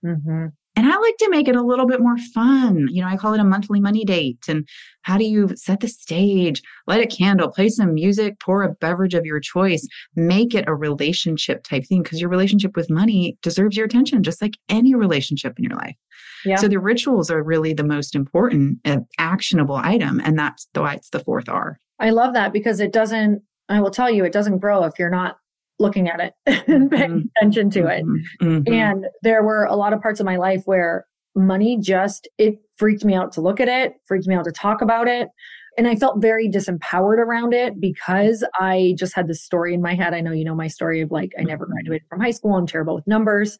Mm-hmm. 0.03 0.47
And 0.75 0.91
I 0.91 0.97
like 0.97 1.17
to 1.17 1.29
make 1.29 1.47
it 1.47 1.55
a 1.55 1.61
little 1.61 1.85
bit 1.85 2.01
more 2.01 2.17
fun. 2.33 2.87
You 2.89 3.03
know, 3.03 3.07
I 3.07 3.15
call 3.15 3.33
it 3.33 3.39
a 3.39 3.43
monthly 3.43 3.79
money 3.79 4.03
date. 4.03 4.39
And 4.47 4.67
how 5.03 5.19
do 5.19 5.23
you 5.23 5.55
set 5.55 5.81
the 5.81 5.87
stage, 5.87 6.63
light 6.87 7.03
a 7.03 7.07
candle, 7.07 7.51
play 7.51 7.69
some 7.69 7.93
music, 7.93 8.39
pour 8.39 8.63
a 8.63 8.73
beverage 8.73 9.13
of 9.13 9.23
your 9.23 9.39
choice, 9.39 9.87
make 10.15 10.55
it 10.55 10.67
a 10.67 10.73
relationship 10.73 11.63
type 11.63 11.85
thing 11.85 12.01
because 12.01 12.19
your 12.19 12.29
relationship 12.29 12.75
with 12.75 12.89
money 12.89 13.37
deserves 13.43 13.77
your 13.77 13.85
attention, 13.85 14.23
just 14.23 14.41
like 14.41 14.57
any 14.67 14.95
relationship 14.95 15.53
in 15.59 15.65
your 15.65 15.77
life. 15.77 15.95
Yeah. 16.43 16.55
So 16.55 16.67
the 16.67 16.79
rituals 16.79 17.29
are 17.29 17.43
really 17.43 17.73
the 17.73 17.83
most 17.83 18.15
important 18.15 18.79
uh, 18.83 19.01
actionable 19.19 19.75
item. 19.75 20.21
And 20.25 20.39
that's 20.39 20.67
why 20.73 20.95
it's 20.95 21.09
the 21.11 21.19
fourth 21.19 21.49
R. 21.49 21.79
I 21.99 22.09
love 22.09 22.33
that 22.33 22.51
because 22.51 22.79
it 22.79 22.91
doesn't, 22.91 23.43
I 23.69 23.79
will 23.79 23.91
tell 23.91 24.09
you, 24.09 24.25
it 24.25 24.33
doesn't 24.33 24.57
grow 24.57 24.83
if 24.85 24.97
you're 24.97 25.11
not 25.11 25.37
looking 25.84 26.10
at 26.10 26.19
it 26.19 26.34
and 26.67 26.89
paying 26.89 27.12
mm-hmm. 27.12 27.28
attention 27.38 27.69
to 27.72 27.88
it. 27.88 28.04
Mm-hmm. 28.04 28.46
mm-hmm. 28.48 28.74
And 28.74 29.06
there 29.22 29.43
were 29.43 29.65
a 29.65 29.76
lot 29.76 29.93
of 29.93 30.02
parts 30.02 30.19
of 30.19 30.26
my 30.26 30.38
life 30.38 30.63
where 30.65 31.06
money 31.36 31.78
just, 31.80 32.28
it 32.39 32.56
freaked 32.78 33.06
me 33.06 33.13
out 33.13 33.32
to 33.34 33.41
look 33.41 33.60
at 33.60 33.67
it, 33.67 33.93
freaked 34.08 34.28
me 34.28 34.34
out 34.34 34.46
to 34.46 34.52
talk 34.52 34.82
about 34.82 35.08
it. 35.08 35.30
And 35.78 35.88
I 35.88 35.96
felt 35.96 36.22
very 36.22 36.50
disempowered 36.50 37.17
around 37.17 37.54
it 37.54 37.80
because 37.80 38.43
I 38.60 38.96
just 38.98 39.15
had 39.15 39.28
this 39.28 39.43
story 39.43 39.74
in 39.74 39.82
my 39.82 39.96
head. 39.96 40.13
I 40.13 40.22
know 40.22 40.32
you 40.32 40.46
know 40.46 40.56
my 40.56 40.67
story 40.67 41.02
of 41.02 41.12
like, 41.12 41.34
I 41.38 41.43
never 41.43 41.65
mm-hmm. 41.65 41.74
graduated 41.74 42.08
from 42.08 42.22
high 42.22 42.32
school, 42.32 42.56
I'm 42.56 42.67
terrible 42.67 42.96
with 42.96 43.08
numbers. 43.08 43.58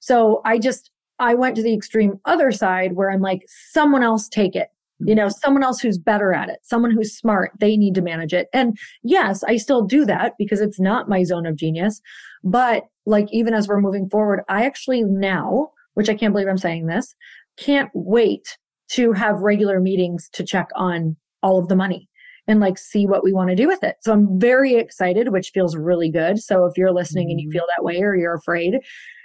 So 0.00 0.42
I 0.44 0.58
just, 0.58 0.90
I 1.18 1.34
went 1.34 1.56
to 1.56 1.62
the 1.62 1.74
extreme 1.74 2.20
other 2.24 2.52
side 2.52 2.94
where 2.94 3.10
I'm 3.10 3.20
like, 3.20 3.42
someone 3.48 4.02
else 4.02 4.28
take 4.28 4.54
it 4.54 4.68
you 5.06 5.14
know 5.14 5.28
someone 5.28 5.62
else 5.62 5.80
who's 5.80 5.98
better 5.98 6.32
at 6.32 6.48
it 6.48 6.58
someone 6.62 6.90
who's 6.90 7.16
smart 7.16 7.52
they 7.58 7.76
need 7.76 7.94
to 7.94 8.02
manage 8.02 8.32
it 8.32 8.48
and 8.52 8.76
yes 9.02 9.42
i 9.44 9.56
still 9.56 9.82
do 9.82 10.04
that 10.04 10.32
because 10.38 10.60
it's 10.60 10.80
not 10.80 11.08
my 11.08 11.22
zone 11.22 11.46
of 11.46 11.56
genius 11.56 12.00
but 12.42 12.84
like 13.06 13.26
even 13.32 13.54
as 13.54 13.68
we're 13.68 13.80
moving 13.80 14.08
forward 14.08 14.40
i 14.48 14.64
actually 14.64 15.02
now 15.02 15.68
which 15.94 16.08
i 16.08 16.14
can't 16.14 16.32
believe 16.32 16.48
i'm 16.48 16.58
saying 16.58 16.86
this 16.86 17.14
can't 17.56 17.90
wait 17.94 18.56
to 18.88 19.12
have 19.12 19.40
regular 19.40 19.80
meetings 19.80 20.28
to 20.32 20.44
check 20.44 20.68
on 20.74 21.16
all 21.42 21.58
of 21.58 21.68
the 21.68 21.76
money 21.76 22.08
and 22.46 22.60
like 22.60 22.78
see 22.78 23.06
what 23.06 23.24
we 23.24 23.32
want 23.32 23.50
to 23.50 23.56
do 23.56 23.66
with 23.66 23.82
it. 23.82 23.96
So 24.02 24.12
I'm 24.12 24.38
very 24.38 24.74
excited, 24.74 25.30
which 25.30 25.50
feels 25.54 25.76
really 25.76 26.10
good. 26.10 26.38
So 26.38 26.66
if 26.66 26.76
you're 26.76 26.92
listening 26.92 27.30
and 27.30 27.40
you 27.40 27.48
mm-hmm. 27.48 27.52
feel 27.52 27.66
that 27.76 27.84
way 27.84 28.02
or 28.02 28.14
you're 28.14 28.34
afraid, 28.34 28.74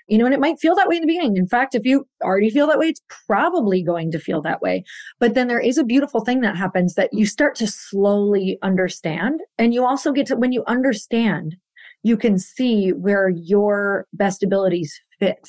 you 0.09 0.17
know, 0.17 0.25
and 0.25 0.33
it 0.33 0.39
might 0.39 0.59
feel 0.59 0.75
that 0.75 0.87
way 0.87 0.95
in 0.95 1.01
the 1.01 1.07
beginning. 1.07 1.37
In 1.37 1.47
fact, 1.47 1.75
if 1.75 1.85
you 1.85 2.05
already 2.23 2.49
feel 2.49 2.67
that 2.67 2.79
way, 2.79 2.87
it's 2.87 3.01
probably 3.27 3.83
going 3.83 4.11
to 4.11 4.19
feel 4.19 4.41
that 4.41 4.61
way. 4.61 4.83
But 5.19 5.35
then 5.35 5.47
there 5.47 5.59
is 5.59 5.77
a 5.77 5.83
beautiful 5.83 6.21
thing 6.21 6.41
that 6.41 6.57
happens 6.57 6.95
that 6.95 7.09
you 7.13 7.25
start 7.25 7.55
to 7.55 7.67
slowly 7.67 8.57
understand. 8.63 9.41
And 9.57 9.73
you 9.73 9.85
also 9.85 10.11
get 10.11 10.25
to, 10.27 10.35
when 10.35 10.51
you 10.51 10.63
understand, 10.67 11.55
you 12.01 12.17
can 12.17 12.39
see 12.39 12.89
where 12.89 13.29
your 13.29 14.07
best 14.13 14.43
abilities 14.43 14.99
fit. 15.19 15.47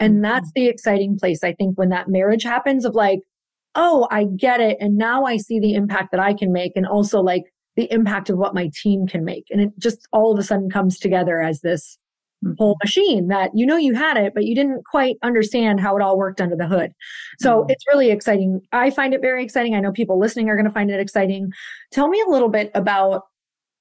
And 0.00 0.14
mm-hmm. 0.14 0.22
that's 0.22 0.50
the 0.54 0.66
exciting 0.66 1.18
place, 1.18 1.44
I 1.44 1.52
think, 1.52 1.76
when 1.76 1.90
that 1.90 2.08
marriage 2.08 2.42
happens 2.42 2.84
of 2.84 2.94
like, 2.94 3.20
oh, 3.74 4.08
I 4.10 4.24
get 4.24 4.60
it. 4.60 4.78
And 4.80 4.96
now 4.96 5.24
I 5.24 5.36
see 5.36 5.60
the 5.60 5.74
impact 5.74 6.10
that 6.12 6.20
I 6.20 6.32
can 6.32 6.52
make 6.52 6.72
and 6.76 6.86
also 6.86 7.20
like 7.20 7.42
the 7.76 7.90
impact 7.92 8.30
of 8.30 8.38
what 8.38 8.54
my 8.54 8.70
team 8.82 9.06
can 9.06 9.24
make. 9.24 9.46
And 9.50 9.60
it 9.60 9.70
just 9.78 10.06
all 10.12 10.32
of 10.32 10.38
a 10.38 10.42
sudden 10.42 10.70
comes 10.70 10.98
together 10.98 11.42
as 11.42 11.60
this 11.60 11.98
whole 12.58 12.74
mm-hmm. 12.74 12.84
machine 12.84 13.28
that 13.28 13.50
you 13.54 13.66
know 13.66 13.76
you 13.76 13.94
had 13.94 14.16
it, 14.16 14.32
but 14.34 14.44
you 14.44 14.54
didn't 14.54 14.84
quite 14.84 15.16
understand 15.22 15.80
how 15.80 15.96
it 15.96 16.02
all 16.02 16.18
worked 16.18 16.40
under 16.40 16.56
the 16.56 16.66
hood. 16.66 16.92
So 17.38 17.60
mm-hmm. 17.60 17.70
it's 17.70 17.84
really 17.92 18.10
exciting. 18.10 18.60
I 18.72 18.90
find 18.90 19.14
it 19.14 19.20
very 19.20 19.42
exciting. 19.42 19.74
I 19.74 19.80
know 19.80 19.92
people 19.92 20.18
listening 20.18 20.48
are 20.48 20.56
going 20.56 20.66
to 20.66 20.72
find 20.72 20.90
it 20.90 21.00
exciting. 21.00 21.50
Tell 21.92 22.08
me 22.08 22.22
a 22.26 22.30
little 22.30 22.48
bit 22.48 22.70
about 22.74 23.22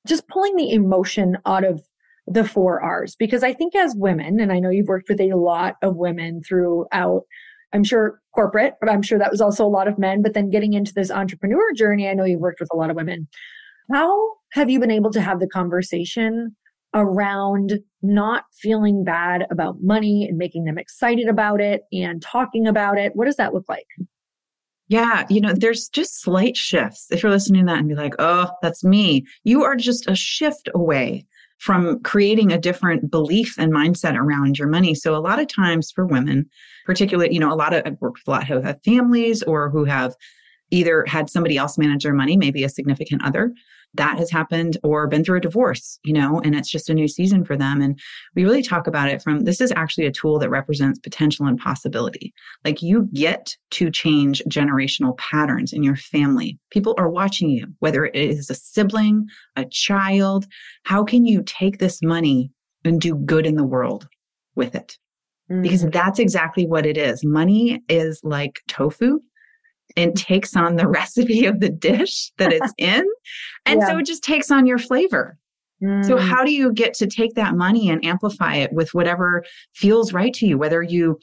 just 0.07 0.27
pulling 0.27 0.55
the 0.55 0.71
emotion 0.71 1.37
out 1.45 1.63
of 1.63 1.81
the 2.27 2.43
four 2.45 2.81
R's, 2.81 3.15
because 3.15 3.43
I 3.43 3.53
think 3.53 3.75
as 3.75 3.95
women, 3.97 4.39
and 4.39 4.51
I 4.51 4.59
know 4.59 4.69
you've 4.69 4.87
worked 4.87 5.09
with 5.09 5.19
a 5.19 5.35
lot 5.35 5.75
of 5.81 5.97
women 5.97 6.41
throughout, 6.41 7.23
I'm 7.73 7.83
sure 7.83 8.21
corporate, 8.33 8.75
but 8.79 8.89
I'm 8.89 9.01
sure 9.01 9.19
that 9.19 9.31
was 9.31 9.41
also 9.41 9.65
a 9.65 9.67
lot 9.67 9.87
of 9.87 9.97
men. 9.97 10.21
But 10.21 10.33
then 10.33 10.49
getting 10.49 10.73
into 10.73 10.93
this 10.93 11.11
entrepreneur 11.11 11.73
journey, 11.75 12.07
I 12.07 12.13
know 12.13 12.23
you've 12.23 12.39
worked 12.39 12.61
with 12.61 12.69
a 12.71 12.77
lot 12.77 12.89
of 12.89 12.95
women. 12.95 13.27
How 13.91 14.29
have 14.53 14.69
you 14.69 14.79
been 14.79 14.91
able 14.91 15.11
to 15.11 15.21
have 15.21 15.39
the 15.39 15.47
conversation 15.47 16.55
around 16.93 17.79
not 18.03 18.43
feeling 18.51 19.03
bad 19.03 19.45
about 19.49 19.77
money 19.81 20.27
and 20.27 20.37
making 20.37 20.65
them 20.65 20.77
excited 20.77 21.27
about 21.27 21.61
it 21.61 21.83
and 21.91 22.21
talking 22.21 22.67
about 22.67 22.97
it? 22.97 23.15
What 23.15 23.25
does 23.25 23.37
that 23.37 23.53
look 23.53 23.67
like? 23.67 23.87
Yeah, 24.89 25.25
you 25.29 25.41
know, 25.41 25.53
there's 25.53 25.87
just 25.87 26.21
slight 26.21 26.57
shifts. 26.57 27.07
If 27.09 27.23
you're 27.23 27.31
listening 27.31 27.65
to 27.65 27.71
that 27.71 27.79
and 27.79 27.87
be 27.87 27.95
like, 27.95 28.15
oh, 28.19 28.51
that's 28.61 28.83
me, 28.83 29.25
you 29.43 29.63
are 29.63 29.75
just 29.75 30.07
a 30.09 30.15
shift 30.15 30.69
away 30.75 31.25
from 31.57 32.01
creating 32.01 32.51
a 32.51 32.59
different 32.59 33.09
belief 33.09 33.55
and 33.57 33.71
mindset 33.71 34.17
around 34.17 34.59
your 34.59 34.67
money. 34.67 34.93
So 34.93 35.15
a 35.15 35.17
lot 35.17 35.39
of 35.39 35.47
times 35.47 35.91
for 35.91 36.05
women, 36.05 36.49
particularly, 36.85 37.33
you 37.33 37.39
know, 37.39 37.53
a 37.53 37.55
lot 37.55 37.73
of 37.73 37.83
I've 37.85 38.01
worked 38.01 38.19
with 38.19 38.27
a 38.27 38.31
lot 38.31 38.47
who 38.47 38.59
have 38.59 38.83
families 38.83 39.41
or 39.43 39.69
who 39.69 39.85
have 39.85 40.13
either 40.71 41.05
had 41.07 41.29
somebody 41.29 41.55
else 41.55 41.77
manage 41.77 42.03
their 42.03 42.13
money, 42.13 42.35
maybe 42.35 42.63
a 42.63 42.69
significant 42.69 43.23
other, 43.23 43.53
that 43.95 44.17
has 44.17 44.31
happened 44.31 44.77
or 44.83 45.07
been 45.07 45.23
through 45.23 45.37
a 45.37 45.41
divorce, 45.41 45.99
you 46.03 46.13
know, 46.13 46.41
and 46.43 46.55
it's 46.55 46.69
just 46.69 46.89
a 46.89 46.93
new 46.93 47.07
season 47.07 47.45
for 47.45 47.55
them. 47.55 47.81
And 47.81 47.99
we 48.35 48.43
really 48.43 48.63
talk 48.63 48.87
about 48.87 49.09
it 49.09 49.21
from 49.21 49.41
this 49.41 49.61
is 49.61 49.71
actually 49.75 50.05
a 50.05 50.11
tool 50.11 50.39
that 50.39 50.49
represents 50.49 50.99
potential 50.99 51.45
and 51.45 51.59
possibility. 51.59 52.33
Like 52.65 52.81
you 52.81 53.07
get 53.13 53.55
to 53.71 53.91
change 53.91 54.41
generational 54.49 55.17
patterns 55.17 55.73
in 55.73 55.83
your 55.83 55.95
family. 55.95 56.59
People 56.71 56.95
are 56.97 57.09
watching 57.09 57.49
you, 57.49 57.67
whether 57.79 58.05
it 58.05 58.15
is 58.15 58.49
a 58.49 58.55
sibling, 58.55 59.27
a 59.55 59.65
child. 59.65 60.45
How 60.83 61.03
can 61.03 61.25
you 61.25 61.43
take 61.43 61.77
this 61.77 62.01
money 62.01 62.51
and 62.83 62.99
do 62.99 63.15
good 63.15 63.45
in 63.45 63.55
the 63.55 63.63
world 63.63 64.07
with 64.55 64.75
it? 64.75 64.97
Because 65.61 65.81
mm-hmm. 65.81 65.91
that's 65.91 66.19
exactly 66.19 66.65
what 66.65 66.85
it 66.85 66.97
is. 66.97 67.23
Money 67.23 67.83
is 67.89 68.21
like 68.23 68.61
tofu 68.67 69.19
and 69.95 70.15
takes 70.15 70.55
on 70.55 70.75
the 70.75 70.87
recipe 70.99 71.45
of 71.45 71.59
the 71.59 71.69
dish 71.69 72.31
that 72.37 72.53
it's 72.53 72.73
in. 72.77 73.05
And 73.65 73.81
yeah. 73.81 73.87
so 73.87 73.97
it 73.97 74.05
just 74.05 74.23
takes 74.23 74.51
on 74.51 74.65
your 74.65 74.79
flavor. 74.79 75.37
Mm. 75.83 76.05
So, 76.05 76.17
how 76.17 76.43
do 76.43 76.51
you 76.51 76.71
get 76.71 76.93
to 76.95 77.07
take 77.07 77.35
that 77.35 77.55
money 77.55 77.89
and 77.89 78.03
amplify 78.05 78.55
it 78.55 78.71
with 78.73 78.93
whatever 78.93 79.43
feels 79.73 80.13
right 80.13 80.33
to 80.35 80.45
you? 80.45 80.57
Whether 80.57 80.81
you 80.81 81.19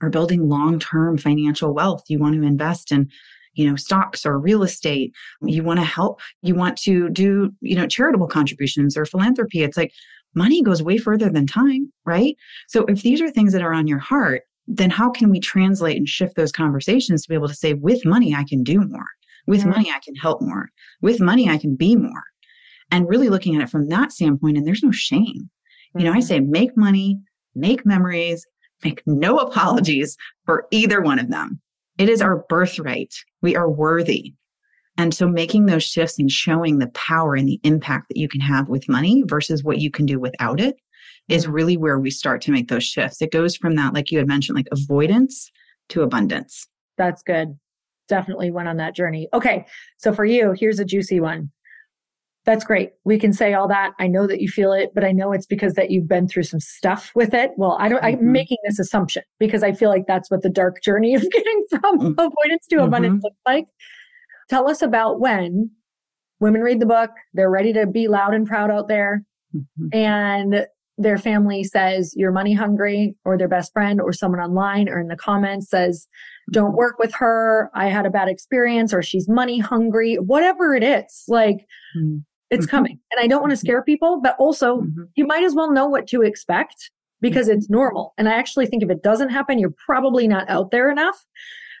are 0.00 0.10
building 0.10 0.48
long 0.48 0.78
term 0.78 1.18
financial 1.18 1.74
wealth, 1.74 2.04
you 2.08 2.18
want 2.18 2.34
to 2.36 2.42
invest 2.42 2.92
in 2.92 3.08
you 3.54 3.68
know 3.68 3.76
stocks 3.76 4.24
or 4.24 4.38
real 4.38 4.62
estate 4.62 5.12
you 5.42 5.62
want 5.62 5.80
to 5.80 5.84
help 5.84 6.20
you 6.42 6.54
want 6.54 6.76
to 6.76 7.08
do 7.10 7.50
you 7.60 7.74
know 7.74 7.86
charitable 7.86 8.28
contributions 8.28 8.96
or 8.96 9.04
philanthropy 9.04 9.62
it's 9.62 9.76
like 9.76 9.92
money 10.34 10.62
goes 10.62 10.82
way 10.82 10.96
further 10.96 11.28
than 11.28 11.46
time 11.46 11.92
right 12.04 12.36
so 12.68 12.84
if 12.86 13.02
these 13.02 13.20
are 13.20 13.30
things 13.30 13.52
that 13.52 13.62
are 13.62 13.72
on 13.72 13.86
your 13.86 13.98
heart 13.98 14.42
then 14.66 14.90
how 14.90 15.10
can 15.10 15.30
we 15.30 15.40
translate 15.40 15.96
and 15.96 16.08
shift 16.08 16.36
those 16.36 16.52
conversations 16.52 17.22
to 17.22 17.28
be 17.28 17.34
able 17.34 17.48
to 17.48 17.54
say, 17.54 17.74
with 17.74 18.04
money, 18.04 18.34
I 18.34 18.44
can 18.44 18.62
do 18.62 18.80
more. 18.80 19.06
With 19.46 19.60
mm-hmm. 19.60 19.70
money, 19.70 19.90
I 19.90 20.00
can 20.04 20.14
help 20.14 20.40
more. 20.42 20.68
With 21.02 21.20
money, 21.20 21.48
I 21.48 21.58
can 21.58 21.74
be 21.74 21.96
more. 21.96 22.22
And 22.90 23.08
really 23.08 23.28
looking 23.28 23.56
at 23.56 23.62
it 23.62 23.70
from 23.70 23.88
that 23.88 24.12
standpoint, 24.12 24.56
and 24.56 24.66
there's 24.66 24.82
no 24.82 24.92
shame. 24.92 25.50
You 25.96 26.04
know, 26.04 26.12
I 26.12 26.18
mm-hmm. 26.18 26.22
say 26.22 26.40
make 26.40 26.76
money, 26.76 27.18
make 27.54 27.84
memories, 27.84 28.46
make 28.84 29.02
no 29.06 29.38
apologies 29.38 30.16
for 30.44 30.66
either 30.70 31.00
one 31.00 31.18
of 31.18 31.30
them. 31.30 31.60
It 31.98 32.08
is 32.08 32.22
our 32.22 32.44
birthright. 32.48 33.14
We 33.42 33.56
are 33.56 33.68
worthy. 33.68 34.34
And 34.96 35.14
so 35.14 35.28
making 35.28 35.66
those 35.66 35.84
shifts 35.84 36.18
and 36.18 36.30
showing 36.30 36.78
the 36.78 36.88
power 36.88 37.34
and 37.34 37.48
the 37.48 37.60
impact 37.62 38.08
that 38.08 38.18
you 38.18 38.28
can 38.28 38.40
have 38.40 38.68
with 38.68 38.88
money 38.88 39.22
versus 39.26 39.64
what 39.64 39.78
you 39.78 39.90
can 39.90 40.04
do 40.04 40.18
without 40.18 40.60
it 40.60 40.76
is 41.30 41.46
really 41.46 41.76
where 41.76 41.98
we 41.98 42.10
start 42.10 42.42
to 42.42 42.50
make 42.50 42.68
those 42.68 42.84
shifts. 42.84 43.22
It 43.22 43.32
goes 43.32 43.56
from 43.56 43.76
that, 43.76 43.94
like 43.94 44.10
you 44.10 44.18
had 44.18 44.26
mentioned, 44.26 44.56
like 44.56 44.68
avoidance 44.72 45.50
to 45.90 46.02
abundance. 46.02 46.66
That's 46.98 47.22
good. 47.22 47.58
Definitely 48.08 48.50
went 48.50 48.68
on 48.68 48.76
that 48.78 48.94
journey. 48.94 49.28
Okay. 49.32 49.64
So 49.98 50.12
for 50.12 50.24
you, 50.24 50.52
here's 50.58 50.80
a 50.80 50.84
juicy 50.84 51.20
one. 51.20 51.50
That's 52.46 52.64
great. 52.64 52.92
We 53.04 53.18
can 53.18 53.32
say 53.32 53.54
all 53.54 53.68
that. 53.68 53.92
I 53.98 54.08
know 54.08 54.26
that 54.26 54.40
you 54.40 54.48
feel 54.48 54.72
it, 54.72 54.90
but 54.94 55.04
I 55.04 55.12
know 55.12 55.30
it's 55.32 55.46
because 55.46 55.74
that 55.74 55.90
you've 55.90 56.08
been 56.08 56.26
through 56.26 56.44
some 56.44 56.58
stuff 56.58 57.12
with 57.14 57.34
it. 57.34 57.52
Well, 57.56 57.76
I 57.78 57.88
don't, 57.88 58.02
mm-hmm. 58.02 58.24
I'm 58.24 58.32
making 58.32 58.56
this 58.64 58.78
assumption 58.78 59.22
because 59.38 59.62
I 59.62 59.72
feel 59.72 59.90
like 59.90 60.06
that's 60.08 60.30
what 60.30 60.42
the 60.42 60.48
dark 60.48 60.82
journey 60.82 61.14
of 61.16 61.22
getting 61.30 61.64
from 61.70 61.98
mm-hmm. 61.98 62.12
avoidance 62.12 62.66
to 62.70 62.82
abundance 62.82 63.16
mm-hmm. 63.16 63.24
looks 63.24 63.40
like. 63.46 63.66
Tell 64.48 64.68
us 64.68 64.82
about 64.82 65.20
when 65.20 65.70
women 66.40 66.62
read 66.62 66.80
the 66.80 66.86
book, 66.86 67.10
they're 67.34 67.50
ready 67.50 67.72
to 67.74 67.86
be 67.86 68.08
loud 68.08 68.34
and 68.34 68.46
proud 68.46 68.70
out 68.70 68.88
there. 68.88 69.22
Mm-hmm. 69.54 69.96
And 69.96 70.66
their 71.00 71.16
family 71.16 71.64
says 71.64 72.12
you're 72.14 72.30
money 72.30 72.52
hungry 72.52 73.16
or 73.24 73.38
their 73.38 73.48
best 73.48 73.72
friend 73.72 74.00
or 74.00 74.12
someone 74.12 74.40
online 74.40 74.88
or 74.88 75.00
in 75.00 75.08
the 75.08 75.16
comments 75.16 75.70
says 75.70 76.06
don't 76.52 76.76
work 76.76 76.98
with 76.98 77.12
her 77.14 77.70
i 77.74 77.88
had 77.88 78.04
a 78.04 78.10
bad 78.10 78.28
experience 78.28 78.92
or 78.92 79.02
she's 79.02 79.28
money 79.28 79.58
hungry 79.58 80.16
whatever 80.16 80.74
it 80.74 80.84
is 80.84 81.24
like 81.26 81.66
mm-hmm. 81.96 82.18
it's 82.50 82.66
mm-hmm. 82.66 82.76
coming 82.76 82.98
and 83.10 83.20
i 83.22 83.26
don't 83.26 83.40
want 83.40 83.50
to 83.50 83.56
scare 83.56 83.82
people 83.82 84.20
but 84.22 84.36
also 84.38 84.82
mm-hmm. 84.82 85.04
you 85.14 85.26
might 85.26 85.42
as 85.42 85.54
well 85.54 85.72
know 85.72 85.86
what 85.86 86.06
to 86.06 86.20
expect 86.20 86.90
because 87.20 87.48
it's 87.48 87.66
mm-hmm. 87.66 87.76
normal 87.76 88.12
and 88.18 88.28
i 88.28 88.34
actually 88.34 88.66
think 88.66 88.82
if 88.82 88.90
it 88.90 89.02
doesn't 89.02 89.30
happen 89.30 89.58
you're 89.58 89.74
probably 89.86 90.28
not 90.28 90.48
out 90.50 90.70
there 90.70 90.90
enough 90.90 91.24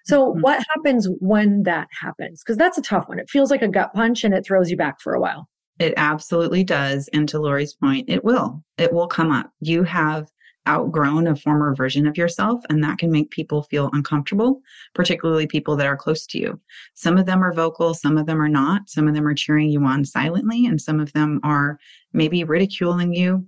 so 0.06 0.30
mm-hmm. 0.30 0.40
what 0.40 0.64
happens 0.74 1.08
when 1.20 1.62
that 1.64 1.88
happens 2.00 2.42
because 2.42 2.56
that's 2.56 2.78
a 2.78 2.82
tough 2.82 3.06
one 3.06 3.18
it 3.18 3.28
feels 3.28 3.50
like 3.50 3.62
a 3.62 3.68
gut 3.68 3.92
punch 3.92 4.24
and 4.24 4.32
it 4.32 4.46
throws 4.46 4.70
you 4.70 4.76
back 4.78 4.98
for 5.00 5.12
a 5.14 5.20
while 5.20 5.46
it 5.80 5.94
absolutely 5.96 6.62
does. 6.62 7.08
And 7.12 7.28
to 7.30 7.40
Lori's 7.40 7.74
point, 7.74 8.08
it 8.08 8.22
will. 8.22 8.62
It 8.76 8.92
will 8.92 9.08
come 9.08 9.32
up. 9.32 9.50
You 9.60 9.82
have 9.84 10.28
outgrown 10.68 11.26
a 11.26 11.34
former 11.34 11.74
version 11.74 12.06
of 12.06 12.18
yourself, 12.18 12.62
and 12.68 12.84
that 12.84 12.98
can 12.98 13.10
make 13.10 13.30
people 13.30 13.62
feel 13.62 13.88
uncomfortable, 13.94 14.60
particularly 14.94 15.46
people 15.46 15.74
that 15.76 15.86
are 15.86 15.96
close 15.96 16.26
to 16.26 16.38
you. 16.38 16.60
Some 16.94 17.16
of 17.16 17.24
them 17.24 17.42
are 17.42 17.54
vocal, 17.54 17.94
some 17.94 18.18
of 18.18 18.26
them 18.26 18.42
are 18.42 18.48
not. 18.48 18.90
Some 18.90 19.08
of 19.08 19.14
them 19.14 19.26
are 19.26 19.34
cheering 19.34 19.70
you 19.70 19.82
on 19.84 20.04
silently, 20.04 20.66
and 20.66 20.78
some 20.78 21.00
of 21.00 21.14
them 21.14 21.40
are 21.42 21.78
maybe 22.12 22.44
ridiculing 22.44 23.14
you 23.14 23.46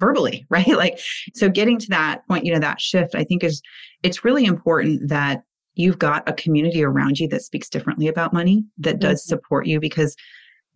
verbally, 0.00 0.46
right? 0.50 0.68
Like, 0.68 0.98
so 1.34 1.50
getting 1.50 1.78
to 1.80 1.88
that 1.90 2.26
point, 2.28 2.46
you 2.46 2.52
know, 2.54 2.60
that 2.60 2.80
shift, 2.80 3.14
I 3.14 3.24
think 3.24 3.44
is 3.44 3.60
it's 4.02 4.24
really 4.24 4.46
important 4.46 5.10
that 5.10 5.42
you've 5.74 5.98
got 5.98 6.26
a 6.26 6.32
community 6.32 6.82
around 6.82 7.20
you 7.20 7.28
that 7.28 7.42
speaks 7.42 7.68
differently 7.68 8.08
about 8.08 8.32
money, 8.32 8.64
that 8.78 9.00
does 9.00 9.20
mm-hmm. 9.20 9.28
support 9.28 9.66
you 9.66 9.80
because 9.80 10.16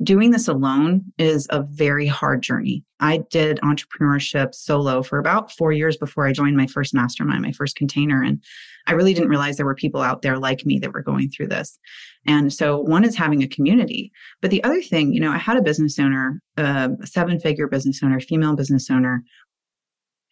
doing 0.03 0.31
this 0.31 0.49
alone 0.49 1.05
is 1.19 1.47
a 1.51 1.63
very 1.63 2.07
hard 2.07 2.43
journey. 2.43 2.85
I 3.01 3.19
did 3.31 3.61
entrepreneurship 3.61 4.55
solo 4.55 5.03
for 5.03 5.19
about 5.19 5.53
four 5.53 5.73
years 5.73 5.97
before 5.97 6.27
I 6.27 6.33
joined 6.33 6.57
my 6.57 6.67
first 6.67 6.95
mastermind, 6.95 7.43
my 7.43 7.53
first 7.53 7.77
container. 7.77 8.23
And 8.23 8.43
I 8.87 8.93
really 8.93 9.15
didn't 9.15 9.29
realize 9.29 9.57
there 9.57 9.67
were 9.67 9.75
people 9.75 10.01
out 10.01 10.23
there 10.23 10.39
like 10.39 10.67
me 10.67 10.79
that 10.81 10.93
were 10.93 11.03
going 11.03 11.31
through 11.31 11.49
this. 11.49 11.79
And 12.27 12.53
so 12.53 12.81
one 12.81 13.05
is 13.05 13.17
having 13.17 13.43
a 13.43 13.49
community. 13.49 14.11
But 14.41 14.51
the 14.51 14.63
other 14.65 14.83
thing, 14.83 15.13
you 15.13 15.21
know, 15.21 15.31
I 15.31 15.39
had 15.39 15.57
a 15.57 15.63
business 15.63 15.99
owner, 15.99 16.41
a 16.57 16.91
seven 17.05 17.39
figure 17.39 17.69
business 17.69 18.01
owner, 18.03 18.19
female 18.21 18.57
business 18.57 18.91
owner 18.91 19.23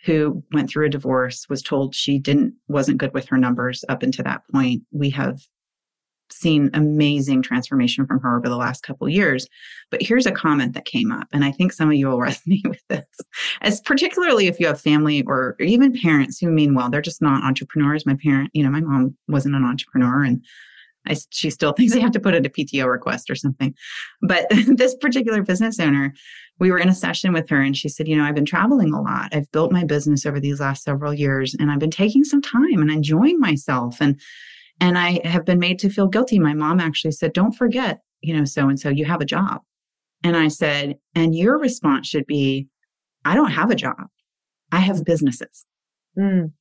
who 0.04 0.42
went 0.52 0.70
through 0.70 0.86
a 0.86 0.90
divorce 0.90 1.46
was 1.48 1.62
told 1.62 1.94
she 1.94 2.18
didn't 2.18 2.54
wasn't 2.68 2.98
good 2.98 3.12
with 3.12 3.28
her 3.28 3.36
numbers 3.36 3.84
up 3.88 4.02
until 4.02 4.24
that 4.24 4.42
point 4.50 4.82
we 4.92 5.10
have 5.10 5.40
seen 6.32 6.70
amazing 6.74 7.42
transformation 7.42 8.06
from 8.06 8.20
her 8.20 8.36
over 8.36 8.48
the 8.48 8.56
last 8.56 8.82
couple 8.82 9.08
years. 9.08 9.46
But 9.90 10.02
here's 10.02 10.26
a 10.26 10.32
comment 10.32 10.74
that 10.74 10.84
came 10.84 11.10
up, 11.10 11.28
and 11.32 11.44
I 11.44 11.52
think 11.52 11.72
some 11.72 11.88
of 11.88 11.94
you 11.94 12.08
will 12.08 12.18
resonate 12.18 12.68
with 12.68 12.82
this, 12.88 13.06
as 13.60 13.80
particularly 13.80 14.46
if 14.46 14.60
you 14.60 14.66
have 14.66 14.80
family 14.80 15.22
or 15.26 15.56
even 15.60 15.98
parents 16.00 16.38
who 16.38 16.50
mean 16.50 16.74
well, 16.74 16.90
they're 16.90 17.00
just 17.00 17.22
not 17.22 17.44
entrepreneurs. 17.44 18.06
My 18.06 18.16
parent, 18.22 18.50
you 18.52 18.62
know, 18.62 18.70
my 18.70 18.80
mom 18.80 19.16
wasn't 19.28 19.56
an 19.56 19.64
entrepreneur, 19.64 20.24
and 20.24 20.44
I, 21.06 21.16
she 21.30 21.50
still 21.50 21.72
thinks 21.76 21.92
they 21.92 22.00
have 22.00 22.12
to 22.12 22.20
put 22.20 22.34
in 22.34 22.46
a 22.46 22.50
PTO 22.50 22.90
request 22.90 23.30
or 23.30 23.34
something. 23.34 23.74
But 24.22 24.46
this 24.66 24.94
particular 24.96 25.42
business 25.42 25.78
owner, 25.78 26.14
we 26.58 26.70
were 26.70 26.78
in 26.78 26.88
a 26.88 26.94
session 26.94 27.32
with 27.32 27.48
her 27.48 27.60
and 27.60 27.76
she 27.76 27.88
said, 27.88 28.06
You 28.06 28.16
know, 28.16 28.24
I've 28.24 28.34
been 28.34 28.44
traveling 28.44 28.92
a 28.92 29.00
lot. 29.00 29.34
I've 29.34 29.50
built 29.50 29.72
my 29.72 29.84
business 29.84 30.26
over 30.26 30.38
these 30.38 30.60
last 30.60 30.84
several 30.84 31.14
years 31.14 31.54
and 31.58 31.70
I've 31.70 31.78
been 31.78 31.90
taking 31.90 32.22
some 32.22 32.42
time 32.42 32.80
and 32.80 32.90
enjoying 32.90 33.40
myself. 33.40 33.96
And 34.00 34.20
and 34.80 34.96
I 34.98 35.20
have 35.26 35.44
been 35.44 35.58
made 35.58 35.78
to 35.80 35.90
feel 35.90 36.08
guilty. 36.08 36.38
My 36.38 36.54
mom 36.54 36.80
actually 36.80 37.12
said, 37.12 37.32
Don't 37.32 37.52
forget, 37.52 38.00
you 38.20 38.36
know, 38.36 38.44
so 38.44 38.68
and 38.68 38.80
so, 38.80 38.88
you 38.88 39.04
have 39.04 39.20
a 39.20 39.26
job. 39.26 39.60
And 40.24 40.36
I 40.36 40.48
said, 40.48 40.96
And 41.14 41.34
your 41.34 41.58
response 41.58 42.08
should 42.08 42.26
be, 42.26 42.68
I 43.24 43.34
don't 43.34 43.50
have 43.50 43.70
a 43.70 43.76
job. 43.76 44.08
I 44.72 44.78
have 44.80 45.04
businesses. 45.04 45.66
Mm. 46.18 46.52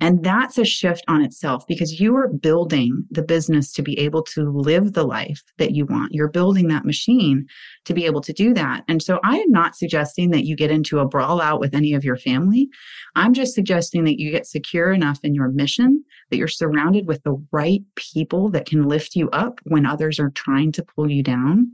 And 0.00 0.24
that's 0.24 0.58
a 0.58 0.64
shift 0.64 1.04
on 1.06 1.22
itself 1.22 1.66
because 1.68 2.00
you 2.00 2.16
are 2.16 2.28
building 2.28 3.04
the 3.10 3.22
business 3.22 3.72
to 3.74 3.82
be 3.82 3.98
able 3.98 4.22
to 4.24 4.50
live 4.50 4.92
the 4.92 5.04
life 5.04 5.42
that 5.58 5.70
you 5.70 5.86
want. 5.86 6.12
You're 6.12 6.30
building 6.30 6.68
that 6.68 6.84
machine 6.84 7.46
to 7.84 7.94
be 7.94 8.04
able 8.04 8.20
to 8.22 8.32
do 8.32 8.52
that. 8.54 8.82
And 8.88 9.02
so 9.02 9.20
I 9.22 9.36
am 9.36 9.50
not 9.50 9.76
suggesting 9.76 10.30
that 10.30 10.44
you 10.44 10.56
get 10.56 10.72
into 10.72 10.98
a 10.98 11.06
brawl 11.06 11.40
out 11.40 11.60
with 11.60 11.74
any 11.74 11.94
of 11.94 12.04
your 12.04 12.16
family. 12.16 12.68
I'm 13.14 13.32
just 13.32 13.54
suggesting 13.54 14.04
that 14.04 14.18
you 14.18 14.32
get 14.32 14.46
secure 14.46 14.92
enough 14.92 15.20
in 15.22 15.34
your 15.34 15.48
mission 15.48 16.04
that 16.30 16.38
you're 16.38 16.48
surrounded 16.48 17.06
with 17.06 17.22
the 17.22 17.40
right 17.52 17.82
people 17.94 18.48
that 18.50 18.66
can 18.66 18.88
lift 18.88 19.14
you 19.14 19.30
up 19.30 19.60
when 19.64 19.86
others 19.86 20.18
are 20.18 20.30
trying 20.30 20.72
to 20.72 20.84
pull 20.84 21.10
you 21.10 21.22
down 21.22 21.70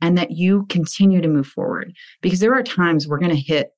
and 0.00 0.18
that 0.18 0.32
you 0.32 0.66
continue 0.68 1.20
to 1.20 1.28
move 1.28 1.46
forward 1.46 1.94
because 2.20 2.40
there 2.40 2.54
are 2.54 2.62
times 2.62 3.06
we're 3.06 3.18
going 3.18 3.30
to 3.30 3.36
hit 3.36 3.70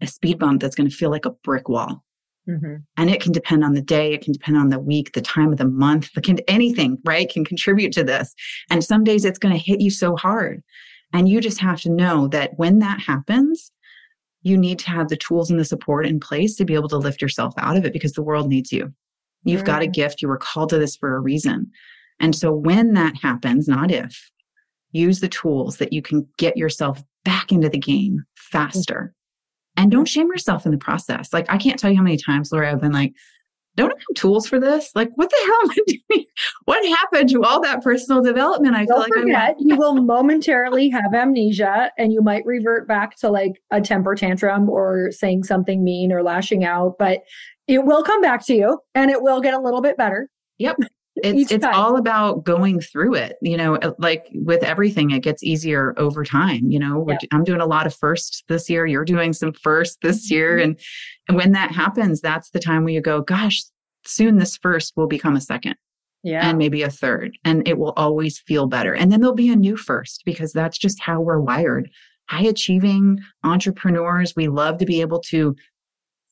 a 0.00 0.06
speed 0.06 0.38
bump 0.38 0.60
that's 0.60 0.74
going 0.74 0.88
to 0.88 0.94
feel 0.94 1.10
like 1.10 1.26
a 1.26 1.30
brick 1.44 1.68
wall 1.68 2.02
Mm-hmm. 2.50 2.76
And 2.96 3.10
it 3.10 3.20
can 3.20 3.32
depend 3.32 3.64
on 3.64 3.74
the 3.74 3.82
day, 3.82 4.12
it 4.12 4.22
can 4.22 4.32
depend 4.32 4.56
on 4.56 4.68
the 4.68 4.78
week, 4.78 5.12
the 5.12 5.20
time 5.20 5.52
of 5.52 5.58
the 5.58 5.68
month, 5.68 6.10
it 6.16 6.24
can 6.24 6.38
anything, 6.48 6.98
right? 7.04 7.30
Can 7.30 7.44
contribute 7.44 7.92
to 7.92 8.04
this. 8.04 8.34
And 8.70 8.82
some 8.82 9.04
days 9.04 9.24
it's 9.24 9.38
going 9.38 9.54
to 9.54 9.62
hit 9.62 9.80
you 9.80 9.90
so 9.90 10.16
hard. 10.16 10.62
And 11.12 11.28
you 11.28 11.40
just 11.40 11.60
have 11.60 11.80
to 11.82 11.90
know 11.90 12.28
that 12.28 12.52
when 12.56 12.78
that 12.80 13.00
happens, 13.00 13.72
you 14.42 14.56
need 14.56 14.78
to 14.80 14.90
have 14.90 15.08
the 15.08 15.16
tools 15.16 15.50
and 15.50 15.60
the 15.60 15.64
support 15.64 16.06
in 16.06 16.18
place 16.18 16.56
to 16.56 16.64
be 16.64 16.74
able 16.74 16.88
to 16.88 16.96
lift 16.96 17.20
yourself 17.20 17.54
out 17.58 17.76
of 17.76 17.84
it 17.84 17.92
because 17.92 18.12
the 18.12 18.22
world 18.22 18.48
needs 18.48 18.72
you. 18.72 18.92
You've 19.44 19.60
mm-hmm. 19.60 19.66
got 19.66 19.82
a 19.82 19.86
gift. 19.86 20.22
You 20.22 20.28
were 20.28 20.38
called 20.38 20.70
to 20.70 20.78
this 20.78 20.96
for 20.96 21.14
a 21.14 21.20
reason. 21.20 21.70
And 22.20 22.34
so 22.34 22.52
when 22.52 22.94
that 22.94 23.16
happens, 23.16 23.68
not 23.68 23.90
if, 23.90 24.30
use 24.92 25.20
the 25.20 25.28
tools 25.28 25.76
that 25.78 25.92
you 25.92 26.02
can 26.02 26.26
get 26.38 26.56
yourself 26.56 27.02
back 27.24 27.52
into 27.52 27.68
the 27.68 27.78
game 27.78 28.24
faster 28.34 29.14
and 29.80 29.90
don't 29.90 30.02
mm-hmm. 30.02 30.06
shame 30.06 30.28
yourself 30.28 30.66
in 30.66 30.72
the 30.72 30.78
process. 30.78 31.32
Like, 31.32 31.46
I 31.48 31.56
can't 31.56 31.78
tell 31.78 31.90
you 31.90 31.96
how 31.96 32.02
many 32.02 32.18
times, 32.18 32.52
Laura, 32.52 32.70
I've 32.70 32.82
been 32.82 32.92
like, 32.92 33.14
don't 33.76 33.90
I 33.90 33.94
have 33.96 34.16
tools 34.16 34.46
for 34.46 34.60
this? 34.60 34.90
Like, 34.94 35.08
what 35.14 35.30
the 35.30 35.36
hell 35.46 35.58
am 35.62 35.70
I 35.70 35.76
doing? 35.86 36.26
What 36.66 36.84
happened 36.98 37.30
to 37.30 37.42
all 37.42 37.62
that 37.62 37.82
personal 37.82 38.22
development? 38.22 38.76
I 38.76 38.84
don't 38.84 38.88
feel 38.88 38.98
like 38.98 39.12
forget, 39.12 39.56
I'm... 39.58 39.66
you 39.66 39.76
will 39.76 39.94
momentarily 39.94 40.90
have 40.90 41.14
amnesia 41.14 41.90
and 41.96 42.12
you 42.12 42.20
might 42.20 42.44
revert 42.44 42.86
back 42.86 43.16
to 43.20 43.30
like 43.30 43.52
a 43.70 43.80
temper 43.80 44.14
tantrum 44.14 44.68
or 44.68 45.10
saying 45.12 45.44
something 45.44 45.82
mean 45.82 46.12
or 46.12 46.22
lashing 46.22 46.62
out, 46.62 46.96
but 46.98 47.20
it 47.66 47.84
will 47.84 48.02
come 48.02 48.20
back 48.20 48.44
to 48.46 48.54
you 48.54 48.78
and 48.94 49.10
it 49.10 49.22
will 49.22 49.40
get 49.40 49.54
a 49.54 49.60
little 49.60 49.80
bit 49.80 49.96
better. 49.96 50.28
Yep. 50.58 50.76
It's 51.22 51.52
it's 51.52 51.64
all 51.64 51.96
about 51.96 52.44
going 52.44 52.80
through 52.80 53.14
it. 53.14 53.36
You 53.42 53.56
know, 53.56 53.76
uh, 53.76 53.92
like 53.98 54.26
with 54.34 54.62
everything, 54.62 55.10
it 55.10 55.20
gets 55.20 55.42
easier 55.42 55.94
over 55.96 56.24
time. 56.24 56.70
You 56.70 56.78
know, 56.78 57.06
yeah. 57.08 57.18
I'm 57.32 57.44
doing 57.44 57.60
a 57.60 57.66
lot 57.66 57.86
of 57.86 57.94
firsts 57.94 58.42
this 58.48 58.68
year. 58.68 58.86
You're 58.86 59.04
doing 59.04 59.32
some 59.32 59.52
first 59.52 59.98
this 60.02 60.30
year, 60.30 60.56
mm-hmm. 60.56 60.70
and 60.70 60.80
and 61.28 61.36
when 61.36 61.52
that 61.52 61.70
happens, 61.70 62.20
that's 62.20 62.50
the 62.50 62.60
time 62.60 62.84
where 62.84 62.92
you 62.92 63.00
go, 63.00 63.22
gosh, 63.22 63.62
soon 64.04 64.38
this 64.38 64.56
first 64.56 64.94
will 64.96 65.06
become 65.06 65.36
a 65.36 65.40
second. 65.40 65.76
Yeah. 66.22 66.46
And 66.46 66.58
maybe 66.58 66.82
a 66.82 66.90
third. 66.90 67.38
And 67.44 67.66
it 67.66 67.78
will 67.78 67.92
always 67.92 68.38
feel 68.38 68.66
better. 68.66 68.94
And 68.94 69.10
then 69.10 69.20
there'll 69.20 69.34
be 69.34 69.50
a 69.50 69.56
new 69.56 69.76
first 69.76 70.22
because 70.26 70.52
that's 70.52 70.76
just 70.76 71.00
how 71.00 71.20
we're 71.20 71.40
wired. 71.40 71.90
High 72.28 72.42
achieving 72.42 73.20
entrepreneurs, 73.42 74.36
we 74.36 74.48
love 74.48 74.78
to 74.78 74.86
be 74.86 75.00
able 75.00 75.20
to 75.30 75.56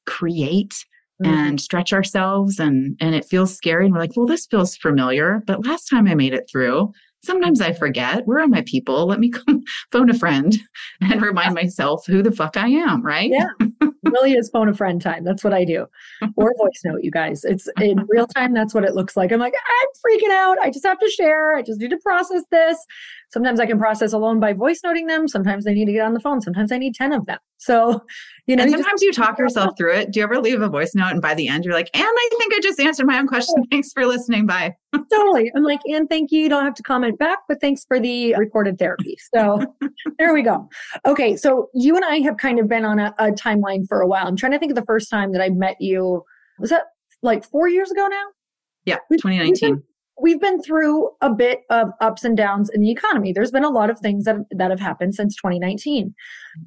create 0.07 0.75
mm-hmm. 1.23 1.33
and 1.33 1.61
stretch 1.61 1.93
ourselves 1.93 2.59
and 2.59 2.97
and 3.01 3.15
it 3.15 3.25
feels 3.25 3.55
scary 3.55 3.85
and 3.85 3.95
we're 3.95 4.01
like 4.01 4.17
well 4.17 4.27
this 4.27 4.47
feels 4.47 4.77
familiar 4.77 5.43
but 5.47 5.65
last 5.67 5.87
time 5.87 6.07
i 6.07 6.15
made 6.15 6.35
it 6.35 6.49
through 6.51 6.93
sometimes 7.23 7.61
i 7.61 7.73
forget 7.73 8.27
where 8.27 8.41
are 8.41 8.49
my 8.49 8.63
people? 8.63 9.07
Let 9.07 9.21
me 9.21 9.31
come 9.47 9.63
phone 9.93 10.11
a 10.11 10.15
friend 10.15 10.57
and 11.01 11.23
remind 11.23 11.55
myself 11.63 12.07
who 12.07 12.23
the 12.23 12.33
fuck 12.33 12.57
i 12.57 12.69
am 12.69 13.03
right? 13.03 13.31
Yeah. 13.31 13.49
Really 14.05 14.33
is 14.33 14.49
phone 14.49 14.69
a 14.69 14.75
friend 14.75 15.03
time. 15.03 15.25
That's 15.25 15.45
what 15.45 15.53
i 15.53 15.65
do. 15.65 15.87
Or 16.37 16.55
voice 16.59 16.81
note 16.85 17.03
you 17.03 17.11
guys. 17.11 17.45
It's 17.45 17.69
in 17.81 18.07
real 18.09 18.27
time 18.27 18.55
that's 18.55 18.75
what 18.75 18.85
it 18.85 18.95
looks 18.95 19.17
like. 19.17 19.33
I'm 19.33 19.41
like 19.41 19.55
i'm 19.55 19.89
freaking 20.05 20.33
out. 20.33 20.59
I 20.63 20.71
just 20.71 20.87
have 20.87 20.99
to 21.01 21.11
share. 21.11 21.57
I 21.57 21.63
just 21.63 21.81
need 21.81 21.91
to 21.91 21.99
process 21.99 22.43
this 22.51 22.79
sometimes 23.31 23.61
I 23.61 23.67
can 23.67 23.79
process 23.79 24.13
alone 24.13 24.41
by 24.41 24.53
voice 24.53 24.81
noting 24.83 25.07
them. 25.07 25.29
Sometimes 25.29 25.67
I 25.67 25.73
need 25.73 25.87
to 25.87 25.93
get 25.93 26.03
on 26.03 26.15
the 26.15 26.21
phone. 26.21 26.41
Sometimes 26.41 26.73
I 26.73 26.79
need 26.79 26.95
10 26.95 27.13
of 27.13 27.27
them. 27.27 27.39
So, 27.59 28.03
you 28.47 28.57
know, 28.57 28.63
and 28.63 28.73
sometimes 28.73 29.03
you, 29.03 29.07
you 29.09 29.13
talk 29.13 29.39
yourself 29.39 29.77
through 29.77 29.95
it. 29.95 30.13
Do 30.13 30.21
you 30.21 30.25
ever 30.25 30.39
leave 30.41 30.61
a 30.63 30.69
voice 30.69 30.95
note 30.95 31.13
and 31.13 31.21
by 31.21 31.35
the 31.35 31.49
end 31.49 31.65
you're 31.65 31.75
like, 31.75 31.91
and 31.95 32.05
I 32.05 32.29
think 32.39 32.55
I 32.55 32.61
just 32.61 32.81
answered 32.81 33.07
my 33.07 33.19
own 33.19 33.27
question. 33.27 33.55
Thanks 33.71 33.93
for 33.93 34.07
listening. 34.07 34.47
Bye. 34.47 34.75
totally. 35.13 35.51
I'm 35.55 35.65
like, 35.65 35.81
and 35.87 36.09
thank 36.09 36.31
you. 36.31 36.41
You 36.41 36.49
don't 36.49 36.65
have 36.65 36.75
to 36.75 36.83
comment 36.83 37.19
back, 37.19 37.41
but 37.49 37.61
thanks 37.61 37.85
for 37.85 38.01
the 38.01 38.35
recorded 38.37 38.79
therapy. 38.79 39.17
So 39.35 39.65
there 40.19 40.33
we 40.33 40.43
go. 40.43 40.69
Okay. 41.07 41.37
So 41.37 41.69
you 41.75 41.97
and 41.97 42.05
I 42.05 42.21
have 42.21 42.37
kind 42.37 42.59
of 42.59 42.69
been 42.69 42.85
on 42.85 42.99
a, 42.99 43.15
a 43.19 43.31
timeline 43.33 43.87
for 43.89 44.01
a 44.01 44.07
while. 44.07 44.27
I'm 44.27 44.37
trying 44.37 44.53
to 44.53 44.59
think 44.59 44.71
of 44.71 44.77
the 44.77 44.87
first 44.87 45.11
time 45.11 45.33
that 45.33 45.43
I 45.43 45.51
met 45.51 45.77
you. 45.81 46.23
Was 46.59 46.71
that 46.71 46.85
like 47.23 47.45
four 47.45 47.69
years 47.69 47.91
ago 47.91 48.07
now? 48.07 48.25
Yeah, 48.85 48.97
2019 49.13 49.83
we've 50.21 50.41
been 50.41 50.61
through 50.63 51.11
a 51.21 51.33
bit 51.33 51.61
of 51.71 51.89
ups 52.01 52.25
and 52.25 52.37
downs 52.37 52.71
in 52.71 52.81
the 52.81 52.91
economy. 52.91 53.33
There's 53.33 53.51
been 53.51 53.65
a 53.65 53.71
lot 53.71 53.91
of 53.91 53.99
things 53.99 54.25
that, 54.25 54.37
that 54.51 54.71
have 54.71 54.81
happened 54.81 55.15
since 55.15 55.37
2019. 55.37 56.15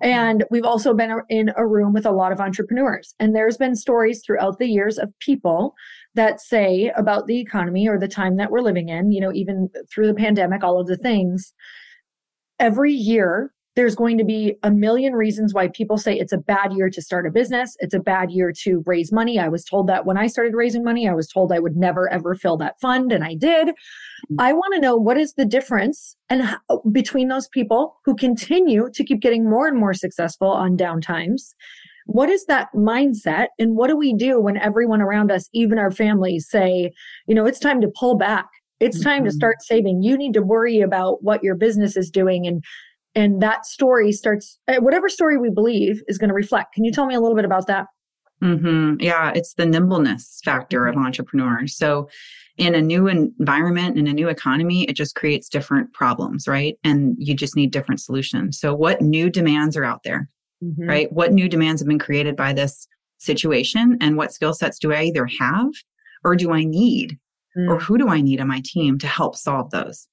And 0.02 0.46
we've 0.50 0.66
also 0.66 0.94
been 0.94 1.12
in 1.30 1.52
a 1.58 1.68
room 1.68 1.94
with 1.94 2.06
a 2.06 2.12
lot 2.12 2.32
of 2.32 2.40
entrepreneurs. 2.40 3.14
And 3.20 3.36
there's 3.36 3.58
been 3.58 3.76
stories 3.76 4.24
throughout 4.26 4.58
the 4.58 4.68
years 4.68 4.98
of 4.98 5.12
people 5.20 5.74
that 6.16 6.40
say 6.40 6.92
about 6.96 7.28
the 7.28 7.40
economy 7.40 7.88
or 7.88 8.00
the 8.00 8.08
time 8.08 8.38
that 8.38 8.52
we're 8.52 8.62
living 8.62 8.90
in, 8.90 9.12
you 9.12 9.20
know, 9.20 9.34
even 9.34 9.70
through 9.94 10.08
the 10.08 10.14
pandemic, 10.14 10.64
all 10.64 10.80
of 10.80 10.88
the 10.88 10.98
things. 10.98 11.54
Every 12.60 12.94
year, 12.94 13.52
there's 13.76 13.96
going 13.96 14.18
to 14.18 14.26
be 14.26 14.56
a 14.64 14.72
million 14.72 15.14
reasons 15.14 15.54
why 15.54 15.70
people 15.70 15.98
say 15.98 16.18
it's 16.18 16.34
a 16.34 16.38
bad 16.38 16.74
year 16.74 16.90
to 16.90 17.02
start 17.02 17.26
a 17.26 17.32
business. 17.32 17.76
It's 17.80 17.94
a 17.94 18.00
bad 18.00 18.30
year 18.32 18.52
to 18.64 18.84
raise 18.86 19.12
money. 19.12 19.40
I 19.40 19.48
was 19.48 19.64
told 19.64 19.88
that 19.88 20.06
when 20.06 20.18
I 20.18 20.28
started 20.28 20.54
raising 20.56 20.84
money, 20.84 21.08
I 21.08 21.14
was 21.14 21.28
told 21.28 21.54
I 21.54 21.60
would 21.60 21.78
never 21.78 22.12
ever 22.12 22.36
fill 22.36 22.58
that 22.58 22.80
fund, 22.82 23.12
and 23.12 23.24
I 23.24 23.36
did. 23.36 23.70
Mm-hmm. 23.70 24.36
I 24.40 24.54
want 24.54 24.74
to 24.74 24.82
know 24.82 24.98
what 24.98 25.18
is 25.18 25.34
the 25.34 25.46
difference 25.46 26.16
and 26.30 26.44
how, 26.44 26.60
between 26.92 27.30
those 27.30 27.48
people 27.48 27.96
who 28.06 28.16
continue 28.16 28.90
to 28.94 29.04
keep 29.04 29.22
getting 29.22 29.50
more 29.50 29.68
and 29.68 29.78
more 29.78 29.94
successful 29.94 30.50
on 30.50 30.76
downtimes. 30.76 31.54
What 32.08 32.30
is 32.30 32.46
that 32.46 32.68
mindset? 32.76 33.48
And 33.58 33.78
what 33.78 33.88
do 33.88 33.96
we 33.96 34.14
do 34.14 34.42
when 34.42 34.58
everyone 34.58 35.02
around 35.02 35.32
us, 35.32 35.48
even 35.54 35.80
our 35.80 35.92
families, 35.92 36.48
say, 36.50 36.92
you 37.28 37.36
know, 37.36 37.46
it's 37.46 37.60
time 37.60 37.80
to 37.82 37.92
pull 37.98 38.18
back? 38.18 38.48
It's 38.82 39.02
time 39.02 39.20
mm-hmm. 39.20 39.26
to 39.26 39.32
start 39.32 39.62
saving. 39.62 40.02
You 40.02 40.18
need 40.18 40.34
to 40.34 40.42
worry 40.42 40.82
about 40.82 41.24
what 41.24 41.44
your 41.44 41.56
business 41.56 41.96
is 41.96 42.10
doing 42.10 42.48
and 42.48 42.64
and 43.16 43.42
that 43.42 43.66
story 43.66 44.12
starts 44.12 44.60
eh, 44.68 44.78
whatever 44.78 45.10
story 45.10 45.38
we 45.38 45.50
believe 45.50 46.02
is 46.08 46.18
going 46.18 46.30
to 46.30 46.34
reflect. 46.34 46.74
Can 46.74 46.84
you 46.84 46.92
tell 46.92 47.06
me 47.06 47.16
a 47.16 47.20
little 47.20 47.36
bit 47.36 47.46
about 47.46 47.68
that? 47.68 47.88
Mm-hmm. 48.44 48.96
yeah 49.00 49.32
it's 49.36 49.54
the 49.54 49.68
nimbleness 49.68 50.42
factor 50.44 50.88
of 50.88 50.98
entrepreneurs. 50.98 51.78
So 51.78 52.10
in 52.58 52.74
a 52.74 52.82
new 52.82 53.08
environment 53.08 54.00
in 54.00 54.08
a 54.08 54.14
new 54.14 54.30
economy 54.30 54.84
it 54.86 54.96
just 54.96 55.16
creates 55.16 55.48
different 55.48 55.94
problems 55.94 56.48
right? 56.48 56.76
And 56.84 57.16
you 57.20 57.36
just 57.36 57.56
need 57.56 57.72
different 57.72 58.02
solutions. 58.02 58.60
So 58.60 58.74
what 58.74 59.02
new 59.02 59.30
demands 59.30 59.78
are 59.78 59.84
out 59.84 60.02
there 60.04 60.28
mm-hmm. 60.64 60.90
right? 60.90 61.12
What 61.12 61.34
new 61.34 61.48
demands 61.48 61.82
have 61.82 61.88
been 61.88 62.00
created 62.00 62.36
by 62.36 62.54
this 62.54 62.88
situation 63.20 63.98
and 64.02 64.18
what 64.18 64.34
skill 64.34 64.56
sets 64.56 64.80
do 64.80 64.92
i 64.92 65.04
either 65.04 65.28
have 65.40 65.70
or 66.24 66.36
do 66.36 66.52
i 66.52 66.64
need? 66.64 67.20
Mm. 67.58 67.70
or 67.70 67.80
who 67.80 67.98
do 67.98 68.08
i 68.08 68.22
need 68.22 68.40
on 68.40 68.48
my 68.48 68.62
team 68.64 68.98
to 68.98 69.08
help 69.08 69.36
solve 69.36 69.72
those 69.72 70.08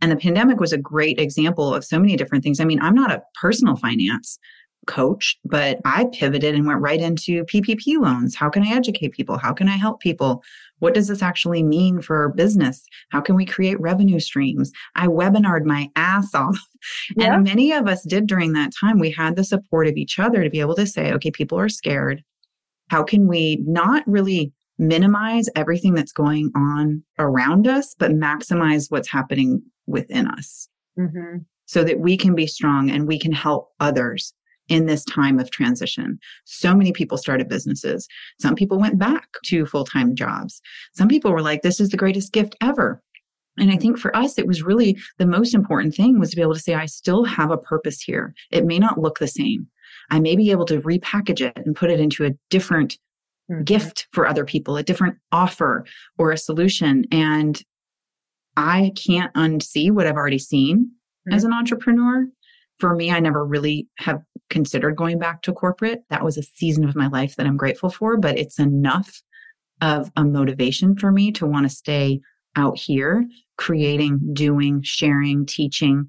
and 0.00 0.10
the 0.10 0.16
pandemic 0.16 0.60
was 0.60 0.72
a 0.72 0.78
great 0.78 1.18
example 1.18 1.74
of 1.74 1.84
so 1.84 1.98
many 1.98 2.16
different 2.16 2.44
things. 2.44 2.60
I 2.60 2.64
mean, 2.64 2.80
I'm 2.80 2.94
not 2.94 3.10
a 3.10 3.22
personal 3.40 3.76
finance 3.76 4.38
coach, 4.86 5.38
but 5.44 5.80
I 5.84 6.06
pivoted 6.12 6.54
and 6.54 6.66
went 6.66 6.80
right 6.80 7.00
into 7.00 7.44
PPP 7.44 7.98
loans. 7.98 8.34
How 8.34 8.48
can 8.50 8.62
I 8.62 8.74
educate 8.74 9.12
people? 9.12 9.38
How 9.38 9.52
can 9.52 9.68
I 9.68 9.76
help 9.76 10.00
people? 10.00 10.42
What 10.80 10.94
does 10.94 11.08
this 11.08 11.22
actually 11.22 11.62
mean 11.62 12.00
for 12.00 12.30
business? 12.30 12.84
How 13.10 13.20
can 13.20 13.34
we 13.36 13.46
create 13.46 13.80
revenue 13.80 14.20
streams? 14.20 14.70
I 14.94 15.06
webinared 15.06 15.64
my 15.64 15.90
ass 15.96 16.34
off. 16.34 16.58
Yeah. 17.16 17.36
And 17.36 17.44
many 17.44 17.72
of 17.72 17.88
us 17.88 18.02
did 18.02 18.26
during 18.26 18.52
that 18.52 18.70
time. 18.78 18.98
We 18.98 19.10
had 19.10 19.36
the 19.36 19.44
support 19.44 19.86
of 19.86 19.96
each 19.96 20.18
other 20.18 20.44
to 20.44 20.50
be 20.50 20.60
able 20.60 20.74
to 20.74 20.86
say, 20.86 21.12
okay, 21.14 21.30
people 21.30 21.58
are 21.58 21.70
scared. 21.70 22.22
How 22.90 23.02
can 23.02 23.26
we 23.26 23.56
not 23.66 24.06
really 24.06 24.52
minimize 24.78 25.48
everything 25.56 25.94
that's 25.94 26.12
going 26.12 26.50
on 26.54 27.02
around 27.18 27.66
us, 27.66 27.94
but 27.98 28.10
maximize 28.10 28.90
what's 28.90 29.08
happening 29.08 29.62
within 29.86 30.26
us 30.28 30.68
mm-hmm. 30.98 31.38
so 31.66 31.84
that 31.84 32.00
we 32.00 32.16
can 32.16 32.34
be 32.34 32.46
strong 32.46 32.90
and 32.90 33.06
we 33.06 33.18
can 33.18 33.32
help 33.32 33.70
others 33.80 34.34
in 34.68 34.86
this 34.86 35.04
time 35.04 35.38
of 35.38 35.50
transition. 35.50 36.18
So 36.44 36.74
many 36.74 36.92
people 36.92 37.18
started 37.18 37.48
businesses. 37.48 38.08
Some 38.40 38.54
people 38.54 38.78
went 38.78 38.98
back 38.98 39.28
to 39.46 39.66
full 39.66 39.84
time 39.84 40.14
jobs. 40.14 40.60
Some 40.94 41.08
people 41.08 41.32
were 41.32 41.42
like, 41.42 41.62
this 41.62 41.80
is 41.80 41.90
the 41.90 41.96
greatest 41.96 42.32
gift 42.32 42.56
ever. 42.60 43.02
And 43.58 43.70
I 43.70 43.76
think 43.76 43.98
for 43.98 44.14
us, 44.16 44.38
it 44.38 44.46
was 44.46 44.62
really 44.62 44.98
the 45.18 45.26
most 45.26 45.54
important 45.54 45.94
thing 45.94 46.18
was 46.18 46.30
to 46.30 46.36
be 46.36 46.42
able 46.42 46.54
to 46.54 46.60
say, 46.60 46.74
I 46.74 46.86
still 46.86 47.24
have 47.24 47.50
a 47.50 47.58
purpose 47.58 48.00
here. 48.00 48.34
It 48.50 48.64
may 48.64 48.78
not 48.78 48.98
look 48.98 49.18
the 49.18 49.28
same. 49.28 49.68
I 50.10 50.18
may 50.18 50.34
be 50.34 50.50
able 50.50 50.66
to 50.66 50.80
repackage 50.80 51.40
it 51.40 51.56
and 51.64 51.76
put 51.76 51.90
it 51.90 52.00
into 52.00 52.24
a 52.24 52.32
different 52.50 52.98
mm-hmm. 53.50 53.62
gift 53.62 54.08
for 54.12 54.26
other 54.26 54.44
people, 54.44 54.76
a 54.76 54.82
different 54.82 55.16
offer 55.30 55.84
or 56.18 56.32
a 56.32 56.38
solution. 56.38 57.04
And 57.12 57.62
I 58.56 58.92
can't 58.96 59.32
unsee 59.34 59.90
what 59.90 60.06
I've 60.06 60.16
already 60.16 60.38
seen 60.38 60.90
mm-hmm. 61.28 61.34
as 61.34 61.44
an 61.44 61.52
entrepreneur. 61.52 62.26
For 62.78 62.94
me, 62.94 63.10
I 63.10 63.20
never 63.20 63.44
really 63.44 63.88
have 63.98 64.20
considered 64.50 64.96
going 64.96 65.18
back 65.18 65.42
to 65.42 65.52
corporate. 65.52 66.02
That 66.10 66.24
was 66.24 66.36
a 66.36 66.42
season 66.42 66.88
of 66.88 66.96
my 66.96 67.06
life 67.06 67.36
that 67.36 67.46
I'm 67.46 67.56
grateful 67.56 67.90
for, 67.90 68.16
but 68.16 68.38
it's 68.38 68.58
enough 68.58 69.22
of 69.80 70.10
a 70.16 70.24
motivation 70.24 70.96
for 70.96 71.12
me 71.12 71.32
to 71.32 71.46
want 71.46 71.68
to 71.68 71.74
stay 71.74 72.20
out 72.56 72.78
here 72.78 73.24
creating, 73.56 74.20
doing, 74.32 74.82
sharing, 74.82 75.46
teaching. 75.46 76.06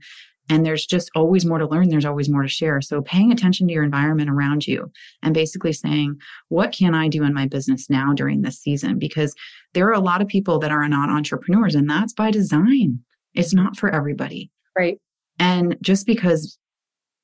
And 0.50 0.66
there's 0.66 0.86
just 0.86 1.10
always 1.16 1.46
more 1.46 1.58
to 1.58 1.68
learn. 1.68 1.89
There's 1.89 2.06
always 2.06 2.30
more 2.30 2.43
to 2.43 2.48
share. 2.48 2.80
So 2.82 3.02
paying 3.02 3.32
attention 3.32 3.68
to 3.68 3.74
your 3.74 3.84
environment 3.84 4.30
around 4.30 4.68
you 4.68 4.91
and 5.24 5.34
basically 5.34 5.74
saying, 5.74 6.18
what 6.50 6.72
can 6.72 6.93
I 6.93 7.08
do 7.08 7.24
in 7.24 7.34
my 7.34 7.48
business 7.48 7.89
now 7.89 8.14
during 8.14 8.41
this 8.41 8.60
season? 8.60 9.00
Because 9.00 9.34
there 9.74 9.88
are 9.88 9.93
a 9.93 10.00
lot 10.00 10.22
of 10.22 10.28
people 10.28 10.60
that 10.60 10.72
are 10.72 10.88
not 10.88 11.10
entrepreneurs 11.10 11.74
and 11.74 11.89
that's 11.89 12.14
by 12.14 12.30
design. 12.30 13.00
It's 13.34 13.54
not 13.54 13.78
for 13.78 13.89
everybody. 13.89 14.52
Right. 14.78 15.00
And 15.39 15.78
just 15.82 16.06
because 16.06 16.58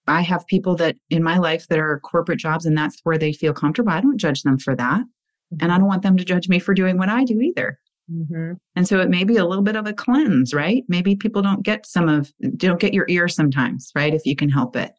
I 0.07 0.21
have 0.21 0.47
people 0.47 0.75
that 0.77 0.95
in 1.09 1.23
my 1.23 1.37
life 1.37 1.67
that 1.67 1.79
are 1.79 1.99
corporate 1.99 2.39
jobs 2.39 2.65
and 2.65 2.77
that's 2.77 2.99
where 3.03 3.17
they 3.17 3.33
feel 3.33 3.53
comfortable, 3.53 3.91
I 3.91 4.01
don't 4.01 4.17
judge 4.17 4.41
them 4.41 4.57
for 4.57 4.75
that. 4.75 5.01
And 5.59 5.63
I 5.63 5.65
mm-hmm. 5.65 5.79
don't 5.79 5.87
want 5.87 6.01
them 6.01 6.17
to 6.17 6.25
judge 6.25 6.49
me 6.49 6.59
for 6.59 6.73
doing 6.73 6.97
what 6.97 7.09
I 7.09 7.23
do 7.23 7.39
either. 7.39 7.79
Mm-hmm. 8.11 8.53
And 8.75 8.87
so 8.87 8.99
it 8.99 9.09
may 9.09 9.23
be 9.23 9.37
a 9.37 9.45
little 9.45 9.63
bit 9.63 9.75
of 9.75 9.87
a 9.87 9.93
cleanse, 9.93 10.53
right? 10.53 10.83
Maybe 10.87 11.15
people 11.15 11.41
don't 11.41 11.63
get 11.63 11.85
some 11.85 12.09
of, 12.09 12.31
don't 12.57 12.79
get 12.79 12.93
your 12.93 13.05
ear 13.07 13.27
sometimes, 13.27 13.91
right? 13.95 14.13
If 14.13 14.25
you 14.25 14.35
can 14.35 14.49
help 14.49 14.75
it. 14.75 14.93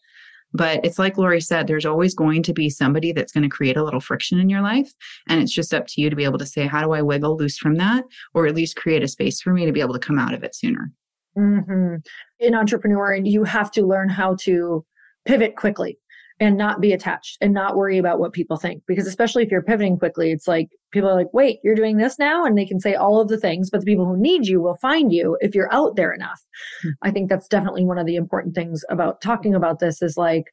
But 0.54 0.84
it's 0.84 0.98
like 0.98 1.16
Lori 1.16 1.40
said, 1.40 1.66
there's 1.66 1.86
always 1.86 2.14
going 2.14 2.42
to 2.42 2.52
be 2.52 2.68
somebody 2.68 3.12
that's 3.12 3.32
going 3.32 3.42
to 3.42 3.48
create 3.48 3.76
a 3.76 3.82
little 3.82 4.00
friction 4.00 4.38
in 4.38 4.50
your 4.50 4.60
life. 4.60 4.92
And 5.28 5.40
it's 5.42 5.52
just 5.52 5.72
up 5.72 5.86
to 5.88 6.00
you 6.00 6.10
to 6.10 6.16
be 6.16 6.24
able 6.24 6.38
to 6.38 6.46
say, 6.46 6.66
how 6.66 6.82
do 6.82 6.92
I 6.92 7.00
wiggle 7.00 7.36
loose 7.36 7.56
from 7.56 7.76
that? 7.76 8.04
Or 8.34 8.46
at 8.46 8.54
least 8.54 8.76
create 8.76 9.02
a 9.02 9.08
space 9.08 9.40
for 9.40 9.52
me 9.52 9.64
to 9.64 9.72
be 9.72 9.80
able 9.80 9.94
to 9.94 9.98
come 9.98 10.18
out 10.18 10.34
of 10.34 10.44
it 10.44 10.54
sooner. 10.54 10.92
Mm-hmm. 11.38 11.96
In 12.40 12.54
entrepreneur, 12.54 13.14
you 13.14 13.44
have 13.44 13.70
to 13.72 13.86
learn 13.86 14.10
how 14.10 14.36
to 14.40 14.84
pivot 15.24 15.56
quickly 15.56 15.98
and 16.40 16.56
not 16.56 16.80
be 16.80 16.92
attached 16.92 17.38
and 17.40 17.52
not 17.52 17.76
worry 17.76 17.98
about 17.98 18.18
what 18.18 18.32
people 18.32 18.56
think. 18.56 18.82
Because 18.86 19.06
especially 19.06 19.42
if 19.42 19.50
you're 19.50 19.62
pivoting 19.62 19.98
quickly, 19.98 20.32
it's 20.32 20.48
like 20.48 20.68
people 20.90 21.08
are 21.08 21.14
like, 21.14 21.32
wait, 21.32 21.58
you're 21.62 21.74
doing 21.74 21.96
this 21.96 22.18
now? 22.18 22.44
And 22.44 22.56
they 22.56 22.66
can 22.66 22.80
say 22.80 22.94
all 22.94 23.20
of 23.20 23.28
the 23.28 23.38
things, 23.38 23.70
but 23.70 23.80
the 23.80 23.86
people 23.86 24.06
who 24.06 24.16
need 24.16 24.46
you 24.46 24.60
will 24.60 24.76
find 24.76 25.12
you 25.12 25.36
if 25.40 25.54
you're 25.54 25.72
out 25.72 25.96
there 25.96 26.12
enough. 26.12 26.40
Mm-hmm. 26.84 26.90
I 27.02 27.10
think 27.10 27.28
that's 27.28 27.48
definitely 27.48 27.84
one 27.84 27.98
of 27.98 28.06
the 28.06 28.16
important 28.16 28.54
things 28.54 28.84
about 28.90 29.20
talking 29.20 29.54
about 29.54 29.78
this 29.78 30.02
is 30.02 30.16
like 30.16 30.44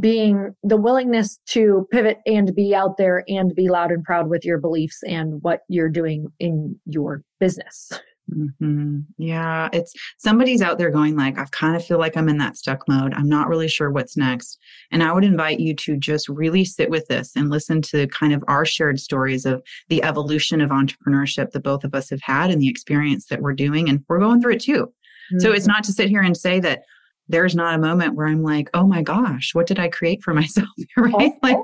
being 0.00 0.54
the 0.62 0.76
willingness 0.76 1.38
to 1.46 1.86
pivot 1.92 2.18
and 2.26 2.54
be 2.54 2.74
out 2.74 2.96
there 2.96 3.24
and 3.28 3.54
be 3.54 3.68
loud 3.68 3.92
and 3.92 4.02
proud 4.02 4.28
with 4.28 4.44
your 4.44 4.58
beliefs 4.58 5.00
and 5.06 5.40
what 5.42 5.60
you're 5.68 5.88
doing 5.88 6.26
in 6.40 6.78
your 6.86 7.22
business. 7.38 7.92
Mm-hmm. 8.34 9.00
Yeah, 9.18 9.68
it's 9.72 9.92
somebody's 10.18 10.62
out 10.62 10.78
there 10.78 10.90
going 10.90 11.16
like, 11.16 11.38
I 11.38 11.44
kind 11.52 11.76
of 11.76 11.84
feel 11.84 11.98
like 11.98 12.16
I'm 12.16 12.28
in 12.28 12.38
that 12.38 12.56
stuck 12.56 12.86
mode. 12.88 13.14
I'm 13.14 13.28
not 13.28 13.48
really 13.48 13.68
sure 13.68 13.90
what's 13.90 14.16
next. 14.16 14.58
And 14.90 15.02
I 15.02 15.12
would 15.12 15.24
invite 15.24 15.60
you 15.60 15.74
to 15.76 15.96
just 15.96 16.28
really 16.28 16.64
sit 16.64 16.90
with 16.90 17.06
this 17.06 17.32
and 17.36 17.50
listen 17.50 17.82
to 17.82 18.06
kind 18.08 18.32
of 18.32 18.42
our 18.48 18.64
shared 18.64 18.98
stories 19.00 19.46
of 19.46 19.62
the 19.88 20.02
evolution 20.02 20.60
of 20.60 20.70
entrepreneurship 20.70 21.50
that 21.52 21.62
both 21.62 21.84
of 21.84 21.94
us 21.94 22.10
have 22.10 22.22
had 22.22 22.50
and 22.50 22.60
the 22.60 22.68
experience 22.68 23.26
that 23.26 23.40
we're 23.40 23.54
doing. 23.54 23.88
And 23.88 24.04
we're 24.08 24.20
going 24.20 24.40
through 24.40 24.54
it 24.54 24.62
too. 24.62 24.86
Mm-hmm. 24.86 25.40
So 25.40 25.52
it's 25.52 25.64
mm-hmm. 25.64 25.72
not 25.72 25.84
to 25.84 25.92
sit 25.92 26.08
here 26.08 26.22
and 26.22 26.36
say 26.36 26.60
that 26.60 26.82
there's 27.28 27.54
not 27.54 27.74
a 27.74 27.78
moment 27.78 28.14
where 28.14 28.26
I'm 28.26 28.42
like, 28.42 28.68
oh 28.74 28.86
my 28.86 29.02
gosh, 29.02 29.54
what 29.54 29.66
did 29.66 29.78
I 29.78 29.88
create 29.88 30.22
for 30.22 30.34
myself? 30.34 30.68
right? 30.96 31.14
Oh, 31.14 31.38
like 31.42 31.58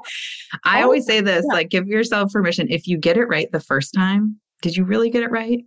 I 0.64 0.80
oh, 0.80 0.84
always 0.84 1.06
say 1.06 1.20
this, 1.20 1.44
yeah. 1.48 1.54
like 1.54 1.70
give 1.70 1.86
yourself 1.86 2.32
permission. 2.32 2.68
If 2.70 2.86
you 2.86 2.96
get 2.96 3.16
it 3.16 3.26
right 3.26 3.50
the 3.52 3.60
first 3.60 3.94
time, 3.94 4.40
did 4.62 4.76
you 4.76 4.84
really 4.84 5.10
get 5.10 5.22
it 5.22 5.30
right? 5.30 5.60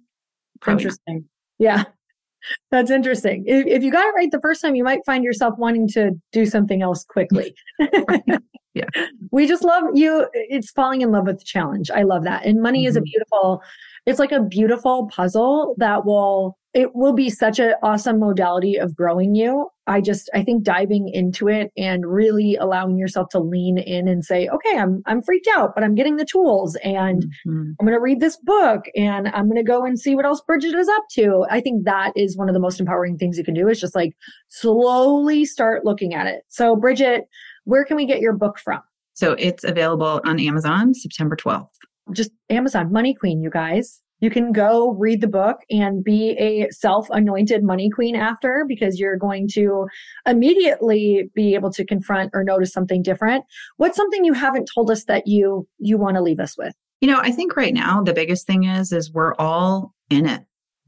Probably 0.63 0.83
interesting. 0.83 1.25
Yeah. 1.59 1.83
That's 2.71 2.91
interesting. 2.91 3.45
If, 3.47 3.65
if, 3.67 3.83
you 3.83 3.91
got 3.91 4.05
it 4.05 4.15
right 4.15 4.29
the 4.29 4.41
first 4.41 4.61
time, 4.61 4.75
you 4.75 4.83
might 4.83 5.05
find 5.05 5.23
yourself 5.23 5.57
wanting 5.57 5.87
to 5.89 6.11
do 6.31 6.45
something 6.45 6.81
else 6.81 7.05
quickly. 7.05 7.55
yeah. 8.73 8.85
We 9.31 9.47
just 9.47 9.63
love 9.63 9.83
you. 9.93 10.27
It's 10.33 10.71
falling 10.71 11.01
in 11.01 11.11
love 11.11 11.25
with 11.25 11.39
the 11.39 11.45
challenge. 11.45 11.89
I 11.89 12.03
love 12.03 12.23
that. 12.25 12.45
And 12.45 12.61
money 12.61 12.79
mm-hmm. 12.79 12.89
is 12.89 12.95
a 12.95 12.99
mm-hmm. 12.99 13.05
beautiful, 13.05 13.61
it's 14.05 14.19
like 14.19 14.31
a 14.31 14.41
beautiful 14.41 15.07
puzzle 15.07 15.75
that 15.77 16.05
will 16.05 16.57
it 16.73 16.95
will 16.95 17.13
be 17.13 17.29
such 17.29 17.59
an 17.59 17.75
awesome 17.83 18.19
modality 18.19 18.77
of 18.77 18.95
growing 18.95 19.35
you. 19.35 19.69
I 19.85 20.01
just 20.01 20.29
I 20.33 20.43
think 20.43 20.63
diving 20.63 21.07
into 21.07 21.47
it 21.47 21.71
and 21.77 22.05
really 22.05 22.55
allowing 22.55 22.97
yourself 22.97 23.29
to 23.29 23.39
lean 23.39 23.77
in 23.77 24.07
and 24.07 24.25
say, 24.25 24.47
okay, 24.47 24.77
I'm 24.77 25.03
I'm 25.05 25.21
freaked 25.21 25.47
out, 25.55 25.75
but 25.75 25.83
I'm 25.83 25.93
getting 25.93 26.15
the 26.15 26.25
tools 26.25 26.75
and 26.83 27.23
mm-hmm. 27.23 27.71
I'm 27.79 27.85
going 27.85 27.93
to 27.93 28.01
read 28.01 28.21
this 28.21 28.37
book 28.37 28.85
and 28.95 29.27
I'm 29.29 29.45
going 29.45 29.63
to 29.63 29.63
go 29.63 29.85
and 29.85 29.99
see 29.99 30.15
what 30.15 30.25
else 30.25 30.41
Bridgette 30.49 30.73
is 30.73 30.89
up 30.89 31.03
to. 31.11 31.45
I 31.49 31.61
think 31.61 31.85
that 31.85 32.11
is 32.15 32.35
one 32.37 32.49
of 32.49 32.53
the 32.53 32.59
most 32.59 32.79
empowering 32.79 33.17
things 33.17 33.37
you 33.37 33.43
can 33.43 33.53
do 33.53 33.67
is 33.67 33.79
just 33.79 33.95
like 33.95 34.13
slowly 34.49 35.45
start 35.45 35.85
looking 35.85 36.13
at 36.15 36.25
it. 36.25 36.41
So 36.47 36.75
Bridgette, 36.75 37.23
where 37.65 37.85
can 37.85 37.97
we 37.97 38.05
get 38.05 38.19
your 38.19 38.33
book 38.33 38.57
from? 38.57 38.81
So 39.13 39.33
it's 39.33 39.63
available 39.63 40.21
on 40.25 40.39
Amazon 40.39 40.95
September 40.95 41.35
12th. 41.35 41.67
Just 42.11 42.31
Amazon 42.49 42.91
Money 42.91 43.13
Queen, 43.13 43.41
you 43.41 43.49
guys 43.49 44.03
you 44.23 44.29
can 44.29 44.53
go 44.53 44.91
read 44.91 45.19
the 45.19 45.27
book 45.27 45.57
and 45.69 46.01
be 46.01 46.29
a 46.39 46.69
self 46.71 47.09
anointed 47.09 47.61
money 47.61 47.89
queen 47.89 48.15
after 48.15 48.63
because 48.65 48.97
you're 48.97 49.17
going 49.17 49.49
to 49.51 49.85
immediately 50.25 51.29
be 51.35 51.55
able 51.55 51.69
to 51.71 51.85
confront 51.85 52.31
or 52.33 52.41
notice 52.41 52.71
something 52.71 53.01
different. 53.01 53.43
What's 53.75 53.97
something 53.97 54.23
you 54.23 54.31
haven't 54.31 54.69
told 54.73 54.89
us 54.89 55.03
that 55.05 55.27
you 55.27 55.67
you 55.77 55.97
want 55.97 56.15
to 56.15 56.21
leave 56.21 56.39
us 56.39 56.57
with? 56.57 56.73
You 57.01 57.09
know, 57.09 57.19
I 57.19 57.33
think 57.33 57.57
right 57.57 57.73
now 57.73 58.01
the 58.01 58.13
biggest 58.13 58.47
thing 58.47 58.63
is 58.63 58.93
is 58.93 59.11
we're 59.11 59.35
all 59.35 59.93
in 60.09 60.25
it. 60.25 60.39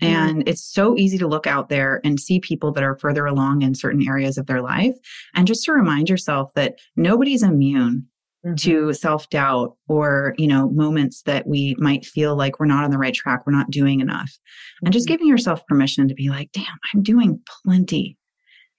Mm-hmm. 0.02 0.06
And 0.06 0.38
mm-hmm. 0.38 0.48
it's 0.48 0.64
so 0.64 0.96
easy 0.96 1.18
to 1.18 1.28
look 1.28 1.46
out 1.46 1.68
there 1.68 2.00
and 2.06 2.22
see 2.22 2.40
people 2.40 2.72
that 2.72 2.86
are 2.86 2.96
further 2.96 3.26
along 3.26 3.64
in 3.64 3.76
certain 3.76 4.08
areas 4.08 4.38
of 4.38 4.46
their 4.46 4.62
life. 4.62 4.96
And 5.34 5.46
just 5.46 5.66
to 5.66 5.74
remind 5.74 6.10
yourself 6.10 6.54
that 6.54 6.76
nobody's 6.96 7.44
immune 7.44 8.08
mm-hmm. 8.46 8.56
to 8.56 8.94
self 8.94 9.30
doubt 9.30 9.76
or, 9.88 10.34
you 10.38 10.48
know, 10.48 10.70
moments 10.70 11.24
that 11.24 11.48
we 11.48 11.76
might 11.78 12.06
feel 12.06 12.36
like 12.36 12.60
we're 12.60 12.66
not 12.66 12.84
on 12.84 12.92
the 12.92 12.98
right 12.98 13.14
track, 13.14 13.46
we're 13.46 13.54
not 13.54 13.72
doing 13.72 14.00
enough. 14.00 14.30
Mm-hmm. 14.30 14.88
And 14.88 14.94
just 14.94 15.08
mm-hmm. 15.08 15.14
giving 15.14 15.28
yourself 15.28 15.66
permission 15.68 16.08
to 16.08 16.14
be 16.14 16.30
like, 16.30 16.52
damn, 16.52 16.66
I'm 16.94 17.04
doing 17.04 17.40
plenty. 17.64 18.18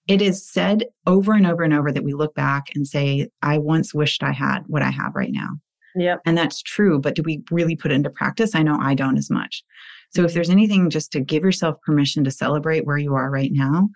It 0.08 0.22
is 0.22 0.48
said 0.48 0.84
over 1.06 1.32
and 1.32 1.46
over 1.46 1.64
and 1.64 1.74
over 1.74 1.90
that 1.90 2.04
we 2.04 2.14
look 2.14 2.34
back 2.34 2.66
and 2.74 2.86
say, 2.86 3.28
I 3.42 3.58
once 3.58 3.92
wished 3.92 4.22
I 4.22 4.32
had 4.32 4.60
what 4.68 4.82
I 4.82 4.90
have 4.90 5.14
right 5.16 5.32
now. 5.32 5.48
Yep. 5.96 6.20
And 6.26 6.38
that's 6.38 6.62
true. 6.62 7.00
But 7.00 7.14
do 7.14 7.22
we 7.24 7.42
really 7.50 7.74
put 7.74 7.90
it 7.90 7.94
into 7.94 8.10
practice? 8.10 8.54
I 8.54 8.62
know 8.62 8.78
I 8.80 8.94
don't 8.94 9.16
as 9.16 9.30
much. 9.30 9.64
So 10.10 10.24
if 10.24 10.34
there's 10.34 10.50
anything 10.50 10.90
just 10.90 11.10
to 11.12 11.20
give 11.20 11.42
yourself 11.42 11.80
permission 11.82 12.22
to 12.24 12.30
celebrate 12.30 12.86
where 12.86 12.98
you 12.98 13.14
are 13.14 13.30
right 13.30 13.50
now 13.52 13.88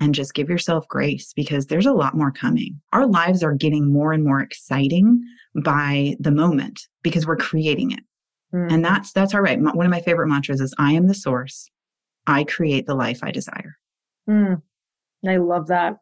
and 0.00 0.14
just 0.14 0.34
give 0.34 0.48
yourself 0.48 0.86
grace 0.88 1.32
because 1.34 1.66
there's 1.66 1.86
a 1.86 1.92
lot 1.92 2.16
more 2.16 2.30
coming. 2.30 2.80
Our 2.92 3.06
lives 3.06 3.42
are 3.42 3.54
getting 3.54 3.92
more 3.92 4.12
and 4.12 4.24
more 4.24 4.40
exciting 4.40 5.20
by 5.62 6.16
the 6.20 6.30
moment 6.30 6.86
because 7.02 7.26
we're 7.26 7.36
creating 7.36 7.90
it. 7.92 8.00
Mm. 8.54 8.72
And 8.72 8.84
that's 8.84 9.12
that's 9.12 9.34
all 9.34 9.40
right. 9.40 9.60
One 9.60 9.86
of 9.86 9.90
my 9.90 10.00
favorite 10.00 10.28
mantras 10.28 10.60
is 10.60 10.74
I 10.78 10.92
am 10.92 11.08
the 11.08 11.14
source. 11.14 11.68
I 12.26 12.44
create 12.44 12.86
the 12.86 12.94
life 12.94 13.20
I 13.22 13.30
desire. 13.30 13.76
Mm. 14.28 14.62
I 15.26 15.36
love 15.36 15.68
that. 15.68 15.96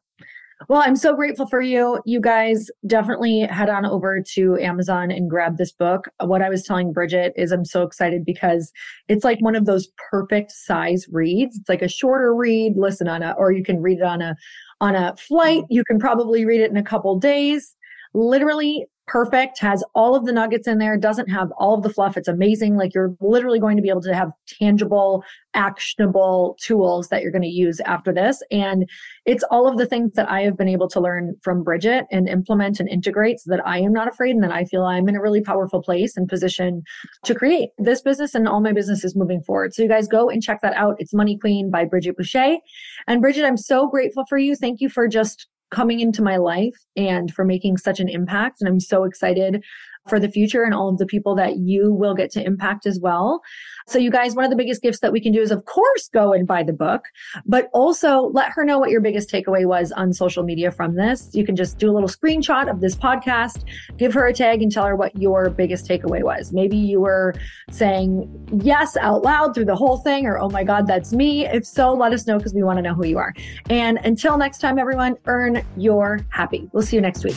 Well, 0.68 0.82
I'm 0.82 0.96
so 0.96 1.14
grateful 1.14 1.46
for 1.46 1.60
you. 1.60 2.00
You 2.06 2.18
guys 2.20 2.70
definitely 2.86 3.40
head 3.40 3.68
on 3.68 3.84
over 3.84 4.22
to 4.34 4.56
Amazon 4.58 5.10
and 5.10 5.28
grab 5.28 5.58
this 5.58 5.70
book. 5.70 6.08
What 6.24 6.40
I 6.40 6.48
was 6.48 6.62
telling 6.62 6.94
Bridgette 6.94 7.32
is 7.36 7.52
I'm 7.52 7.64
so 7.64 7.82
excited 7.82 8.24
because 8.24 8.72
it's 9.08 9.22
like 9.22 9.38
one 9.40 9.54
of 9.54 9.66
those 9.66 9.88
perfect 10.10 10.52
size 10.52 11.06
reads. 11.12 11.58
It's 11.58 11.68
like 11.68 11.82
a 11.82 11.88
shorter 11.88 12.34
read, 12.34 12.72
listen 12.76 13.06
on 13.06 13.22
a, 13.22 13.32
or 13.32 13.52
you 13.52 13.62
can 13.62 13.82
read 13.82 13.98
it 13.98 14.04
on 14.04 14.22
a, 14.22 14.34
on 14.80 14.96
a 14.96 15.14
flight. 15.16 15.64
Mm-hmm. 15.64 15.74
You 15.74 15.84
can 15.84 15.98
probably 15.98 16.46
read 16.46 16.62
it 16.62 16.70
in 16.70 16.78
a 16.78 16.82
couple 16.82 17.18
days. 17.18 17.74
Literally 18.14 18.86
perfect, 19.06 19.58
has 19.60 19.84
all 19.94 20.16
of 20.16 20.24
the 20.24 20.32
nuggets 20.32 20.66
in 20.66 20.78
there, 20.78 20.96
doesn't 20.96 21.28
have 21.28 21.50
all 21.58 21.74
of 21.74 21.82
the 21.82 21.90
fluff. 21.90 22.16
It's 22.16 22.28
amazing. 22.28 22.76
Like 22.76 22.92
you're 22.92 23.14
literally 23.20 23.60
going 23.60 23.76
to 23.76 23.82
be 23.82 23.88
able 23.88 24.02
to 24.02 24.14
have 24.14 24.30
tangible, 24.46 25.22
actionable 25.54 26.56
tools 26.60 27.08
that 27.08 27.22
you're 27.22 27.30
going 27.30 27.42
to 27.42 27.48
use 27.48 27.80
after 27.80 28.12
this. 28.12 28.42
And 28.50 28.88
it's 29.24 29.44
all 29.44 29.68
of 29.68 29.78
the 29.78 29.86
things 29.86 30.12
that 30.14 30.28
I 30.28 30.42
have 30.42 30.56
been 30.56 30.68
able 30.68 30.88
to 30.88 31.00
learn 31.00 31.34
from 31.42 31.64
Bridgette 31.64 32.06
and 32.10 32.28
implement 32.28 32.80
and 32.80 32.88
integrate 32.88 33.40
so 33.40 33.50
that 33.50 33.66
I 33.66 33.78
am 33.78 33.92
not 33.92 34.08
afraid 34.08 34.34
and 34.34 34.42
that 34.42 34.52
I 34.52 34.64
feel 34.64 34.82
I'm 34.82 35.08
in 35.08 35.16
a 35.16 35.22
really 35.22 35.40
powerful 35.40 35.82
place 35.82 36.16
and 36.16 36.28
position 36.28 36.82
to 37.24 37.34
create 37.34 37.70
this 37.78 38.02
business 38.02 38.34
and 38.34 38.48
all 38.48 38.60
my 38.60 38.72
businesses 38.72 39.14
moving 39.14 39.42
forward. 39.42 39.72
So 39.72 39.82
you 39.82 39.88
guys 39.88 40.08
go 40.08 40.28
and 40.28 40.42
check 40.42 40.60
that 40.62 40.74
out. 40.74 40.96
It's 40.98 41.14
Money 41.14 41.38
Queen 41.38 41.70
by 41.70 41.84
Bridgette 41.84 42.16
Boucha. 42.20 42.58
And 43.06 43.22
Bridgette, 43.22 43.46
I'm 43.46 43.56
so 43.56 43.88
grateful 43.88 44.24
for 44.28 44.38
you. 44.38 44.56
Thank 44.56 44.80
you 44.80 44.88
for 44.88 45.06
just 45.06 45.46
coming 45.70 46.00
into 46.00 46.22
my 46.22 46.36
life 46.36 46.76
and 46.96 47.32
for 47.32 47.44
making 47.44 47.76
such 47.76 48.00
an 48.00 48.08
impact. 48.08 48.60
And 48.60 48.68
I'm 48.68 48.80
so 48.80 49.04
excited 49.04 49.64
for 50.08 50.20
the 50.20 50.28
future 50.28 50.62
and 50.62 50.74
all 50.74 50.88
of 50.88 50.98
the 50.98 51.06
people 51.06 51.34
that 51.36 51.58
you 51.58 51.92
will 51.92 52.14
get 52.14 52.30
to 52.32 52.44
impact 52.44 52.86
as 52.86 52.98
well. 53.00 53.42
So, 53.88 53.98
you 53.98 54.10
guys, 54.10 54.34
one 54.34 54.44
of 54.44 54.50
the 54.50 54.56
biggest 54.56 54.82
gifts 54.82 55.00
that 55.00 55.12
we 55.12 55.20
can 55.20 55.32
do 55.32 55.40
is, 55.40 55.50
of 55.50 55.64
course, 55.64 56.08
go 56.12 56.32
and 56.32 56.46
buy 56.46 56.64
the 56.64 56.72
book, 56.72 57.04
but 57.44 57.70
also 57.72 58.30
let 58.32 58.50
her 58.52 58.64
know 58.64 58.78
what 58.78 58.90
your 58.90 59.00
biggest 59.00 59.30
takeaway 59.30 59.64
was 59.64 59.92
on 59.92 60.12
social 60.12 60.42
media 60.42 60.72
from 60.72 60.96
this. 60.96 61.30
You 61.34 61.44
can 61.44 61.54
just 61.54 61.78
do 61.78 61.90
a 61.90 61.92
little 61.92 62.08
screenshot 62.08 62.68
of 62.68 62.80
this 62.80 62.96
podcast, 62.96 63.64
give 63.96 64.12
her 64.14 64.26
a 64.26 64.32
tag, 64.32 64.62
and 64.62 64.72
tell 64.72 64.86
her 64.86 64.96
what 64.96 65.16
your 65.16 65.50
biggest 65.50 65.86
takeaway 65.86 66.22
was. 66.22 66.52
Maybe 66.52 66.76
you 66.76 67.00
were 67.00 67.34
saying 67.70 68.28
yes 68.62 68.96
out 68.96 69.22
loud 69.22 69.54
through 69.54 69.66
the 69.66 69.76
whole 69.76 69.98
thing, 69.98 70.26
or 70.26 70.38
oh 70.38 70.48
my 70.50 70.64
God, 70.64 70.86
that's 70.86 71.12
me. 71.12 71.46
If 71.46 71.64
so, 71.64 71.92
let 71.92 72.12
us 72.12 72.26
know 72.26 72.38
because 72.38 72.54
we 72.54 72.62
want 72.62 72.78
to 72.78 72.82
know 72.82 72.94
who 72.94 73.06
you 73.06 73.18
are. 73.18 73.34
And 73.70 73.98
until 74.04 74.36
next 74.36 74.58
time, 74.58 74.78
everyone, 74.78 75.16
earn 75.26 75.64
your 75.76 76.20
happy. 76.30 76.68
We'll 76.72 76.82
see 76.82 76.96
you 76.96 77.02
next 77.02 77.24
week. 77.24 77.36